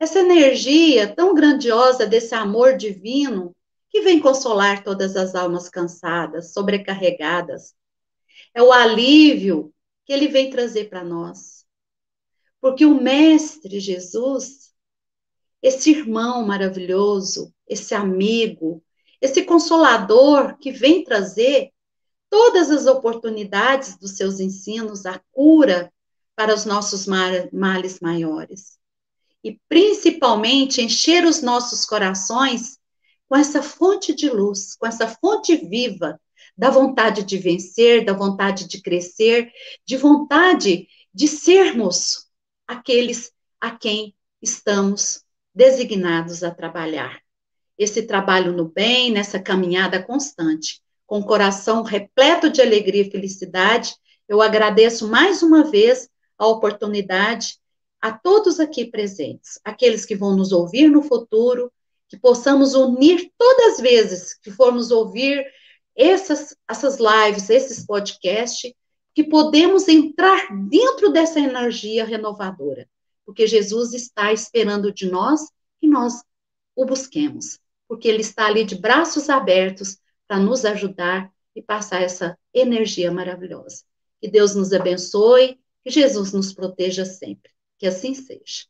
Essa 0.00 0.20
energia 0.20 1.12
tão 1.12 1.34
grandiosa 1.34 2.06
desse 2.06 2.34
amor 2.34 2.76
divino 2.76 3.54
que 3.90 4.00
vem 4.00 4.20
consolar 4.20 4.84
todas 4.84 5.16
as 5.16 5.34
almas 5.34 5.68
cansadas, 5.68 6.52
sobrecarregadas. 6.52 7.74
É 8.54 8.62
o 8.62 8.72
alívio 8.72 9.74
que 10.04 10.12
ele 10.12 10.28
vem 10.28 10.50
trazer 10.50 10.88
para 10.88 11.02
nós. 11.02 11.66
Porque 12.60 12.84
o 12.84 13.00
Mestre 13.00 13.80
Jesus, 13.80 14.72
esse 15.60 15.90
irmão 15.90 16.46
maravilhoso, 16.46 17.52
esse 17.66 17.94
amigo, 17.94 18.82
esse 19.20 19.42
consolador 19.42 20.56
que 20.58 20.70
vem 20.70 21.02
trazer 21.02 21.72
todas 22.30 22.70
as 22.70 22.86
oportunidades 22.86 23.98
dos 23.98 24.16
seus 24.16 24.38
ensinos, 24.38 25.06
a 25.06 25.20
cura 25.32 25.92
para 26.36 26.54
os 26.54 26.64
nossos 26.64 27.06
males 27.06 27.98
maiores. 28.00 28.77
E 29.48 29.58
principalmente 29.66 30.82
encher 30.82 31.24
os 31.24 31.40
nossos 31.40 31.86
corações 31.86 32.78
com 33.26 33.34
essa 33.34 33.62
fonte 33.62 34.14
de 34.14 34.28
luz, 34.28 34.76
com 34.76 34.86
essa 34.86 35.08
fonte 35.08 35.56
viva 35.56 36.20
da 36.54 36.68
vontade 36.68 37.22
de 37.22 37.38
vencer, 37.38 38.04
da 38.04 38.12
vontade 38.12 38.68
de 38.68 38.82
crescer, 38.82 39.50
de 39.86 39.96
vontade 39.96 40.86
de 41.14 41.26
sermos 41.26 42.26
aqueles 42.66 43.32
a 43.58 43.70
quem 43.70 44.14
estamos 44.42 45.24
designados 45.54 46.42
a 46.42 46.50
trabalhar. 46.50 47.18
Esse 47.78 48.02
trabalho 48.02 48.52
no 48.52 48.68
bem, 48.68 49.10
nessa 49.10 49.40
caminhada 49.40 50.02
constante, 50.02 50.82
com 51.06 51.20
o 51.20 51.26
coração 51.26 51.82
repleto 51.82 52.50
de 52.50 52.60
alegria 52.60 53.00
e 53.00 53.10
felicidade, 53.10 53.94
eu 54.28 54.42
agradeço 54.42 55.08
mais 55.08 55.42
uma 55.42 55.64
vez 55.64 56.06
a 56.36 56.46
oportunidade 56.46 57.58
a 58.00 58.12
todos 58.12 58.60
aqui 58.60 58.84
presentes, 58.84 59.58
aqueles 59.64 60.04
que 60.04 60.16
vão 60.16 60.36
nos 60.36 60.52
ouvir 60.52 60.88
no 60.88 61.02
futuro, 61.02 61.72
que 62.08 62.16
possamos 62.16 62.74
unir 62.74 63.32
todas 63.36 63.74
as 63.74 63.80
vezes 63.80 64.34
que 64.34 64.50
formos 64.50 64.90
ouvir 64.90 65.44
essas, 65.94 66.56
essas 66.68 66.98
lives, 66.98 67.50
esses 67.50 67.84
podcasts, 67.84 68.72
que 69.14 69.24
podemos 69.24 69.88
entrar 69.88 70.46
dentro 70.68 71.10
dessa 71.10 71.40
energia 71.40 72.04
renovadora, 72.04 72.88
porque 73.26 73.46
Jesus 73.46 73.92
está 73.92 74.32
esperando 74.32 74.92
de 74.92 75.10
nós 75.10 75.50
que 75.80 75.88
nós 75.88 76.22
o 76.76 76.84
busquemos, 76.84 77.58
porque 77.88 78.06
ele 78.06 78.20
está 78.20 78.46
ali 78.46 78.64
de 78.64 78.76
braços 78.76 79.28
abertos 79.28 79.98
para 80.28 80.38
nos 80.38 80.64
ajudar 80.64 81.32
e 81.54 81.60
passar 81.60 82.00
essa 82.00 82.38
energia 82.54 83.10
maravilhosa. 83.10 83.82
Que 84.20 84.28
Deus 84.28 84.54
nos 84.54 84.72
abençoe 84.72 85.58
que 85.82 85.90
Jesus 85.90 86.32
nos 86.32 86.52
proteja 86.52 87.04
sempre. 87.04 87.50
Que 87.78 87.86
assim 87.86 88.14
seja. 88.14 88.66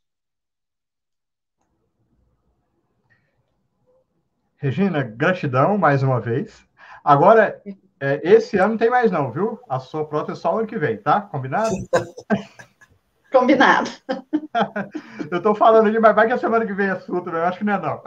Regina, 4.59 5.03
gratidão 5.03 5.79
mais 5.79 6.03
uma 6.03 6.21
vez. 6.21 6.67
Agora, 7.03 7.63
é, 8.01 8.21
esse 8.23 8.59
ano 8.59 8.71
não 8.71 8.77
tem 8.77 8.91
mais 8.91 9.11
não, 9.11 9.31
viu? 9.31 9.59
A 9.69 9.79
sua 9.79 10.07
prota 10.07 10.33
é 10.33 10.35
só 10.35 10.55
o 10.55 10.59
ano 10.59 10.67
que 10.67 10.79
vem, 10.79 10.99
tá? 10.99 11.21
Combinado? 11.21 11.71
Combinado. 13.33 13.91
eu 15.31 15.43
tô 15.43 15.55
falando 15.55 15.93
de 15.93 15.99
mas 16.01 16.15
vai 16.15 16.27
que 16.27 16.33
a 16.33 16.39
semana 16.39 16.67
que 16.67 16.73
vem 16.73 16.89
é 16.89 16.99
sua, 17.01 17.23
eu 17.25 17.45
acho 17.45 17.59
que 17.59 17.65
não 17.65 17.75
é 17.75 17.81
não. 17.81 18.03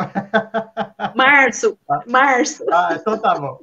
Março, 1.15 1.77
março. 2.07 2.65
Ah, 2.71 2.97
então 2.99 3.17
tá 3.19 3.39
bom. 3.39 3.59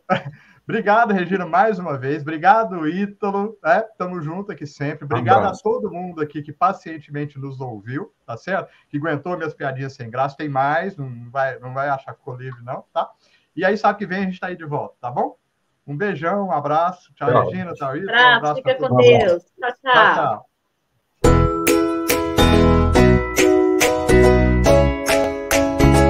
Obrigado, 0.68 1.14
Regina, 1.14 1.46
mais 1.46 1.78
uma 1.78 1.96
vez. 1.96 2.20
Obrigado, 2.20 2.86
Ítalo. 2.86 3.56
Né? 3.64 3.80
Tamo 3.96 4.20
junto 4.20 4.52
aqui 4.52 4.66
sempre. 4.66 5.06
Obrigado 5.06 5.44
um 5.44 5.46
a 5.46 5.52
todo 5.52 5.90
mundo 5.90 6.20
aqui 6.20 6.42
que 6.42 6.52
pacientemente 6.52 7.38
nos 7.38 7.58
ouviu, 7.58 8.12
tá 8.26 8.36
certo? 8.36 8.70
Que 8.90 8.98
aguentou 8.98 9.34
minhas 9.34 9.54
piadinhas 9.54 9.94
sem 9.94 10.10
graça. 10.10 10.36
Tem 10.36 10.46
mais, 10.46 10.94
não 10.94 11.30
vai, 11.30 11.58
não 11.58 11.72
vai 11.72 11.88
achar 11.88 12.12
que 12.12 12.18
ficou 12.18 12.36
livre, 12.36 12.62
não, 12.62 12.84
tá? 12.92 13.10
E 13.56 13.64
aí, 13.64 13.78
sabe 13.78 13.98
que 13.98 14.06
vem, 14.06 14.18
a 14.18 14.24
gente 14.26 14.38
tá 14.38 14.48
aí 14.48 14.56
de 14.56 14.66
volta, 14.66 14.94
tá 15.00 15.10
bom? 15.10 15.38
Um 15.86 15.96
beijão, 15.96 16.48
um 16.48 16.52
abraço. 16.52 17.14
Tchau, 17.14 17.30
tchau. 17.30 17.44
Regina. 17.48 17.72
Tchau, 17.72 17.96
Ítalo. 17.96 18.18
Um 18.18 18.36
abraço. 18.36 18.56
Fica 18.56 18.74
com 18.74 18.96
Deus. 18.96 19.42
tchau. 19.44 19.70
tchau. 19.72 19.92
tchau, 19.92 20.14
tchau. 20.14 20.48